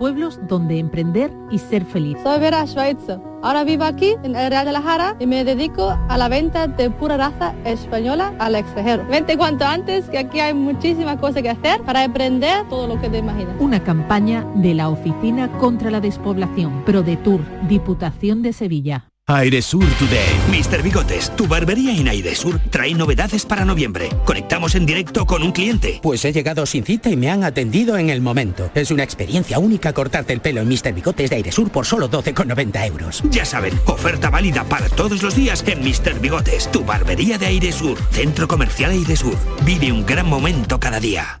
pueblos 0.00 0.40
donde 0.48 0.78
emprender 0.78 1.30
y 1.50 1.58
ser 1.58 1.84
feliz. 1.84 2.16
Soy 2.22 2.40
Vera 2.40 2.66
Schweitzer. 2.66 3.20
Ahora 3.42 3.64
vivo 3.64 3.84
aquí 3.84 4.16
en 4.22 4.34
el 4.34 4.50
Real 4.50 4.64
de 4.64 4.72
la 4.72 4.80
Jara 4.80 5.14
y 5.20 5.26
me 5.26 5.44
dedico 5.44 5.94
a 6.08 6.16
la 6.16 6.28
venta 6.28 6.66
de 6.66 6.90
pura 6.90 7.18
raza 7.18 7.54
española 7.66 8.34
al 8.38 8.54
extranjero. 8.54 9.06
Vente 9.08 9.36
cuanto 9.36 9.66
antes 9.66 10.08
que 10.08 10.16
aquí 10.18 10.40
hay 10.40 10.54
muchísimas 10.54 11.18
cosas 11.18 11.42
que 11.42 11.50
hacer 11.50 11.82
para 11.82 12.02
emprender 12.02 12.66
todo 12.70 12.86
lo 12.86 12.98
que 12.98 13.10
te 13.10 13.18
imaginas. 13.18 13.54
Una 13.60 13.84
campaña 13.84 14.46
de 14.54 14.72
la 14.72 14.88
Oficina 14.88 15.52
contra 15.58 15.90
la 15.90 16.00
Despoblación, 16.00 16.82
ProDetour, 16.86 17.42
Diputación 17.68 18.40
de 18.40 18.54
Sevilla. 18.54 19.09
Airesur 19.36 19.86
Today. 19.94 20.26
Mr. 20.50 20.82
Bigotes, 20.82 21.30
tu 21.36 21.46
barbería 21.46 21.96
en 21.96 22.08
Airesur 22.08 22.58
trae 22.70 22.94
novedades 22.94 23.46
para 23.46 23.64
noviembre. 23.64 24.08
Conectamos 24.24 24.74
en 24.74 24.86
directo 24.86 25.24
con 25.24 25.42
un 25.42 25.52
cliente. 25.52 26.00
Pues 26.02 26.24
he 26.24 26.32
llegado 26.32 26.66
sin 26.66 26.84
cita 26.84 27.10
y 27.10 27.16
me 27.16 27.30
han 27.30 27.44
atendido 27.44 27.96
en 27.96 28.10
el 28.10 28.20
momento. 28.20 28.70
Es 28.74 28.90
una 28.90 29.04
experiencia 29.04 29.60
única 29.60 29.92
cortarte 29.92 30.32
el 30.32 30.40
pelo 30.40 30.60
en 30.60 30.68
Mr. 30.68 30.92
Bigotes 30.92 31.30
de 31.30 31.36
Airesur 31.36 31.70
por 31.70 31.86
solo 31.86 32.10
12,90 32.10 32.86
euros. 32.86 33.22
Ya 33.30 33.44
saben, 33.44 33.78
oferta 33.86 34.30
válida 34.30 34.64
para 34.64 34.88
todos 34.88 35.22
los 35.22 35.36
días 35.36 35.64
en 35.66 35.80
Mr. 35.80 36.18
Bigotes, 36.20 36.70
tu 36.72 36.84
barbería 36.84 37.38
de 37.38 37.46
Airesur. 37.46 37.98
Centro 38.10 38.48
Comercial 38.48 38.90
Airesur. 38.90 39.36
Vive 39.64 39.92
un 39.92 40.04
gran 40.04 40.26
momento 40.26 40.80
cada 40.80 40.98
día. 40.98 41.40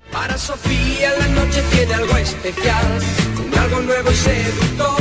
Para 0.11 0.37
Sofía 0.37 1.09
la 1.19 1.27
noche 1.29 1.63
tiene 1.73 1.93
algo 1.93 2.15
especial, 2.17 2.99
con 3.35 3.59
algo 3.59 3.81
nuevo 3.81 4.11
y 4.11 4.15
seductor, 4.15 4.97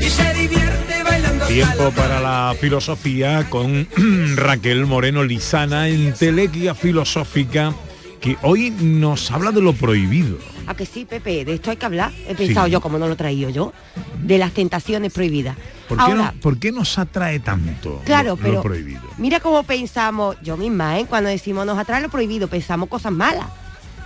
y 0.00 0.04
se 0.04 0.34
divierte 0.34 1.02
bailando. 1.04 1.46
Tiempo 1.46 1.90
para 1.92 2.20
la 2.20 2.54
filosofía 2.60 3.48
con 3.48 3.88
Raquel 4.36 4.84
Moreno 4.86 5.22
Lizana 5.22 5.88
en 5.88 6.12
Telequia 6.12 6.74
Filosófica, 6.74 7.72
que 8.20 8.36
hoy 8.42 8.70
nos 8.70 9.30
habla 9.30 9.52
de 9.52 9.60
lo 9.62 9.72
prohibido. 9.72 10.38
¿A 10.66 10.74
que 10.74 10.84
sí, 10.84 11.04
Pepe? 11.04 11.44
De 11.44 11.54
esto 11.54 11.70
hay 11.70 11.76
que 11.76 11.86
hablar. 11.86 12.10
He 12.26 12.34
pensado 12.34 12.66
Sí. 12.66 12.72
yo, 12.72 12.80
como 12.80 12.98
no 12.98 13.06
lo 13.06 13.12
he 13.12 13.16
traído 13.16 13.48
yo, 13.50 13.72
de 14.20 14.38
las 14.38 14.50
tentaciones 14.52 15.12
prohibidas. 15.12 15.56
¿Por 15.88 15.96
qué, 15.98 16.02
Ahora, 16.02 16.32
no- 16.34 16.40
por 16.40 16.58
qué 16.58 16.72
nos 16.72 16.98
atrae 16.98 17.38
tanto 17.38 18.02
Claro, 18.04 18.30
lo, 18.30 18.36
lo 18.36 18.42
pero 18.42 18.62
prohibido? 18.62 19.02
mira 19.18 19.38
cómo 19.38 19.62
pensamos, 19.62 20.36
yo 20.42 20.56
misma, 20.56 20.98
¿eh? 20.98 21.06
cuando 21.08 21.30
decimos 21.30 21.64
nos 21.64 21.78
atrae 21.78 22.02
lo 22.02 22.08
prohibido, 22.08 22.48
pensamos 22.48 22.88
cosas 22.88 23.12
malas, 23.12 23.46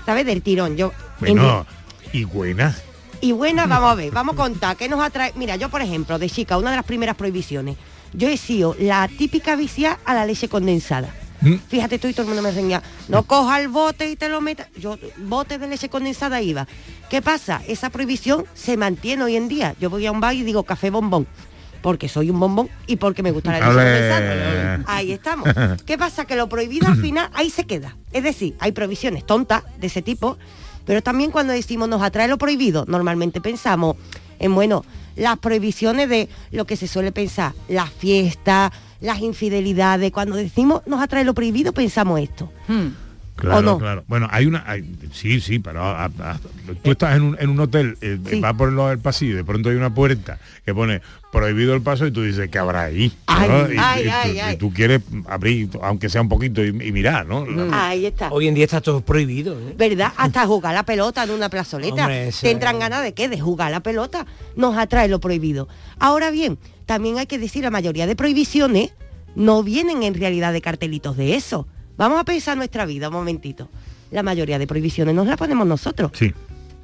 ¿sabes? 0.06 0.26
Del 0.26 0.42
tirón. 0.42 0.76
Yo, 0.76 0.92
en- 1.22 1.36
Bueno, 1.36 1.66
y 2.12 2.24
buena. 2.24 2.76
y 3.20 3.32
buena, 3.32 3.66
vamos 3.66 3.92
a 3.92 3.94
ver, 3.94 4.10
vamos 4.10 4.34
a 4.34 4.36
contar, 4.36 4.76
¿qué 4.76 4.88
nos 4.88 5.00
atrae? 5.00 5.32
Mira, 5.36 5.56
yo 5.56 5.68
por 5.68 5.82
ejemplo, 5.82 6.18
de 6.18 6.28
chica, 6.30 6.56
una 6.58 6.70
de 6.70 6.76
las 6.76 6.84
primeras 6.86 7.16
prohibiciones, 7.16 7.76
yo 8.12 8.28
he 8.28 8.36
sido 8.36 8.74
la 8.78 9.06
típica 9.08 9.54
vicia 9.56 9.98
a 10.04 10.14
la 10.14 10.26
leche 10.26 10.48
condensada. 10.48 11.14
Mm. 11.42 11.54
Fíjate 11.68 11.98
tú 11.98 12.06
y 12.08 12.12
todo 12.12 12.22
el 12.22 12.28
mundo 12.28 12.42
me 12.42 12.50
enseña, 12.50 12.82
no 13.08 13.22
coja 13.22 13.60
el 13.60 13.68
bote 13.68 14.10
y 14.10 14.16
te 14.16 14.28
lo 14.28 14.40
metas. 14.42 14.68
Yo, 14.76 14.98
bote 15.16 15.58
de 15.58 15.68
leche 15.68 15.88
condensada 15.88 16.42
iba. 16.42 16.66
¿Qué 17.08 17.22
pasa? 17.22 17.62
Esa 17.66 17.88
prohibición 17.88 18.44
se 18.54 18.76
mantiene 18.76 19.24
hoy 19.24 19.36
en 19.36 19.48
día. 19.48 19.74
Yo 19.80 19.88
voy 19.88 20.04
a 20.06 20.12
un 20.12 20.20
bar 20.20 20.34
y 20.34 20.42
digo 20.42 20.64
café 20.64 20.90
bombón. 20.90 21.26
Porque 21.82 22.08
soy 22.08 22.30
un 22.30 22.38
bombón 22.38 22.68
y 22.86 22.96
porque 22.96 23.22
me 23.22 23.30
gusta 23.30 23.52
la 23.52 23.58
leche 23.58 23.68
condensada. 23.74 24.84
Ahí 24.86 25.12
estamos. 25.12 25.48
¿Qué 25.86 25.96
pasa? 25.96 26.24
Que 26.24 26.36
lo 26.36 26.48
prohibido 26.48 26.88
al 26.88 26.96
final 26.96 27.30
ahí 27.34 27.50
se 27.50 27.64
queda. 27.64 27.96
Es 28.12 28.22
decir, 28.22 28.54
hay 28.60 28.72
prohibiciones 28.72 29.24
tontas 29.24 29.62
de 29.78 29.86
ese 29.86 30.02
tipo, 30.02 30.36
pero 30.84 31.02
también 31.02 31.30
cuando 31.30 31.52
decimos 31.52 31.88
nos 31.88 32.02
atrae 32.02 32.28
lo 32.28 32.38
prohibido, 32.38 32.84
normalmente 32.86 33.40
pensamos 33.40 33.96
en, 34.38 34.54
bueno, 34.54 34.84
las 35.16 35.38
prohibiciones 35.38 36.08
de 36.08 36.28
lo 36.50 36.64
que 36.64 36.76
se 36.76 36.88
suele 36.88 37.12
pensar, 37.12 37.52
las 37.68 37.90
fiestas, 37.90 38.72
las 39.00 39.20
infidelidades. 39.20 40.12
Cuando 40.12 40.36
decimos 40.36 40.82
nos 40.86 41.00
atrae 41.00 41.24
lo 41.24 41.34
prohibido, 41.34 41.72
pensamos 41.72 42.20
esto. 42.20 42.50
Claro, 43.40 43.58
¿O 43.58 43.62
no? 43.62 43.78
claro. 43.78 44.04
Bueno, 44.06 44.28
hay 44.30 44.46
una... 44.46 44.62
hay- 44.66 44.84
sí, 45.12 45.40
sí, 45.40 45.58
pero 45.58 45.82
a- 45.82 46.04
a- 46.04 46.38
tú 46.82 46.90
estás 46.92 47.16
en 47.16 47.22
un, 47.22 47.36
en 47.40 47.50
un 47.50 47.58
hotel, 47.60 47.96
eh, 48.00 48.18
vas 48.40 48.54
por 48.54 48.68
el, 48.68 48.78
el 48.78 48.98
pasillo, 48.98 49.32
y 49.32 49.36
de 49.36 49.44
pronto 49.44 49.68
hay 49.70 49.76
una 49.76 49.92
puerta 49.92 50.38
que 50.64 50.74
pone 50.74 51.00
prohibido 51.32 51.74
el 51.74 51.82
paso 51.82 52.06
y 52.06 52.10
tú 52.12 52.22
dices, 52.22 52.48
¿qué 52.50 52.58
habrá 52.58 52.82
ahí? 52.84 53.12
Ay, 53.26 53.48
¿no? 53.48 53.72
y, 53.72 53.76
ay, 53.78 54.00
y 54.00 54.04
tú, 54.04 54.10
ay, 54.14 54.32
y 54.32 54.38
ay. 54.40 54.56
tú 54.56 54.72
quieres 54.72 55.00
abrir, 55.28 55.68
aunque 55.82 56.08
sea 56.08 56.20
un 56.22 56.28
poquito, 56.28 56.62
y, 56.64 56.68
y 56.68 56.92
mirar, 56.92 57.26
¿no? 57.26 57.46
Ahí 57.72 58.06
está. 58.06 58.30
Hoy 58.30 58.48
en 58.48 58.54
día 58.54 58.64
está 58.64 58.80
todo 58.80 59.00
prohibido. 59.00 59.58
¿eh? 59.58 59.74
¿Verdad? 59.76 60.12
Hasta 60.16 60.46
jugar 60.46 60.74
la 60.74 60.82
pelota 60.84 61.22
en 61.24 61.30
una 61.30 61.48
plazoleta. 61.48 62.02
Hombre, 62.02 62.30
Te 62.40 62.50
entran 62.50 62.78
ganas 62.78 63.02
de 63.02 63.14
qué? 63.14 63.28
De 63.28 63.40
jugar 63.40 63.70
la 63.70 63.80
pelota. 63.80 64.26
Nos 64.56 64.76
atrae 64.76 65.08
lo 65.08 65.20
prohibido. 65.20 65.68
Ahora 65.98 66.30
bien, 66.30 66.58
también 66.86 67.18
hay 67.18 67.26
que 67.26 67.38
decir, 67.38 67.62
la 67.62 67.70
mayoría 67.70 68.06
de 68.06 68.16
prohibiciones 68.16 68.92
no 69.36 69.62
vienen 69.62 70.02
en 70.02 70.14
realidad 70.14 70.52
de 70.52 70.60
cartelitos 70.60 71.16
de 71.16 71.36
eso. 71.36 71.68
Vamos 72.00 72.18
a 72.18 72.24
pensar 72.24 72.56
nuestra 72.56 72.86
vida 72.86 73.08
un 73.08 73.14
momentito. 73.14 73.68
La 74.10 74.22
mayoría 74.22 74.58
de 74.58 74.66
prohibiciones 74.66 75.14
nos 75.14 75.26
las 75.26 75.36
ponemos 75.36 75.66
nosotros. 75.66 76.10
Sí. 76.14 76.32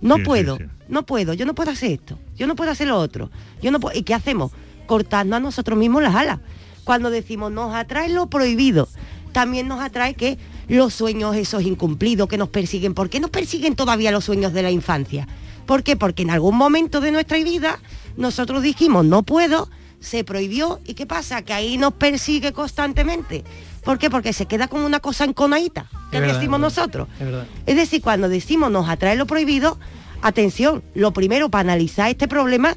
No 0.02 0.16
Sí, 0.16 0.20
sí, 0.20 0.26
puedo, 0.26 0.58
sí. 0.58 0.64
no 0.88 1.06
puedo, 1.06 1.32
yo 1.32 1.46
no 1.46 1.54
puedo 1.54 1.70
hacer 1.70 1.92
esto, 1.92 2.18
yo 2.36 2.46
no 2.46 2.54
puedo 2.54 2.70
hacer 2.70 2.88
lo 2.88 2.98
otro. 2.98 3.30
Yo 3.62 3.70
no 3.70 3.80
puedo, 3.80 3.98
¿Y 3.98 4.02
qué 4.02 4.12
hacemos? 4.12 4.52
Cortando 4.84 5.34
a 5.34 5.40
nosotros 5.40 5.78
mismos 5.78 6.02
las 6.02 6.14
alas. 6.14 6.40
Cuando 6.84 7.08
decimos 7.08 7.50
nos 7.50 7.74
atrae 7.74 8.10
lo 8.10 8.26
prohibido, 8.26 8.90
también 9.32 9.68
nos 9.68 9.80
atrae 9.80 10.12
que 10.12 10.36
los 10.68 10.92
sueños 10.92 11.34
esos 11.34 11.62
incumplidos 11.62 12.28
que 12.28 12.36
nos 12.36 12.50
persiguen. 12.50 12.92
¿Por 12.92 13.08
qué 13.08 13.18
nos 13.18 13.30
persiguen 13.30 13.74
todavía 13.74 14.12
los 14.12 14.24
sueños 14.24 14.52
de 14.52 14.62
la 14.62 14.70
infancia? 14.70 15.26
¿Por 15.64 15.82
qué? 15.82 15.96
Porque 15.96 16.24
en 16.24 16.30
algún 16.30 16.58
momento 16.58 17.00
de 17.00 17.10
nuestra 17.10 17.38
vida 17.38 17.78
nosotros 18.18 18.62
dijimos 18.62 19.06
no 19.06 19.22
puedo, 19.22 19.70
se 19.98 20.24
prohibió 20.24 20.78
y 20.84 20.92
¿qué 20.92 21.06
pasa? 21.06 21.40
Que 21.40 21.54
ahí 21.54 21.78
nos 21.78 21.94
persigue 21.94 22.52
constantemente. 22.52 23.44
¿Por 23.86 23.98
qué? 23.98 24.10
Porque 24.10 24.32
se 24.32 24.46
queda 24.46 24.66
como 24.66 24.84
una 24.84 24.98
cosa 24.98 25.22
enconadita, 25.22 25.86
que 26.10 26.16
Es 26.16 26.20
verdad, 26.20 26.34
decimos 26.34 26.58
es 26.58 26.62
nosotros. 26.62 27.08
Es. 27.20 27.28
Es 27.66 27.76
decir, 27.76 28.02
cuando 28.02 28.28
decimos 28.28 28.68
nos 28.68 28.88
atrae 28.88 29.14
lo 29.14 29.26
prohibido, 29.26 29.78
atención, 30.22 30.82
lo 30.94 31.12
primero 31.12 31.50
para 31.50 31.60
analizar 31.60 32.10
este 32.10 32.26
problema, 32.26 32.76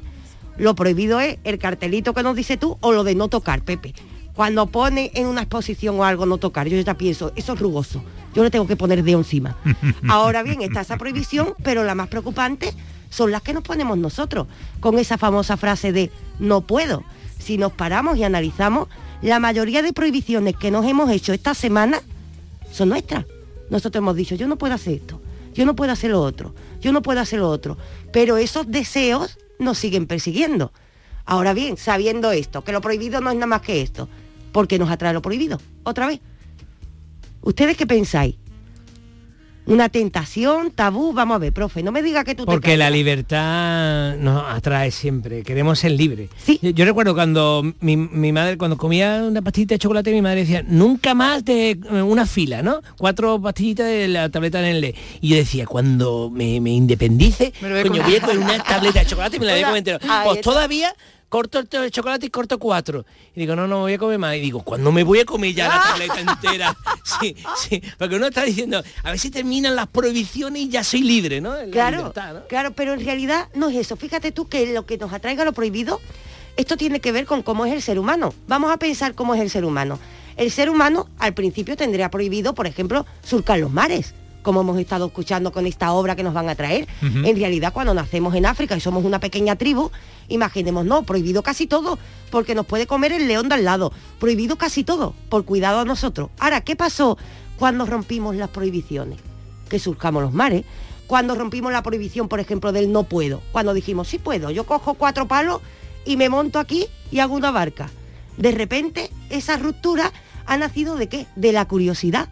Lo 0.56 0.74
prohibido 0.74 1.18
es 1.20 1.38
el 1.42 1.58
cartelito 1.58 2.14
que 2.14 2.22
nos 2.22 2.36
dice 2.36 2.56
tú 2.56 2.76
o 2.80 2.92
lo 2.92 3.02
de 3.02 3.16
no 3.16 3.26
tocar, 3.28 3.62
Pepe. 3.62 3.92
Cuando 4.34 4.66
pone 4.66 5.10
en 5.14 5.26
una 5.26 5.40
exposición 5.40 5.98
o 5.98 6.04
algo 6.04 6.26
no 6.26 6.38
tocar, 6.38 6.68
yo 6.68 6.78
ya 6.78 6.94
pienso, 6.94 7.32
eso 7.34 7.54
es 7.54 7.58
rugoso. 7.58 8.04
Yo 8.34 8.44
le 8.44 8.50
tengo 8.50 8.66
que 8.66 8.76
poner 8.76 9.02
de 9.02 9.12
encima. 9.12 9.56
Ahora 10.08 10.44
bien, 10.44 10.62
está 10.62 10.82
esa 10.82 10.96
prohibición, 10.96 11.54
pero 11.64 11.82
la 11.82 11.96
más 11.96 12.08
preocupante 12.08 12.72
son 13.08 13.32
las 13.32 13.42
que 13.42 13.52
nos 13.52 13.64
ponemos 13.64 13.98
nosotros, 13.98 14.46
con 14.78 14.98
esa 14.98 15.18
famosa 15.18 15.56
frase 15.56 15.92
de 15.92 16.12
no 16.38 16.60
puedo. 16.60 17.02
Si 17.38 17.58
nos 17.58 17.72
paramos 17.72 18.18
y 18.18 18.22
analizamos, 18.24 18.88
la 19.22 19.38
mayoría 19.38 19.82
de 19.82 19.92
prohibiciones 19.92 20.56
que 20.56 20.70
nos 20.70 20.86
hemos 20.86 21.10
hecho 21.10 21.32
esta 21.32 21.54
semana 21.54 22.00
son 22.72 22.88
nuestras. 22.88 23.26
Nosotros 23.68 24.00
hemos 24.00 24.16
dicho, 24.16 24.34
yo 24.34 24.48
no 24.48 24.56
puedo 24.56 24.74
hacer 24.74 24.94
esto, 24.94 25.20
yo 25.54 25.64
no 25.64 25.76
puedo 25.76 25.92
hacer 25.92 26.10
lo 26.10 26.20
otro, 26.22 26.54
yo 26.80 26.92
no 26.92 27.02
puedo 27.02 27.20
hacer 27.20 27.38
lo 27.40 27.48
otro. 27.48 27.76
Pero 28.12 28.38
esos 28.38 28.70
deseos 28.70 29.38
nos 29.58 29.78
siguen 29.78 30.06
persiguiendo. 30.06 30.72
Ahora 31.26 31.54
bien, 31.54 31.76
sabiendo 31.76 32.32
esto, 32.32 32.64
que 32.64 32.72
lo 32.72 32.80
prohibido 32.80 33.20
no 33.20 33.30
es 33.30 33.36
nada 33.36 33.46
más 33.46 33.62
que 33.62 33.82
esto, 33.82 34.08
¿por 34.52 34.66
qué 34.66 34.78
nos 34.78 34.90
atrae 34.90 35.12
lo 35.12 35.22
prohibido? 35.22 35.60
Otra 35.84 36.06
vez. 36.06 36.20
¿Ustedes 37.42 37.76
qué 37.76 37.86
pensáis? 37.86 38.36
Una 39.70 39.88
tentación, 39.88 40.72
tabú, 40.72 41.12
vamos 41.12 41.36
a 41.36 41.38
ver, 41.38 41.52
profe, 41.52 41.84
no 41.84 41.92
me 41.92 42.02
diga 42.02 42.24
que 42.24 42.34
tú 42.34 42.44
te 42.44 42.50
Porque 42.50 42.76
la 42.76 42.90
libertad 42.90 44.16
nos 44.16 44.42
atrae 44.50 44.90
siempre, 44.90 45.44
queremos 45.44 45.78
ser 45.78 45.92
libres. 45.92 46.28
Yo, 46.60 46.70
yo 46.70 46.84
recuerdo 46.84 47.14
cuando 47.14 47.62
mi, 47.78 47.96
mi 47.96 48.32
madre, 48.32 48.58
cuando 48.58 48.76
comía 48.76 49.22
una 49.22 49.42
pastillita 49.42 49.76
de 49.76 49.78
chocolate, 49.78 50.10
mi 50.10 50.22
madre 50.22 50.40
decía, 50.40 50.64
nunca 50.66 51.14
más 51.14 51.44
de 51.44 51.70
eh, 51.70 52.02
una 52.02 52.26
fila, 52.26 52.62
¿no? 52.62 52.80
Cuatro 52.98 53.40
pastillitas 53.40 53.86
de 53.86 54.08
la 54.08 54.28
tableta 54.28 54.58
en 54.58 54.74
el 54.74 54.94
Y 55.20 55.28
yo 55.28 55.36
decía, 55.36 55.66
cuando 55.66 56.30
me, 56.34 56.60
me 56.60 56.70
independice, 56.70 57.52
Me 57.60 57.82
coño, 57.82 58.02
voy 58.02 58.16
a 58.16 58.20
comer 58.22 58.38
una 58.38 58.58
tableta 58.64 58.98
de 58.98 59.06
chocolate 59.06 59.36
y 59.36 59.38
me 59.38 59.46
la 59.46 59.52
voy 59.52 59.62
a 59.62 59.66
comer 59.68 60.00
Pues 60.24 60.40
todavía 60.40 60.92
corto 61.30 61.60
el 61.60 61.90
chocolate 61.90 62.26
y 62.26 62.28
corto 62.30 62.58
cuatro. 62.58 63.06
Y 63.34 63.40
digo, 63.40 63.56
no, 63.56 63.66
no 63.66 63.78
voy 63.80 63.94
a 63.94 63.98
comer 63.98 64.18
más. 64.18 64.36
Y 64.36 64.40
digo, 64.40 64.62
¿cuándo 64.62 64.92
me 64.92 65.02
voy 65.02 65.20
a 65.20 65.24
comer 65.24 65.54
ya 65.54 65.68
la 65.68 65.82
tableta 65.82 66.20
entera? 66.20 66.76
Sí, 67.20 67.34
sí. 67.56 67.82
Porque 67.98 68.16
uno 68.16 68.26
está 68.26 68.42
diciendo, 68.44 68.82
a 69.02 69.10
ver 69.10 69.18
si 69.18 69.30
terminan 69.30 69.74
las 69.74 69.86
prohibiciones 69.88 70.62
y 70.62 70.68
ya 70.68 70.84
soy 70.84 71.00
libre, 71.02 71.40
¿no? 71.40 71.54
La 71.56 71.64
Claro, 71.70 71.96
libertad, 71.98 72.34
¿no? 72.34 72.46
claro, 72.46 72.72
pero 72.72 72.92
en 72.92 73.04
realidad 73.04 73.48
no 73.54 73.68
es 73.70 73.76
eso. 73.76 73.96
Fíjate 73.96 74.30
tú 74.32 74.48
que 74.48 74.72
lo 74.74 74.84
que 74.84 74.98
nos 74.98 75.12
atraiga 75.12 75.44
lo 75.44 75.52
prohibido, 75.52 76.00
esto 76.56 76.76
tiene 76.76 77.00
que 77.00 77.10
ver 77.12 77.24
con 77.26 77.42
cómo 77.42 77.64
es 77.64 77.72
el 77.72 77.80
ser 77.82 77.98
humano. 77.98 78.34
Vamos 78.46 78.70
a 78.70 78.76
pensar 78.76 79.14
cómo 79.14 79.34
es 79.34 79.40
el 79.40 79.48
ser 79.50 79.64
humano. 79.64 79.98
El 80.36 80.50
ser 80.50 80.68
humano 80.70 81.08
al 81.18 81.32
principio 81.34 81.76
tendría 81.76 82.10
prohibido, 82.10 82.54
por 82.54 82.66
ejemplo, 82.66 83.06
surcar 83.24 83.58
los 83.58 83.70
mares, 83.72 84.14
como 84.42 84.62
hemos 84.62 84.78
estado 84.78 85.06
escuchando 85.06 85.52
con 85.52 85.66
esta 85.66 85.92
obra 85.92 86.16
que 86.16 86.22
nos 86.22 86.34
van 86.34 86.48
a 86.48 86.54
traer. 86.54 86.88
En 87.02 87.36
realidad, 87.36 87.72
cuando 87.72 87.94
nacemos 87.94 88.34
en 88.34 88.46
África 88.46 88.76
y 88.76 88.80
somos 88.80 89.04
una 89.04 89.20
pequeña 89.20 89.56
tribu, 89.56 89.90
imaginemos, 90.28 90.84
no, 90.84 91.02
prohibido 91.02 91.42
casi 91.42 91.66
todo, 91.66 91.98
porque 92.30 92.54
nos 92.54 92.66
puede 92.66 92.86
comer 92.86 93.12
el 93.12 93.28
león 93.28 93.48
de 93.48 93.56
al 93.56 93.64
lado. 93.64 93.92
Prohibido 94.18 94.56
casi 94.56 94.84
todo, 94.84 95.14
por 95.28 95.44
cuidado 95.44 95.80
a 95.80 95.84
nosotros. 95.84 96.30
Ahora, 96.38 96.62
¿qué 96.62 96.76
pasó 96.76 97.18
cuando 97.58 97.86
rompimos 97.86 98.36
las 98.36 98.48
prohibiciones? 98.48 99.18
que 99.70 99.78
surcamos 99.78 100.22
los 100.22 100.34
mares. 100.34 100.66
Cuando 101.06 101.34
rompimos 101.34 101.72
la 101.72 101.82
prohibición, 101.82 102.28
por 102.28 102.40
ejemplo, 102.40 102.72
del 102.72 102.92
no 102.92 103.04
puedo. 103.04 103.40
Cuando 103.52 103.72
dijimos, 103.72 104.08
sí 104.08 104.18
puedo, 104.18 104.50
yo 104.50 104.64
cojo 104.64 104.94
cuatro 104.94 105.26
palos 105.26 105.62
y 106.04 106.18
me 106.18 106.28
monto 106.28 106.58
aquí 106.58 106.86
y 107.10 107.20
hago 107.20 107.34
una 107.34 107.50
barca. 107.50 107.88
De 108.36 108.52
repente, 108.52 109.10
esa 109.30 109.56
ruptura 109.56 110.12
ha 110.44 110.56
nacido 110.58 110.96
de 110.96 111.08
qué? 111.08 111.26
De 111.36 111.52
la 111.52 111.66
curiosidad. 111.66 112.28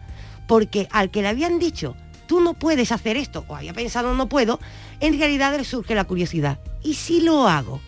Porque 0.49 0.87
al 0.89 1.11
que 1.11 1.21
le 1.21 1.27
habían 1.27 1.59
dicho, 1.59 1.95
tú 2.25 2.39
no 2.39 2.55
puedes 2.55 2.91
hacer 2.91 3.17
esto, 3.17 3.45
o 3.47 3.55
había 3.55 3.71
pensado 3.71 4.15
no 4.15 4.27
puedo, 4.27 4.59
en 4.99 5.19
realidad 5.19 5.55
le 5.55 5.63
surge 5.63 5.93
la 5.93 6.05
curiosidad. 6.05 6.59
¿Y 6.83 6.95
si 6.95 7.21
lo 7.21 7.47
hago? 7.47 7.79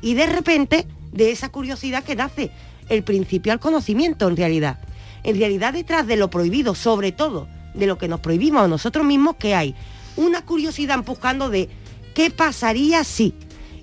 Y 0.00 0.14
de 0.14 0.26
repente, 0.26 0.86
de 1.10 1.32
esa 1.32 1.48
curiosidad 1.48 2.04
que 2.04 2.14
nace 2.14 2.52
el 2.88 3.02
principio 3.02 3.52
al 3.52 3.58
conocimiento, 3.58 4.28
en 4.28 4.36
realidad. 4.36 4.78
En 5.24 5.36
realidad, 5.36 5.72
detrás 5.72 6.06
de 6.06 6.14
lo 6.14 6.30
prohibido, 6.30 6.76
sobre 6.76 7.10
todo 7.10 7.48
de 7.74 7.88
lo 7.88 7.98
que 7.98 8.06
nos 8.06 8.20
prohibimos 8.20 8.62
a 8.62 8.68
nosotros 8.68 9.04
mismos, 9.04 9.34
que 9.34 9.56
hay 9.56 9.74
una 10.16 10.44
curiosidad 10.44 10.94
empujando 10.94 11.50
de 11.50 11.68
qué 12.14 12.30
pasaría 12.30 13.02
si. 13.02 13.34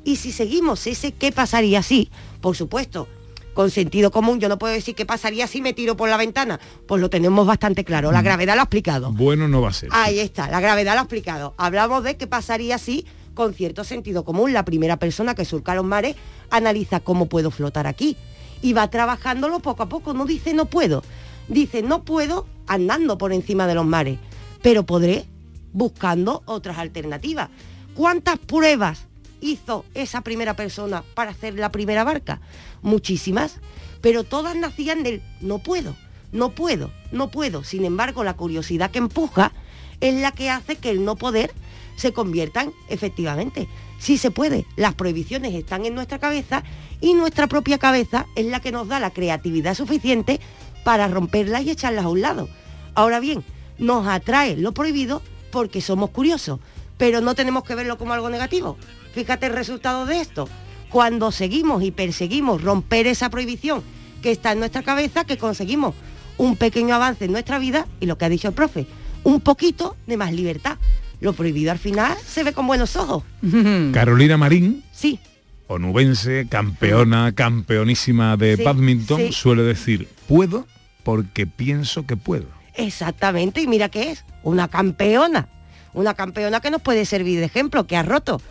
Y 0.06 0.16
si 0.16 0.32
seguimos 0.32 0.88
ese 0.88 1.12
qué 1.12 1.34
pasaría 1.34 1.84
si, 1.84 2.10
por 2.40 2.56
supuesto, 2.56 3.10
con 3.54 3.70
sentido 3.70 4.12
común, 4.12 4.40
yo 4.40 4.50
no 4.50 4.58
puedo 4.58 4.74
decir 4.74 4.96
qué 4.96 5.06
pasaría 5.06 5.48
si 5.48 5.62
me 5.62 5.74
tiro 5.74 5.98
por 5.98 6.10
la 6.10 6.18
ventana. 6.18 6.60
Pues 6.88 7.02
lo 7.02 7.10
tenemos 7.10 7.46
bastante 7.46 7.84
claro. 7.84 8.12
La 8.12 8.22
gravedad 8.22 8.56
lo 8.56 8.62
ha 8.62 8.64
explicado. 8.64 9.12
Bueno 9.12 9.48
no 9.48 9.62
va 9.62 9.70
a 9.70 9.74
ser. 9.74 9.90
Ahí 9.92 10.20
está, 10.20 10.50
la 10.50 10.60
gravedad 10.60 10.94
lo 10.94 11.00
ha 11.00 11.04
explicado. 11.04 11.54
Hablamos 11.58 12.04
de 12.04 12.18
qué 12.18 12.28
pasaría 12.28 12.78
si, 12.78 13.06
con 13.34 13.54
cierto 13.54 13.84
sentido 13.84 14.24
común, 14.24 14.54
la 14.54 14.66
primera 14.66 14.98
persona 14.98 15.36
que 15.36 15.46
surca 15.46 15.76
los 15.76 15.86
mares 15.86 16.16
analiza 16.50 17.00
cómo 17.00 17.28
puedo 17.28 17.52
flotar 17.52 17.88
aquí. 17.88 18.18
Y 18.62 18.74
va 18.74 18.90
trabajándolo 18.90 19.60
poco 19.60 19.84
a 19.84 19.90
poco. 19.90 20.14
No 20.14 20.26
dice 20.26 20.54
no 20.54 20.66
puedo. 20.66 21.04
Dice 21.48 21.82
no 21.82 22.04
puedo 22.04 22.48
andando 22.68 23.18
por 23.18 23.34
encima 23.34 23.68
de 23.68 23.76
los 23.76 23.86
mares. 23.86 24.20
Pero 24.62 24.86
podré 24.86 25.26
buscando 25.74 26.44
otras 26.46 26.78
alternativas. 26.78 27.50
¿Cuántas 27.96 28.38
pruebas 28.40 29.08
hizo 29.42 29.86
esa 29.94 30.22
primera 30.22 30.56
persona 30.56 31.04
para 31.14 31.32
hacer 31.32 31.56
la 31.56 31.72
primera 31.72 32.04
barca? 32.04 32.40
Muchísimas. 32.82 33.60
Pero 34.02 34.24
todas 34.24 34.56
nacían 34.56 35.04
del 35.04 35.22
no 35.42 35.60
puedo, 35.60 35.96
no 36.32 36.52
puedo, 36.52 36.92
no 37.12 37.30
puedo. 37.30 37.64
Sin 37.64 37.86
embargo, 37.86 38.24
la 38.24 38.36
curiosidad 38.36 38.92
que 38.92 39.00
empuja 39.00 39.52
es 40.00 40.16
la 40.16 40.32
que 40.32 40.50
hace 40.50 40.78
que 40.78 40.90
el 40.90 41.06
no 41.06 41.16
poder 41.16 41.54
se 41.96 42.14
conviertan 42.14 42.74
efectivamente. 42.90 43.68
Sí 44.00 44.18
se 44.18 44.32
puede. 44.32 44.66
Las 44.76 44.96
prohibiciones 44.96 45.54
están 45.54 45.86
en 45.86 45.94
nuestra 45.94 46.18
cabeza 46.18 46.64
y 47.00 47.14
nuestra 47.14 47.48
propia 47.48 47.78
cabeza 47.78 48.26
es 48.36 48.48
la 48.48 48.60
que 48.60 48.72
nos 48.72 48.88
da 48.88 49.00
la 49.00 49.12
creatividad 49.12 49.76
suficiente 49.76 50.40
para 50.84 51.08
romperlas 51.08 51.64
y 51.64 51.70
echarlas 51.70 52.06
a 52.06 52.10
un 52.10 52.22
lado. 52.22 52.50
Ahora 52.96 53.20
bien, 53.20 53.44
nos 53.78 54.08
atrae 54.08 54.58
lo 54.58 54.74
prohibido 54.74 55.22
porque 55.52 55.82
somos 55.82 56.10
curiosos, 56.10 56.60
pero 57.02 57.20
no 57.20 57.34
tenemos 57.34 57.64
que 57.64 57.74
verlo 57.74 57.98
como 57.98 58.14
algo 58.14 58.30
negativo. 58.30 58.78
Fíjate 59.16 59.48
el 59.48 59.54
resultado 59.54 60.06
de 60.06 60.22
esto. 60.22 60.48
Cuando 60.92 61.32
seguimos 61.32 61.82
y 61.82 61.90
perseguimos 61.90 62.62
romper 62.62 63.08
esa 63.08 63.32
prohibición 63.32 63.82
que 64.22 64.30
está 64.30 64.52
en 64.52 64.60
nuestra 64.60 64.84
cabeza, 64.84 65.24
que 65.24 65.40
conseguimos 65.40 65.96
un 66.38 66.58
pequeño 66.58 66.94
avance 66.94 67.26
en 67.26 67.32
nuestra 67.32 67.58
vida 67.58 67.88
y 68.00 68.06
lo 68.06 68.20
que 68.20 68.26
ha 68.26 68.30
dicho 68.30 68.50
el 68.50 68.54
profe, 68.54 68.86
un 69.24 69.42
poquito 69.42 69.96
de 70.06 70.16
más 70.16 70.32
libertad. 70.32 70.78
Lo 71.22 71.34
prohibido 71.34 71.72
al 71.72 71.80
final 71.80 72.16
se 72.24 72.44
ve 72.44 72.54
con 72.54 72.68
buenos 72.68 72.96
ojos. 72.96 73.24
Carolina 73.94 74.38
Marín, 74.38 74.84
Sí, 74.92 75.18
onubense, 75.66 76.46
campeona, 76.50 77.32
campeonísima 77.32 78.38
de 78.38 78.58
Sí, 78.58 78.64
badminton, 78.64 79.22
sí. 79.22 79.32
suele 79.32 79.64
decir, 79.64 80.08
puedo 80.28 80.68
porque 81.02 81.48
pienso 81.48 82.06
que 82.06 82.16
puedo. 82.16 82.46
exactamente. 82.76 83.60
Y 83.60 83.66
mira 83.66 83.90
qué 83.90 84.12
es, 84.12 84.24
una 84.44 84.68
campeona. 84.68 85.50
Una 85.94 86.14
campeona 86.14 86.60
que 86.62 86.72
nos 86.72 86.82
puede 86.82 87.06
servir 87.06 87.40
de 87.40 87.46
ejemplo, 87.46 87.86
que 87.88 87.98
ha 87.98 88.04
roto 88.04 88.42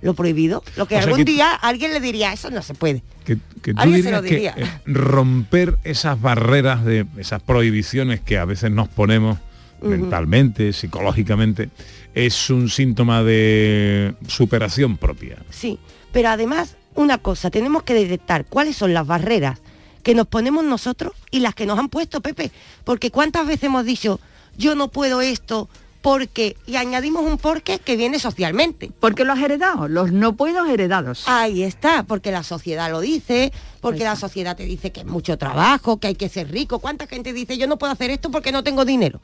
lo 0.00 0.14
prohibido. 0.14 0.62
Lo 0.76 0.86
que 0.86 0.94
O 0.96 0.98
algún 0.98 1.18
que- 1.18 1.24
día 1.24 1.52
alguien 1.52 1.92
le 1.92 2.00
diría, 2.00 2.32
eso 2.32 2.50
no 2.50 2.62
se 2.62 2.74
puede. 2.74 3.02
Que, 3.24 3.36
que 3.62 3.74
tú 3.74 3.80
Alguien 3.80 4.02
se 4.04 4.10
lo 4.12 4.22
que 4.22 4.28
diría. 4.30 4.54
eh, 4.56 4.80
romper 4.86 5.76
esas 5.84 6.20
barreras 6.20 6.84
de 6.84 7.04
esas 7.18 7.42
prohibiciones 7.42 8.20
que 8.20 8.38
a 8.38 8.44
veces 8.44 8.70
nos 8.70 8.88
ponemos 8.88 9.38
mentalmente, 9.82 10.72
psicológicamente, 10.72 11.70
es 12.14 12.50
un 12.50 12.68
síntoma 12.68 13.22
de 13.22 14.14
superación 14.26 14.96
propia. 14.96 15.36
Sí, 15.50 15.78
pero 16.12 16.30
además, 16.30 16.76
una 16.94 17.18
cosa, 17.18 17.50
tenemos 17.50 17.82
que 17.84 17.94
detectar 17.94 18.44
cuáles 18.46 18.76
son 18.76 18.92
las 18.94 19.06
barreras 19.06 19.58
que 20.02 20.14
nos 20.14 20.26
ponemos 20.26 20.64
nosotros 20.64 21.12
y 21.30 21.40
las 21.40 21.54
que 21.54 21.66
nos 21.66 21.78
han 21.78 21.88
puesto, 21.88 22.20
Pepe. 22.20 22.50
Porque 22.84 23.10
cuántas 23.10 23.46
veces 23.46 23.64
hemos 23.64 23.84
dicho, 23.84 24.20
yo 24.56 24.74
no 24.74 24.88
puedo 24.88 25.20
esto 25.20 25.68
porque, 26.02 26.56
y 26.66 26.76
añadimos 26.76 27.24
un 27.24 27.38
porque 27.38 27.78
que 27.80 27.96
viene 27.96 28.18
socialmente. 28.18 28.90
Porque 29.00 29.24
lo 29.24 29.32
has 29.32 29.40
heredado, 29.40 29.88
los 29.88 30.12
no 30.12 30.34
puedo 30.34 30.64
heredados. 30.66 31.24
Ahí 31.26 31.62
está, 31.62 32.04
porque 32.04 32.30
la 32.30 32.42
sociedad 32.42 32.90
lo 32.90 33.00
dice, 33.00 33.52
porque 33.80 34.04
la 34.04 34.16
sociedad 34.16 34.56
te 34.56 34.64
dice 34.64 34.92
que 34.92 35.00
es 35.00 35.06
mucho 35.06 35.36
trabajo, 35.38 35.98
que 35.98 36.06
hay 36.08 36.14
que 36.14 36.28
ser 36.28 36.50
rico. 36.50 36.78
¿Cuánta 36.78 37.06
gente 37.06 37.32
dice, 37.32 37.58
yo 37.58 37.66
no 37.66 37.78
puedo 37.78 37.92
hacer 37.92 38.10
esto 38.10 38.30
porque 38.30 38.52
no 38.52 38.62
tengo 38.62 38.84
dinero? 38.84 39.20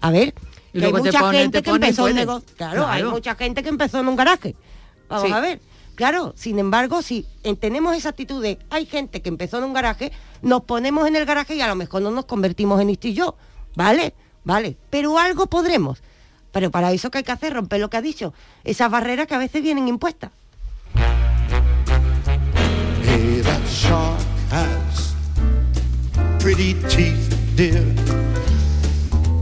A 0.00 0.10
ver, 0.10 0.34
que 0.72 0.84
hay 0.84 0.92
mucha 0.92 1.18
pone- 1.20 1.38
gente 1.38 1.58
te 1.58 1.64
que 1.64 1.70
empezó 1.70 2.04
un 2.04 2.14
negocio. 2.14 2.48
Claro, 2.56 2.86
hay 2.86 3.02
mucha 3.04 3.34
gente 3.34 3.62
que 3.62 3.68
empezó 3.70 3.98
en 4.00 4.08
un 4.08 4.16
garaje. 4.16 4.54
Vamos 5.08 5.26
Sí. 5.28 5.32
a 5.32 5.40
ver. 5.40 5.60
Claro, 5.96 6.32
sin 6.36 6.60
embargo, 6.60 7.02
si 7.02 7.26
en- 7.42 7.56
tenemos 7.56 7.96
esa 7.96 8.10
actitud 8.10 8.40
de 8.40 8.58
hay 8.70 8.86
gente 8.86 9.20
que 9.22 9.28
empezó 9.30 9.58
en 9.58 9.64
un 9.64 9.72
garaje, 9.72 10.12
nos 10.42 10.62
ponemos 10.62 11.08
en 11.08 11.16
el 11.16 11.24
garaje 11.24 11.56
y 11.56 11.60
a 11.60 11.66
lo 11.66 11.74
mejor 11.74 12.02
no 12.02 12.12
nos 12.12 12.26
convertimos 12.26 12.80
en 12.80 12.90
esto 12.90 13.08
y 13.08 13.14
yo. 13.14 13.34
¿Vale? 13.74 14.14
Vale. 14.44 14.76
Pero 14.90 15.18
algo 15.18 15.46
podremos. 15.46 16.00
Pero 16.58 16.72
para 16.72 16.90
eso 16.90 17.08
que 17.12 17.18
hay 17.18 17.24
que 17.24 17.30
hacer, 17.30 17.52
romper 17.52 17.78
lo 17.78 17.88
que 17.88 17.98
ha 17.98 18.02
dicho. 18.02 18.34
Esas 18.64 18.90
barreras 18.90 19.28
que 19.28 19.34
a 19.36 19.38
veces 19.38 19.62
vienen 19.62 19.86
impuestas. 19.86 20.32
Hey, 23.04 23.40
that 23.44 23.64
shark 23.70 24.18
has 24.50 25.14
pretty 26.42 26.74
teeth, 26.88 27.32
dear. 27.54 27.84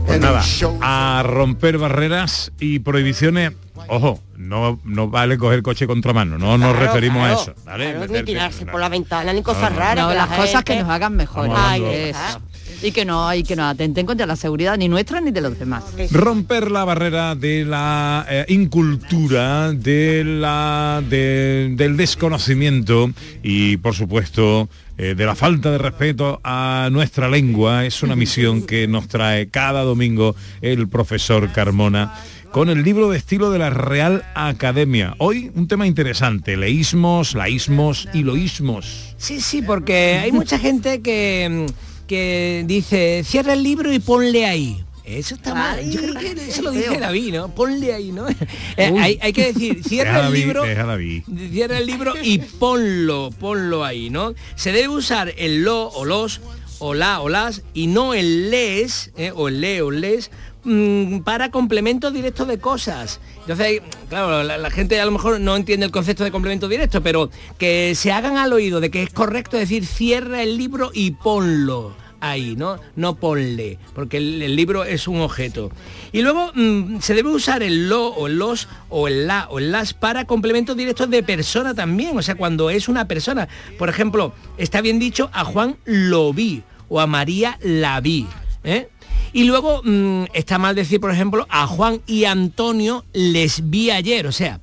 Pues 0.05 0.21
nada, 0.21 0.43
a 0.81 1.23
romper 1.23 1.79
barreras 1.79 2.51
y 2.59 2.77
prohibiciones. 2.79 3.53
Ojo, 3.87 4.19
no, 4.35 4.79
no 4.83 5.07
vale 5.07 5.39
coger 5.39 5.63
coche 5.63 5.87
contramano, 5.87 6.37
no 6.37 6.59
nos 6.59 6.75
referimos 6.75 7.23
claro, 7.23 7.39
a 7.39 7.41
eso. 7.41 7.53
¿vale? 7.65 7.93
claro, 7.93 7.99
ni 7.99 8.13
Meterte- 8.13 8.25
tirarse 8.25 8.65
por 8.67 8.79
la 8.79 8.89
ventana 8.89 9.33
ni 9.33 9.41
cosas 9.41 9.71
no, 9.71 9.79
raras. 9.79 10.05
No, 10.05 10.13
las 10.13 10.29
la 10.29 10.37
cosas 10.37 10.63
que 10.63 10.79
nos 10.79 10.87
hagan 10.87 11.15
mejor. 11.15 11.49
Eso. 11.49 12.41
Y 12.83 12.91
que 12.91 13.05
no 13.05 13.27
hay 13.27 13.41
que 13.43 13.55
nos 13.55 13.65
atenten 13.71 14.05
contra 14.05 14.25
la 14.27 14.35
seguridad 14.35 14.77
ni 14.77 14.87
nuestra 14.87 15.19
ni 15.19 15.31
de 15.31 15.41
los 15.41 15.57
demás. 15.57 15.83
romper 16.11 16.69
la 16.69 16.85
barrera 16.85 17.33
de 17.35 17.65
la 17.65 18.25
eh, 18.29 18.45
incultura, 18.49 19.71
de 19.73 20.23
la 20.23 21.01
de- 21.09 21.73
del 21.75 21.97
desconocimiento 21.97 23.09
y 23.43 23.77
por 23.77 23.95
supuesto 23.95 24.69
eh, 24.97 25.15
de 25.15 25.25
la 25.25 25.35
falta 25.35 25.71
de 25.71 25.77
respeto 25.79 26.39
a 26.43 26.89
nuestra 26.91 27.29
lengua 27.29 27.85
es 27.85 28.03
una 28.03 28.15
misión 28.15 28.61
que 28.63 28.87
nos 28.87 29.07
trae 29.07 29.47
cada 29.49 29.81
domingo 29.83 30.35
el 30.61 30.87
profesor 30.87 31.51
Carmona 31.51 32.13
con 32.51 32.69
el 32.69 32.83
libro 32.83 33.09
de 33.09 33.17
estilo 33.17 33.51
de 33.51 33.59
la 33.59 33.69
Real 33.69 34.23
Academia. 34.33 35.13
Hoy 35.17 35.51
un 35.55 35.67
tema 35.67 35.85
interesante, 35.85 36.57
leísmos, 36.57 37.33
laísmos 37.35 38.07
y 38.13 38.23
loísmos. 38.23 39.15
Sí, 39.17 39.41
sí, 39.41 39.61
porque 39.61 40.19
hay 40.21 40.31
mucha 40.31 40.57
gente 40.57 41.01
que, 41.01 41.65
mm, 41.67 41.96
que 42.07 42.63
dice, 42.65 43.23
cierra 43.25 43.53
el 43.53 43.63
libro 43.63 43.93
y 43.93 43.99
ponle 43.99 44.45
ahí. 44.45 44.83
Eso 45.03 45.35
está 45.35 45.53
mal. 45.53 45.89
Yo 45.89 46.01
creo 46.01 46.15
que 46.15 46.31
eso 46.49 46.61
lo 46.63 46.71
dice 46.71 46.97
David, 46.99 47.33
¿no? 47.35 47.53
Ponle 47.55 47.93
ahí, 47.93 48.11
¿no? 48.11 48.25
Eh, 48.77 48.93
hay, 48.99 49.17
hay 49.21 49.33
que 49.33 49.53
decir, 49.53 49.83
cierra 49.83 50.11
Deja 50.11 50.19
el 50.19 50.25
David, 50.33 50.43
libro. 50.43 50.63
deja 50.63 50.85
David. 50.85 51.23
Cierra 51.51 51.77
el 51.77 51.85
libro 51.85 52.13
y 52.21 52.39
ponlo, 52.39 53.29
ponlo 53.39 53.85
ahí, 53.85 54.09
¿no? 54.09 54.33
Se 54.55 54.71
debe 54.71 54.89
usar 54.89 55.33
el 55.37 55.63
lo 55.63 55.87
o 55.89 56.03
los 56.05 56.41
o 56.79 56.93
la 56.93 57.21
o 57.21 57.29
las 57.29 57.63
y 57.73 57.87
no 57.87 58.13
el 58.13 58.51
les 58.51 59.11
¿eh? 59.17 59.31
o 59.33 59.47
el 59.47 59.61
le 59.61 59.81
o 59.81 59.89
les 59.89 60.29
mm, 60.67 61.19
para 61.21 61.49
complemento 61.49 62.11
directo 62.11 62.45
de 62.45 62.59
cosas. 62.59 63.19
Entonces, 63.41 63.81
claro, 64.09 64.43
la, 64.43 64.69
gente 64.69 64.99
a 64.99 65.05
lo 65.05 65.11
mejor 65.11 65.39
no 65.39 65.55
entiende 65.55 65.85
el 65.85 65.91
concepto 65.91 66.23
de 66.23 66.31
complemento 66.31 66.67
directo, 66.67 67.01
pero 67.01 67.29
que 67.57 67.95
se 67.95 68.11
hagan 68.11 68.37
al 68.37 68.53
oído 68.53 68.79
de 68.79 68.91
que 68.91 69.03
es 69.03 69.09
correcto 69.09 69.57
decir 69.57 69.85
cierra 69.85 70.43
el 70.43 70.57
libro 70.57 70.91
y 70.93 71.11
ponlo 71.11 71.95
ahí, 72.19 72.55
¿no? 72.55 72.79
No 72.95 73.15
ponle, 73.15 73.79
porque 73.93 74.17
el, 74.17 74.41
el 74.41 74.55
libro 74.55 74.83
es 74.83 75.07
un 75.07 75.21
objeto. 75.21 75.71
Y 76.11 76.21
luego 76.21 76.51
mm, 76.53 76.99
se 76.99 77.13
debe 77.13 77.29
usar 77.29 77.63
el 77.63 77.89
lo 77.89 78.07
o 78.07 78.27
el 78.27 78.37
los 78.37 78.67
o 78.89 79.07
el 79.07 79.27
la 79.27 79.47
o 79.49 79.59
el 79.59 79.71
las 79.71 79.93
para 79.93 80.25
complementos 80.25 80.75
directos 80.75 81.09
de 81.09 81.23
persona 81.23 81.73
también, 81.73 82.17
o 82.17 82.21
sea, 82.21 82.35
cuando 82.35 82.69
es 82.69 82.87
una 82.87 83.07
persona. 83.07 83.47
Por 83.77 83.89
ejemplo, 83.89 84.33
está 84.57 84.81
bien 84.81 84.99
dicho, 84.99 85.29
a 85.33 85.43
Juan 85.43 85.77
lo 85.85 86.33
vi 86.33 86.63
o 86.89 86.99
a 86.99 87.07
María 87.07 87.57
la 87.61 87.99
vi. 88.01 88.27
¿eh? 88.63 88.89
Y 89.33 89.43
luego 89.43 89.81
mm, 89.83 90.25
está 90.33 90.57
mal 90.57 90.75
decir, 90.75 90.99
por 90.99 91.11
ejemplo, 91.11 91.45
a 91.49 91.67
Juan 91.67 92.01
y 92.07 92.25
Antonio 92.25 93.05
les 93.13 93.69
vi 93.69 93.91
ayer, 93.91 94.27
o 94.27 94.31
sea, 94.31 94.59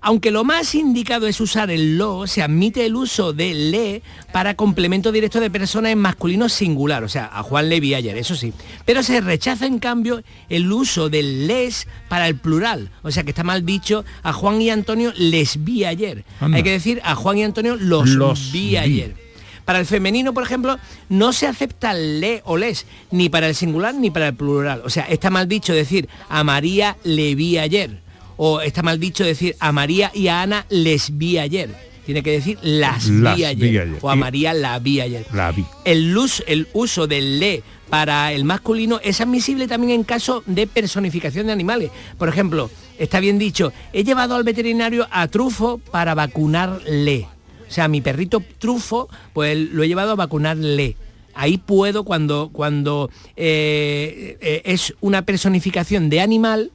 aunque 0.00 0.30
lo 0.30 0.44
más 0.44 0.74
indicado 0.74 1.26
es 1.26 1.40
usar 1.40 1.70
el 1.70 1.98
lo, 1.98 2.26
se 2.26 2.42
admite 2.42 2.86
el 2.86 2.94
uso 2.96 3.32
de 3.32 3.52
le 3.54 4.02
para 4.32 4.54
complemento 4.54 5.12
directo 5.12 5.40
de 5.40 5.50
persona 5.50 5.90
en 5.90 5.98
masculino 5.98 6.48
singular, 6.48 7.04
o 7.04 7.08
sea, 7.08 7.26
a 7.32 7.42
Juan 7.42 7.68
le 7.68 7.80
vi 7.80 7.94
ayer, 7.94 8.16
eso 8.16 8.36
sí. 8.36 8.52
Pero 8.84 9.02
se 9.02 9.20
rechaza 9.20 9.66
en 9.66 9.78
cambio 9.78 10.22
el 10.48 10.72
uso 10.72 11.10
del 11.10 11.46
les 11.46 11.86
para 12.08 12.28
el 12.28 12.36
plural, 12.36 12.90
o 13.02 13.10
sea 13.10 13.24
que 13.24 13.30
está 13.30 13.44
mal 13.44 13.66
dicho, 13.66 14.04
a 14.22 14.32
Juan 14.32 14.62
y 14.62 14.70
Antonio 14.70 15.12
les 15.16 15.64
vi 15.64 15.84
ayer. 15.84 16.24
Anda. 16.40 16.58
Hay 16.58 16.62
que 16.62 16.72
decir 16.72 17.00
a 17.04 17.14
Juan 17.14 17.38
y 17.38 17.42
Antonio 17.44 17.76
los, 17.76 18.08
Los 18.10 18.52
vi 18.52 18.70
vi. 18.70 18.76
ayer. 18.76 19.27
Para 19.68 19.80
el 19.80 19.84
femenino, 19.84 20.32
por 20.32 20.44
ejemplo, 20.44 20.78
no 21.10 21.34
se 21.34 21.46
acepta 21.46 21.92
le 21.92 22.40
o 22.46 22.56
les, 22.56 22.86
ni 23.10 23.28
para 23.28 23.48
el 23.48 23.54
singular 23.54 23.94
ni 23.94 24.10
para 24.10 24.28
el 24.28 24.34
plural. 24.34 24.80
O 24.82 24.88
sea, 24.88 25.04
está 25.04 25.28
mal 25.28 25.46
dicho 25.46 25.74
decir 25.74 26.08
a 26.30 26.42
María 26.42 26.96
le 27.04 27.34
vi 27.34 27.58
ayer. 27.58 28.00
O 28.38 28.62
está 28.62 28.82
mal 28.82 28.98
dicho 28.98 29.24
decir 29.24 29.56
a 29.60 29.70
María 29.70 30.10
y 30.14 30.28
a 30.28 30.40
Ana 30.40 30.64
les 30.70 31.18
vi 31.18 31.36
ayer. 31.36 31.68
Tiene 32.06 32.22
que 32.22 32.30
decir 32.30 32.58
las, 32.62 33.08
Las 33.08 33.36
vi, 33.36 33.42
vi 33.42 33.44
ayer. 33.44 33.98
O 34.00 34.08
a 34.08 34.16
María 34.16 34.54
la 34.54 34.78
vi 34.78 35.02
ayer. 35.02 35.26
La 35.34 35.52
vi. 35.52 35.66
El, 35.84 36.16
el 36.46 36.68
uso 36.72 37.06
del 37.06 37.38
le 37.38 37.62
para 37.90 38.32
el 38.32 38.44
masculino 38.44 39.00
es 39.04 39.20
admisible 39.20 39.68
también 39.68 39.92
en 39.92 40.04
caso 40.04 40.42
de 40.46 40.66
personificación 40.66 41.46
de 41.46 41.52
animales. 41.52 41.90
Por 42.16 42.30
ejemplo, 42.30 42.70
está 42.98 43.20
bien 43.20 43.38
dicho, 43.38 43.74
he 43.92 44.02
llevado 44.02 44.34
al 44.34 44.44
veterinario 44.44 45.06
a 45.10 45.28
Trufo 45.28 45.76
para 45.76 46.14
vacunarle. 46.14 47.28
O 47.68 47.70
sea, 47.70 47.88
mi 47.88 48.00
perrito 48.00 48.42
Trufo, 48.58 49.08
pues 49.32 49.56
lo 49.56 49.82
he 49.82 49.88
llevado 49.88 50.12
a 50.12 50.16
vacunarle. 50.16 50.96
Ahí 51.34 51.58
puedo, 51.58 52.04
cuando, 52.04 52.50
cuando 52.52 53.10
eh, 53.36 54.38
eh, 54.40 54.62
es 54.64 54.94
una 55.00 55.22
personificación 55.22 56.10
de 56.10 56.20
animal, 56.20 56.72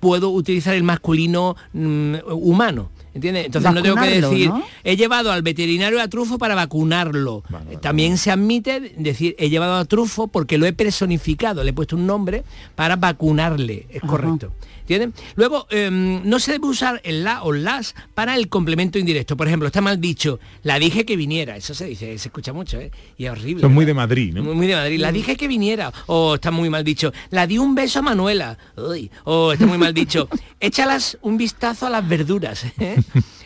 puedo 0.00 0.30
utilizar 0.30 0.74
el 0.74 0.82
masculino 0.82 1.56
mm, 1.72 2.14
humano. 2.30 2.90
¿Entiendes? 3.14 3.46
Entonces 3.46 3.72
no 3.72 3.82
tengo 3.82 3.96
que 3.96 4.20
decir, 4.20 4.50
¿no? 4.50 4.62
he 4.84 4.94
llevado 4.94 5.32
al 5.32 5.40
veterinario 5.40 6.02
a 6.02 6.08
Trufo 6.08 6.36
para 6.36 6.54
vacunarlo. 6.54 7.42
Eh, 7.70 7.78
También 7.80 8.18
se 8.18 8.30
admite 8.30 8.92
decir, 8.98 9.34
he 9.38 9.48
llevado 9.48 9.76
a 9.76 9.86
Trufo 9.86 10.28
porque 10.28 10.58
lo 10.58 10.66
he 10.66 10.74
personificado, 10.74 11.64
le 11.64 11.70
he 11.70 11.72
puesto 11.72 11.96
un 11.96 12.06
nombre 12.06 12.44
para 12.74 12.96
vacunarle. 12.96 13.86
Es 13.88 14.02
correcto. 14.02 14.52
¿Entienden? 14.86 15.14
Luego, 15.34 15.66
em, 15.70 16.20
no 16.22 16.38
se 16.38 16.52
debe 16.52 16.68
usar 16.68 17.00
el 17.02 17.24
la 17.24 17.42
o 17.42 17.52
las 17.52 17.96
para 18.14 18.36
el 18.36 18.48
complemento 18.48 19.00
indirecto. 19.00 19.36
Por 19.36 19.48
ejemplo, 19.48 19.66
está 19.66 19.80
mal 19.80 20.00
dicho, 20.00 20.38
la 20.62 20.78
dije 20.78 21.04
que 21.04 21.16
viniera. 21.16 21.56
Eso 21.56 21.74
se 21.74 21.86
dice, 21.86 22.16
se 22.18 22.28
escucha 22.28 22.52
mucho, 22.52 22.78
¿eh? 22.78 22.92
Y 23.18 23.24
es 23.24 23.32
horrible. 23.32 23.62
Son 23.62 23.74
muy 23.74 23.84
de 23.84 23.94
Madrid, 23.94 24.32
¿no? 24.32 24.44
Muy, 24.44 24.54
muy 24.54 24.68
de 24.68 24.76
Madrid. 24.76 25.00
La 25.00 25.10
dije 25.10 25.36
que 25.36 25.48
viniera. 25.48 25.92
O 26.06 26.36
está 26.36 26.52
muy 26.52 26.70
mal 26.70 26.84
dicho. 26.84 27.12
La 27.30 27.48
di 27.48 27.58
un 27.58 27.74
beso 27.74 27.98
a 27.98 28.02
Manuela. 28.02 28.56
Uy. 28.76 29.10
O 29.24 29.52
está 29.52 29.66
muy 29.66 29.76
mal 29.76 29.92
dicho. 29.92 30.28
Échalas 30.60 31.18
un 31.22 31.36
vistazo 31.36 31.88
a 31.88 31.90
las 31.90 32.08
verduras. 32.08 32.64
¿eh? 32.78 32.96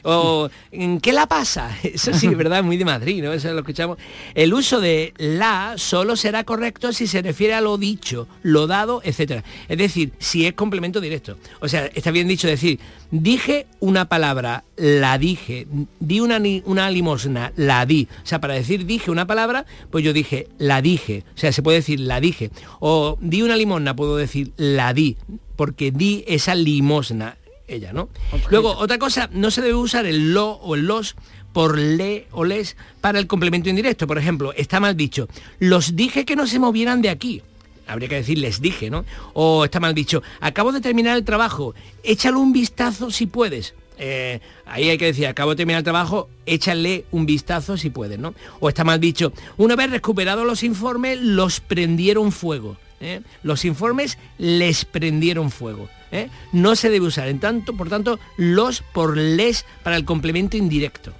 O 0.02 0.48
¿en 0.72 1.00
¿qué 1.00 1.12
la 1.12 1.26
pasa? 1.26 1.76
Eso 1.82 2.12
sí, 2.12 2.28
¿verdad? 2.34 2.62
Muy 2.62 2.76
de 2.76 2.84
Madrid, 2.84 3.22
¿no? 3.22 3.32
Eso 3.32 3.52
lo 3.52 3.60
escuchamos. 3.60 3.98
El 4.34 4.54
uso 4.54 4.80
de 4.80 5.12
la 5.16 5.74
solo 5.76 6.16
será 6.16 6.44
correcto 6.44 6.92
si 6.92 7.06
se 7.06 7.22
refiere 7.22 7.54
a 7.54 7.60
lo 7.60 7.78
dicho, 7.78 8.28
lo 8.42 8.66
dado, 8.66 9.00
etcétera. 9.04 9.44
Es 9.68 9.78
decir, 9.78 10.12
si 10.18 10.46
es 10.46 10.54
complemento 10.54 11.00
directo. 11.00 11.36
O 11.60 11.68
sea, 11.68 11.86
está 11.86 12.10
bien 12.10 12.28
dicho 12.28 12.48
decir, 12.48 12.78
dije 13.10 13.66
una 13.80 14.06
palabra, 14.06 14.64
la 14.76 15.18
dije, 15.18 15.66
di 15.98 16.20
una, 16.20 16.40
una 16.64 16.90
limosna, 16.90 17.52
la 17.56 17.86
di. 17.86 18.08
O 18.22 18.26
sea, 18.26 18.40
para 18.40 18.54
decir 18.54 18.86
dije 18.86 19.10
una 19.10 19.26
palabra, 19.26 19.66
pues 19.90 20.04
yo 20.04 20.12
dije, 20.12 20.48
la 20.58 20.82
dije. 20.82 21.24
O 21.34 21.38
sea, 21.38 21.52
se 21.52 21.62
puede 21.62 21.78
decir 21.78 22.00
la 22.00 22.20
dije. 22.20 22.50
O 22.78 23.18
di 23.20 23.42
una 23.42 23.56
limosna, 23.56 23.96
puedo 23.96 24.16
decir 24.16 24.52
la 24.56 24.92
di, 24.92 25.16
porque 25.56 25.90
di 25.90 26.24
esa 26.26 26.54
limosna 26.54 27.36
ella, 27.74 27.92
¿no? 27.92 28.08
Luego, 28.50 28.76
otra 28.76 28.98
cosa, 28.98 29.28
no 29.32 29.50
se 29.50 29.62
debe 29.62 29.74
usar 29.74 30.06
el 30.06 30.34
lo 30.34 30.52
o 30.52 30.74
el 30.74 30.86
los 30.86 31.16
por 31.52 31.78
le 31.78 32.26
o 32.30 32.44
les 32.44 32.76
para 33.00 33.18
el 33.18 33.26
complemento 33.26 33.68
indirecto. 33.68 34.06
Por 34.06 34.18
ejemplo, 34.18 34.52
está 34.54 34.80
mal 34.80 34.96
dicho, 34.96 35.28
los 35.58 35.96
dije 35.96 36.24
que 36.24 36.36
no 36.36 36.46
se 36.46 36.58
movieran 36.58 37.02
de 37.02 37.10
aquí. 37.10 37.42
Habría 37.86 38.08
que 38.08 38.16
decir 38.16 38.38
les 38.38 38.60
dije, 38.60 38.88
¿no? 38.88 39.04
O 39.32 39.64
está 39.64 39.80
mal 39.80 39.94
dicho, 39.94 40.22
acabo 40.40 40.70
de 40.70 40.80
terminar 40.80 41.16
el 41.16 41.24
trabajo, 41.24 41.74
échale 42.04 42.36
un 42.36 42.52
vistazo 42.52 43.10
si 43.10 43.26
puedes. 43.26 43.74
Eh, 43.98 44.40
ahí 44.64 44.88
hay 44.88 44.96
que 44.96 45.06
decir, 45.06 45.26
acabo 45.26 45.50
de 45.50 45.56
terminar 45.56 45.80
el 45.80 45.84
trabajo, 45.84 46.30
échale 46.46 47.04
un 47.10 47.26
vistazo 47.26 47.76
si 47.76 47.90
puedes, 47.90 48.18
¿no? 48.18 48.34
O 48.60 48.68
está 48.68 48.84
mal 48.84 49.00
dicho, 49.00 49.32
una 49.58 49.76
vez 49.76 49.90
recuperados 49.90 50.46
los 50.46 50.62
informes, 50.62 51.20
los 51.20 51.60
prendieron 51.60 52.32
fuego. 52.32 52.76
¿eh? 53.00 53.20
Los 53.42 53.64
informes 53.64 54.18
les 54.38 54.84
prendieron 54.84 55.50
fuego. 55.50 55.88
¿Eh? 56.12 56.28
No 56.52 56.76
se 56.76 56.90
debe 56.90 57.06
usar, 57.06 57.28
en 57.28 57.40
tanto, 57.40 57.74
por 57.74 57.88
tanto, 57.88 58.18
los 58.36 58.82
por 58.82 59.16
les 59.16 59.64
para 59.82 59.96
el 59.96 60.04
complemento 60.04 60.56
indirecto. 60.56 61.12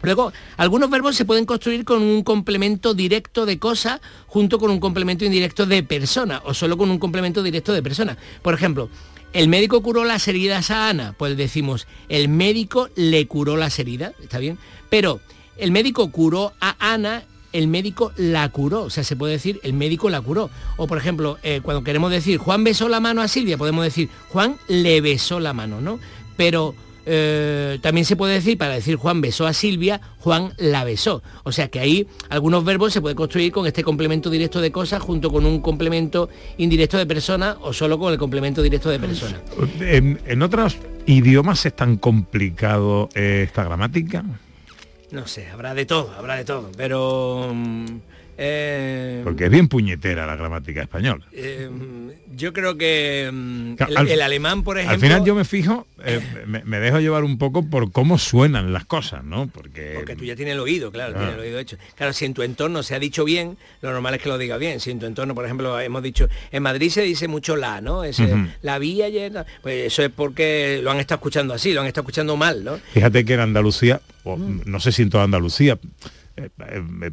Luego, 0.00 0.32
algunos 0.56 0.90
verbos 0.90 1.16
se 1.16 1.24
pueden 1.24 1.44
construir 1.44 1.84
con 1.84 2.02
un 2.02 2.22
complemento 2.22 2.94
directo 2.94 3.46
de 3.46 3.58
cosa 3.58 4.00
junto 4.26 4.58
con 4.58 4.70
un 4.70 4.78
complemento 4.78 5.24
indirecto 5.24 5.66
de 5.66 5.82
persona 5.82 6.40
o 6.44 6.54
solo 6.54 6.78
con 6.78 6.90
un 6.90 6.98
complemento 6.98 7.42
directo 7.42 7.72
de 7.72 7.82
persona. 7.82 8.16
Por 8.42 8.54
ejemplo, 8.54 8.90
el 9.32 9.48
médico 9.48 9.82
curó 9.82 10.04
las 10.04 10.28
heridas 10.28 10.70
a 10.70 10.88
Ana, 10.88 11.14
pues 11.18 11.36
decimos, 11.36 11.86
el 12.08 12.28
médico 12.28 12.88
le 12.94 13.26
curó 13.26 13.56
las 13.56 13.78
heridas, 13.78 14.14
¿está 14.22 14.38
bien? 14.38 14.56
Pero 14.88 15.20
el 15.56 15.72
médico 15.72 16.10
curó 16.12 16.52
a 16.60 16.76
Ana, 16.78 17.24
el 17.52 17.68
médico 17.68 18.12
la 18.16 18.48
curó, 18.48 18.82
o 18.82 18.90
sea, 18.90 19.04
se 19.04 19.16
puede 19.16 19.34
decir, 19.34 19.60
el 19.62 19.72
médico 19.72 20.10
la 20.10 20.20
curó. 20.20 20.50
O 20.76 20.86
por 20.86 20.98
ejemplo, 20.98 21.38
eh, 21.42 21.60
cuando 21.62 21.84
queremos 21.84 22.10
decir, 22.10 22.38
Juan 22.38 22.64
besó 22.64 22.88
la 22.88 23.00
mano 23.00 23.22
a 23.22 23.28
Silvia, 23.28 23.56
podemos 23.56 23.84
decir, 23.84 24.08
Juan 24.28 24.56
le 24.68 25.00
besó 25.00 25.40
la 25.40 25.52
mano, 25.52 25.80
¿no? 25.80 25.98
Pero 26.36 26.74
eh, 27.10 27.78
también 27.80 28.04
se 28.04 28.16
puede 28.16 28.34
decir, 28.34 28.58
para 28.58 28.74
decir 28.74 28.96
Juan 28.96 29.22
besó 29.22 29.46
a 29.46 29.54
Silvia, 29.54 30.00
Juan 30.18 30.52
la 30.58 30.84
besó. 30.84 31.22
O 31.42 31.52
sea 31.52 31.68
que 31.68 31.80
ahí 31.80 32.06
algunos 32.28 32.64
verbos 32.64 32.92
se 32.92 33.00
pueden 33.00 33.16
construir 33.16 33.50
con 33.50 33.66
este 33.66 33.82
complemento 33.82 34.28
directo 34.28 34.60
de 34.60 34.70
cosas 34.70 35.00
junto 35.00 35.30
con 35.30 35.46
un 35.46 35.60
complemento 35.60 36.28
indirecto 36.58 36.98
de 36.98 37.06
persona 37.06 37.56
o 37.62 37.72
solo 37.72 37.98
con 37.98 38.12
el 38.12 38.18
complemento 38.18 38.62
directo 38.62 38.90
de 38.90 38.98
persona. 38.98 39.40
En, 39.80 40.20
en 40.26 40.42
otros 40.42 40.76
idiomas 41.06 41.64
es 41.64 41.74
tan 41.74 41.96
complicado 41.96 43.08
eh, 43.14 43.44
esta 43.46 43.64
gramática. 43.64 44.22
No 45.10 45.26
sé, 45.26 45.48
habrá 45.48 45.74
de 45.74 45.86
todo, 45.86 46.12
habrá 46.16 46.36
de 46.36 46.44
todo, 46.44 46.70
pero 46.76 47.50
mm, 47.54 47.86
Eh, 48.40 49.20
Porque 49.24 49.46
es 49.46 49.50
bien 49.50 49.66
puñetera 49.66 50.24
la 50.24 50.36
gramática 50.36 50.80
española. 50.82 51.24
eh, 51.32 51.68
yo 52.36 52.52
creo 52.52 52.78
que 52.78 53.28
mm, 53.32 53.74
Claro, 53.74 53.90
el, 53.92 53.96
al- 53.98 54.08
el 54.10 54.22
alemán, 54.22 54.62
por 54.62 54.78
ejemplo... 54.78 54.94
Al 54.94 55.00
final 55.00 55.24
yo 55.24 55.34
me 55.34 55.44
fijo, 55.44 55.88
eh, 56.04 56.20
me, 56.46 56.62
me 56.62 56.78
dejo 56.78 57.00
llevar 57.00 57.24
un 57.24 57.36
poco 57.36 57.68
por 57.68 57.90
cómo 57.90 58.16
suenan 58.16 58.72
las 58.72 58.84
cosas, 58.84 59.24
¿no? 59.24 59.48
Porque, 59.48 59.94
Porque 59.96 60.14
tú 60.14 60.24
ya 60.24 60.36
tienes 60.36 60.54
el 60.54 60.60
oído, 60.60 60.92
claro, 60.92 61.14
tienes 61.14 61.34
el 61.34 61.40
oído 61.40 61.58
hecho. 61.58 61.76
Claro, 61.96 62.12
si 62.12 62.26
en 62.26 62.34
tu 62.34 62.42
entorno 62.44 62.84
se 62.84 62.94
ha 62.94 63.00
dicho 63.00 63.24
bien, 63.24 63.56
lo 63.82 63.90
normal 63.90 64.14
es 64.14 64.22
que 64.22 64.28
lo 64.28 64.38
digas 64.38 64.60
bien. 64.60 64.78
Si 64.78 64.92
en 64.92 65.00
tu 65.00 65.06
entorno, 65.06 65.34
por 65.34 65.44
ejemplo, 65.46 65.80
hemos 65.80 66.00
dicho, 66.04 66.28
en 66.52 66.62
Madrid 66.62 66.90
se 66.90 67.02
dice 67.02 67.26
mucho 67.26 67.56
la, 67.56 67.80
¿no? 67.80 68.04
Ese, 68.04 68.22
Ujú. 68.32 68.46
La 68.62 68.78
vía 68.78 69.06
ayer, 69.06 69.44
pues 69.62 69.86
eso 69.92 70.04
es 70.04 70.10
porque 70.14 70.78
lo 70.80 70.92
han 70.92 71.00
estado 71.00 71.16
escuchando 71.16 71.54
así, 71.54 71.72
lo 71.72 71.80
han 71.80 71.88
estado 71.88 72.02
escuchando 72.04 72.36
mal, 72.36 72.62
¿no? 72.62 72.78
Fíjate 72.92 73.24
que 73.24 73.34
en 73.34 73.40
Andalucía, 73.40 74.00
o 74.22 74.36
no 74.38 74.78
sé 74.78 74.92
si 74.92 75.02
en 75.02 75.10
toda 75.10 75.24
Andalucía, 75.24 75.76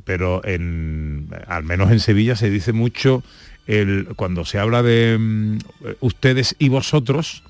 pero 0.04 0.44
en, 0.46 1.30
al 1.48 1.64
menos 1.64 1.92
en 1.92 2.00
Sevilla 2.00 2.36
se 2.36 2.50
dice 2.50 2.74
mucho 2.74 3.24
el, 3.68 4.08
cuando 4.16 4.46
se 4.46 4.60
habla 4.60 4.84
de 4.84 5.18
mm, 5.20 5.58
ustedes 6.02 6.56
y 6.60 6.70
vosotros, 6.70 7.44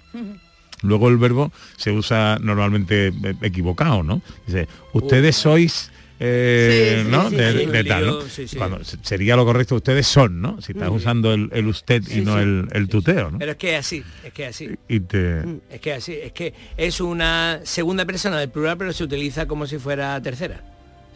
luego 0.82 1.10
el 1.10 1.18
verbo 1.18 1.52
se 1.78 1.92
usa 1.92 2.38
normalmente 2.42 3.08
eh, 3.08 3.14
equivocado, 3.42 4.04
¿no? 4.04 4.22
Dice, 4.48 4.68
ustedes 4.94 5.36
sois... 5.36 5.92
eh, 6.20 7.00
Sí, 7.02 7.06
sí, 7.06 7.12
¿no? 7.12 7.30
sí, 7.30 7.36
de, 7.36 7.68
de 7.68 7.84
tal. 7.84 8.20
Cuando 8.58 8.82
se- 8.86 8.98
sería 9.02 9.36
lo 9.36 9.44
correcto, 9.44 9.76
ustedes 9.76 10.08
son, 10.08 10.42
¿no? 10.42 10.62
Si 10.62 10.72
estás 10.72 10.90
usando 10.90 11.34
el, 11.34 11.50
el 11.52 11.68
usted 11.68 12.02
y 12.10 12.22
no 12.22 12.40
el, 12.40 12.70
el 12.72 12.88
tuteo, 12.88 13.32
¿no? 13.32 13.38
Pero 13.40 13.52
es 13.52 13.58
que 13.58 13.74
es 13.74 13.80
así, 13.80 14.02
es 14.24 14.32
que 14.32 14.44
es 14.44 14.50
así. 14.52 14.70
Y 14.88 15.02
te... 15.02 15.42
Es 15.70 15.82
que 15.82 15.94
así, 15.94 16.14
es 16.14 16.32
que 16.32 16.54
es 16.78 17.02
una 17.02 17.60
segunda 17.64 18.06
persona 18.06 18.40
del 18.40 18.50
plural, 18.50 18.78
pero 18.78 18.94
se 18.94 19.04
utiliza 19.04 19.46
como 19.48 19.68
si 19.68 19.78
fuera 19.78 20.22
tercera. 20.22 20.64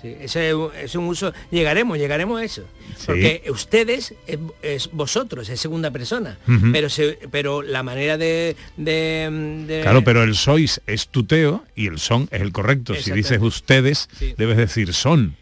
Sí, 0.02 0.16
ese 0.22 0.54
es 0.82 0.96
un- 0.96 1.08
uso. 1.08 1.34
Llegaremos, 1.52 1.98
llegaremos 1.98 2.40
a 2.40 2.44
eso. 2.46 2.64
Porque 3.06 3.44
ustedes 3.50 4.14
es, 4.28 4.40
es 4.62 4.90
vosotros, 4.94 5.50
es 5.50 5.60
segunda 5.60 5.92
persona. 5.92 6.38
Pero 6.72 6.90
se, 6.90 7.20
pero 7.32 7.62
la 7.62 7.84
manera 7.84 8.18
de, 8.18 8.56
de- 8.78 9.66
de- 9.68 9.82
Claro, 9.82 10.04
pero 10.04 10.24
el 10.24 10.36
sois 10.36 10.82
es 10.88 11.08
tuteo 11.10 11.66
y 11.76 11.88
el 11.88 12.00
son 12.00 12.28
es 12.32 12.42
el 12.42 12.52
correcto. 12.52 12.96
Si 12.96 13.12
dices 13.12 13.42
ustedes, 13.42 14.08
Sí. 14.18 14.36
debes 14.38 14.58
decir 14.58 14.94
son. 14.94 15.36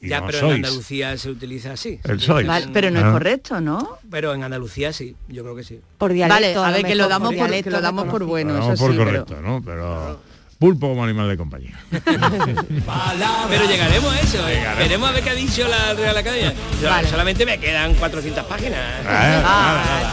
Y 0.00 0.08
ya, 0.08 0.20
no 0.20 0.26
pero 0.26 0.38
sois. 0.40 0.50
en 0.58 0.64
Andalucía 0.66 1.16
se 1.16 1.30
utiliza 1.30 1.72
así. 1.72 1.98
El 2.04 2.20
sois. 2.20 2.46
Vale, 2.46 2.66
pero 2.74 2.90
no 2.90 2.98
es 2.98 3.04
Ah. 3.06 3.12
correcto, 3.12 3.60
¿no? 3.60 3.98
Pero 4.10 4.34
en 4.34 4.42
Andalucía 4.44 4.92
sí, 4.92 5.16
yo 5.28 5.42
creo 5.42 5.56
que 5.56 5.64
sí. 5.64 5.80
Por 5.98 6.10
Vale, 6.10 6.14
dialecto, 6.14 6.62
a 6.62 6.68
lo 6.70 6.76
ver, 6.76 6.84
que 6.84 6.94
lo 6.94 7.08
damos 7.08 7.28
por, 7.28 7.34
dialecto 7.36 7.64
que 7.64 7.70
lo 7.76 7.80
damos 7.80 8.04
por 8.04 8.20
reconocido. 8.20 8.52
bueno, 8.52 8.72
eso 8.74 8.80
por 8.84 8.92
sí, 8.92 8.98
pero- 8.98 9.10
correcto, 9.24 9.40
¿no? 9.40 9.62
Pero 9.64 10.20
pulpo 10.58 10.88
como 10.88 11.04
animal 11.04 11.28
de 11.28 11.36
compañía. 11.36 11.78
Pero 11.90 13.64
llegaremos 13.68 14.12
a 14.12 14.20
eso. 14.20 14.48
¿eh? 14.48 14.62
Veremos 14.78 15.08
a 15.08 15.12
ver 15.12 15.22
qué 15.24 15.30
ha 15.30 15.34
dicho 15.34 15.66
la 15.68 15.94
Real 15.94 16.16
Academia. 16.16 16.54
Yo- 16.82 16.88
Vale. 16.88 17.08
Solamente 17.08 17.44
me 17.46 17.58
quedan 17.58 17.94
400 17.94 18.44
páginas. 18.46 18.78
Ah, 19.06 20.12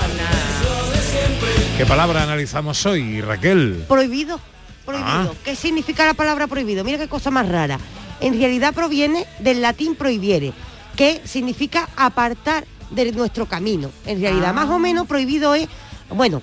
¿Qué 1.77 1.85
palabra 1.85 2.23
analizamos 2.23 2.85
hoy, 2.85 3.21
Raquel? 3.21 3.85
Prohibido. 3.87 4.39
Prohibido. 4.85 5.07
Ah. 5.07 5.29
¿Qué 5.43 5.55
significa 5.55 6.05
la 6.05 6.13
palabra 6.13 6.47
prohibido? 6.47 6.83
Mira 6.83 6.97
qué 6.97 7.07
cosa 7.07 7.31
más 7.31 7.47
rara. 7.47 7.79
En 8.19 8.37
realidad 8.39 8.73
proviene 8.73 9.25
del 9.39 9.61
latín 9.61 9.95
prohibiere, 9.95 10.53
que 10.95 11.21
significa 11.25 11.89
apartar 11.95 12.65
de 12.91 13.11
nuestro 13.13 13.45
camino. 13.47 13.89
En 14.05 14.21
realidad, 14.21 14.49
Ah. 14.49 14.53
más 14.53 14.69
o 14.69 14.77
menos 14.77 15.07
prohibido 15.07 15.55
es, 15.55 15.67
bueno, 16.09 16.41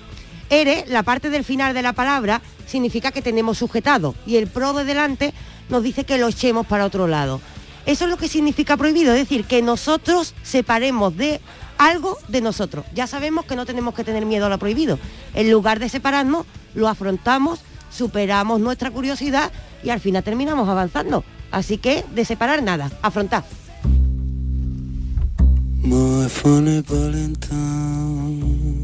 ere, 0.49 0.83
la 0.87 1.03
parte 1.03 1.29
del 1.29 1.43
final 1.45 1.73
de 1.73 1.81
la 1.83 1.93
palabra, 1.93 2.41
significa 2.69 3.11
que 3.11 3.21
tenemos 3.21 3.57
sujetado. 3.57 4.15
Y 4.25 4.37
el 4.37 4.47
pro 4.47 4.73
de 4.73 4.85
delante 4.85 5.33
nos 5.69 5.83
dice 5.83 6.03
que 6.05 6.17
lo 6.17 6.27
echemos 6.27 6.67
para 6.67 6.85
otro 6.85 7.07
lado. 7.07 7.41
Eso 7.85 8.05
es 8.05 8.11
lo 8.11 8.17
que 8.17 8.27
significa 8.27 8.77
prohibido, 8.77 9.13
es 9.13 9.19
decir, 9.19 9.45
que 9.45 9.61
nosotros 9.61 10.35
separemos 10.43 11.17
de 11.17 11.41
algo 11.77 12.17
de 12.27 12.41
nosotros. 12.41 12.85
Ya 12.93 13.07
sabemos 13.07 13.45
que 13.45 13.55
no 13.55 13.65
tenemos 13.65 13.95
que 13.95 14.03
tener 14.03 14.25
miedo 14.25 14.45
a 14.45 14.49
lo 14.49 14.59
prohibido. 14.59 14.99
En 15.33 15.49
lugar 15.49 15.79
de 15.79 15.89
separarnos, 15.89 16.45
lo 16.75 16.87
afrontamos, 16.87 17.61
superamos 17.89 18.59
nuestra 18.59 18.91
curiosidad 18.91 19.51
y 19.83 19.89
al 19.89 19.99
final 19.99 20.23
terminamos 20.23 20.69
avanzando. 20.69 21.23
Así 21.51 21.77
que 21.77 22.05
de 22.13 22.25
separar 22.25 22.61
nada, 22.61 22.91
afrontar. 23.01 23.43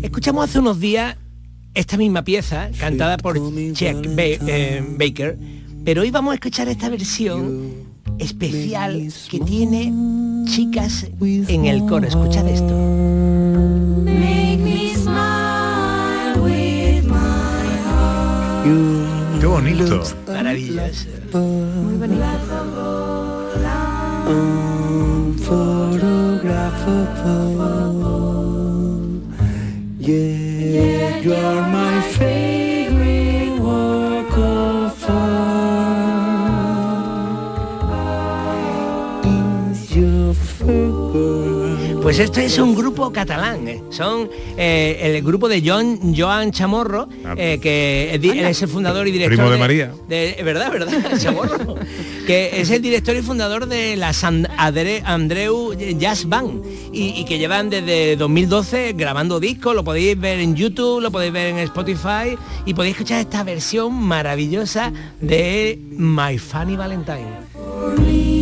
Escuchamos 0.02 0.46
hace 0.46 0.60
unos 0.60 0.80
días 0.80 1.18
esta 1.76 1.98
misma 1.98 2.24
pieza 2.24 2.70
cantada 2.80 3.18
por 3.18 3.38
Ba- 4.16 4.24
eh, 4.48 4.84
Baker, 4.98 5.38
pero 5.84 6.02
hoy 6.02 6.12
vamos 6.12 6.32
a 6.32 6.36
escuchar 6.36 6.68
esta 6.68 6.90
versión 6.90 7.86
especial 8.20 9.08
que 9.30 9.40
tiene 9.42 9.94
chicas 10.46 11.06
en 11.22 11.66
el 11.66 11.86
coro. 11.86 12.08
Escuchad 12.08 12.48
esto. 12.48 12.74
Qué 19.40 19.46
bonito. 19.46 20.02
Maravilloso. 20.28 21.08
Muy 21.34 21.96
bonito. 21.98 22.24
Yeah, 30.00 30.45
you're 31.26 31.62
my 31.72 32.02
favorite 32.02 32.55
Pues 42.06 42.20
esto 42.20 42.40
es 42.40 42.60
un 42.60 42.76
grupo 42.76 43.12
catalán, 43.12 43.68
¿eh? 43.68 43.82
son 43.90 44.30
eh, 44.58 45.00
el 45.02 45.24
grupo 45.24 45.50
de 45.50 45.64
John 45.66 46.14
Joan 46.16 46.52
Chamorro, 46.52 47.10
eh, 47.36 47.58
que 47.60 48.12
es, 48.14 48.22
di- 48.22 48.30
él 48.30 48.46
es 48.46 48.62
el 48.62 48.68
fundador 48.70 49.08
y 49.08 49.12
director 49.12 49.36
Primo 49.38 49.50
de 49.50 49.58
María. 49.58 49.92
de- 50.08 50.40
verdad, 50.44 50.72
verdad, 50.72 51.18
Chamorro, 51.20 51.74
que 52.28 52.62
es 52.62 52.70
el 52.70 52.84
director 52.84 53.16
y 53.16 53.24
fundador 53.24 53.66
de 53.66 53.96
la 53.96 54.14
San 54.14 54.44
Adre- 54.46 55.02
Andreu 55.04 55.74
Jazz 55.98 56.30
Band. 56.30 56.64
Y, 56.94 57.22
y 57.22 57.26
que 57.26 57.40
llevan 57.40 57.72
desde 57.72 58.16
2012 58.18 58.94
grabando 58.94 59.40
discos, 59.40 59.74
lo 59.74 59.84
podéis 59.84 60.20
ver 60.20 60.40
en 60.42 60.56
YouTube, 60.56 61.02
lo 61.02 61.10
podéis 61.10 61.34
ver 61.34 61.48
en 61.48 61.58
Spotify. 61.58 62.38
Y 62.68 62.76
podéis 62.76 62.98
escuchar 62.98 63.20
esta 63.22 63.44
versión 63.44 63.96
maravillosa 63.96 64.94
de 65.22 65.80
My 65.98 66.38
Funny 66.38 66.76
Valentine. 66.76 68.35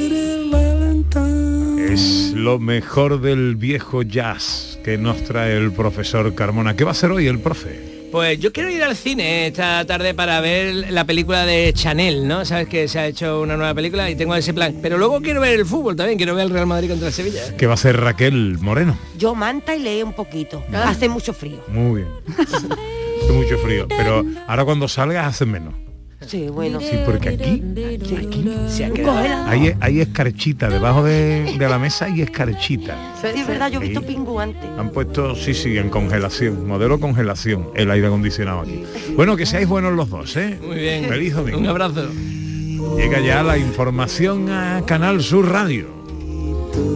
little 0.10 0.50
Valentine. 0.50 1.94
Es 1.94 2.34
lo 2.34 2.58
mejor 2.58 3.22
del 3.22 3.56
viejo 3.56 4.02
jazz 4.02 4.80
que 4.84 4.98
nos 4.98 5.24
trae 5.26 5.56
el 5.56 5.72
profesor 5.72 6.34
Carmona. 6.34 6.76
¿Qué 6.76 6.84
va 6.84 6.90
a 6.90 6.94
hacer 6.94 7.12
hoy 7.12 7.28
el 7.28 7.40
profe? 7.40 8.08
Pues 8.12 8.40
yo 8.40 8.52
quiero 8.52 8.72
ir 8.72 8.82
al 8.82 8.96
cine 8.96 9.46
esta 9.46 9.86
tarde 9.86 10.16
para 10.16 10.42
ver 10.42 10.92
la 10.92 11.06
película 11.06 11.46
de 11.46 11.72
Chanel, 11.74 12.28
¿no? 12.28 12.46
Sabes 12.46 12.68
que 12.68 12.88
se 12.88 12.98
ha 12.98 13.06
hecho 13.06 13.42
una 13.42 13.58
nueva 13.58 13.76
película 13.76 14.10
y 14.10 14.16
tengo 14.16 14.34
ese 14.34 14.56
plan. 14.56 14.80
Pero 14.82 14.98
luego 14.98 15.22
quiero 15.22 15.42
ver 15.42 15.60
el 15.60 15.68
fútbol 15.68 15.96
también, 15.96 16.18
quiero 16.18 16.34
ver 16.34 16.46
el 16.46 16.50
Real 16.50 16.66
Madrid 16.66 16.90
contra 16.90 17.10
el 17.10 17.14
Sevilla. 17.14 17.56
¿Qué 17.56 17.68
va 17.68 17.74
a 17.74 17.76
hacer 17.76 17.96
Raquel 17.96 18.58
Moreno? 18.58 18.98
Yo 19.20 19.36
manta 19.36 19.76
y 19.76 19.84
lee 19.84 20.02
un 20.02 20.14
poquito. 20.14 20.64
Ah. 20.74 20.90
Hace 20.90 21.08
mucho 21.08 21.32
frío. 21.32 21.64
Muy 21.68 22.02
bien. 22.02 22.08
Hace 23.30 23.38
mucho 23.38 23.58
frío. 23.60 23.88
Pero 23.88 24.26
ahora 24.48 24.66
cuando 24.66 24.88
salgas 24.88 25.28
hace 25.28 25.46
menos. 25.46 25.74
Sí, 26.26 26.48
bueno. 26.50 26.80
Sí, 26.82 26.98
porque 27.06 27.30
aquí 27.30 27.64
Se 28.68 28.86
ha 28.86 28.92
quedado. 28.92 29.48
hay, 29.48 29.74
hay 29.80 30.02
escarchita. 30.02 30.68
Debajo 30.70 31.04
de, 31.04 31.56
de 31.58 31.70
la 31.70 31.80
mesa 31.80 32.06
hay 32.06 32.22
escarchita. 32.22 32.98
Sí, 33.22 33.28
es 33.40 33.48
verdad, 33.48 33.72
yo 33.72 33.80
he 33.80 33.84
visto 33.86 34.02
Sí. 34.02 34.08
pingu 34.08 34.40
antes. 34.40 34.64
Han 34.78 34.90
puesto, 34.92 35.36
sí, 35.36 35.54
sí, 35.54 35.78
en 35.78 35.90
congelación. 35.90 36.68
Modelo 36.68 37.00
congelación. 37.00 37.70
El 37.76 37.90
aire 37.92 38.08
acondicionado 38.08 38.62
aquí. 38.62 38.84
Bueno, 39.16 39.38
que 39.38 39.46
seáis 39.46 39.68
buenos 39.68 39.94
los 39.94 40.10
dos, 40.10 40.36
¿eh? 40.36 40.60
Muy 40.66 40.78
bien. 40.78 41.06
Feliz 41.06 41.36
domingo. 41.36 41.58
Un 41.60 41.68
abrazo. 41.68 42.10
Llega 42.98 43.20
ya 43.22 43.42
la 43.44 43.58
información 43.58 44.50
a 44.50 44.84
Canal 44.86 45.22
Sur 45.22 45.50
Radio. 45.50 45.88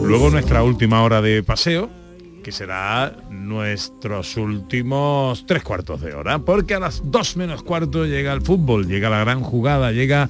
Luego 0.03 0.29
nuestra 0.31 0.63
última 0.63 1.01
hora 1.03 1.21
de 1.21 1.43
paseo, 1.43 1.89
que 2.43 2.51
será 2.51 3.15
nuestros 3.29 4.37
últimos 4.37 5.45
tres 5.47 5.63
cuartos 5.63 6.01
de 6.01 6.13
hora, 6.13 6.39
porque 6.39 6.75
a 6.75 6.79
las 6.79 7.01
dos 7.09 7.35
menos 7.37 7.63
cuarto 7.63 8.05
llega 8.05 8.33
el 8.33 8.41
fútbol, 8.41 8.87
llega 8.87 9.09
la 9.09 9.19
gran 9.19 9.41
jugada, 9.41 9.91
llega 9.91 10.29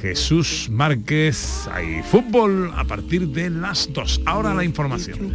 Jesús 0.00 0.68
Márquez. 0.70 1.68
Hay 1.70 2.02
fútbol 2.02 2.72
a 2.76 2.84
partir 2.84 3.28
de 3.28 3.50
las 3.50 3.92
dos. 3.92 4.20
Ahora 4.24 4.54
la 4.54 4.64
información. 4.64 5.34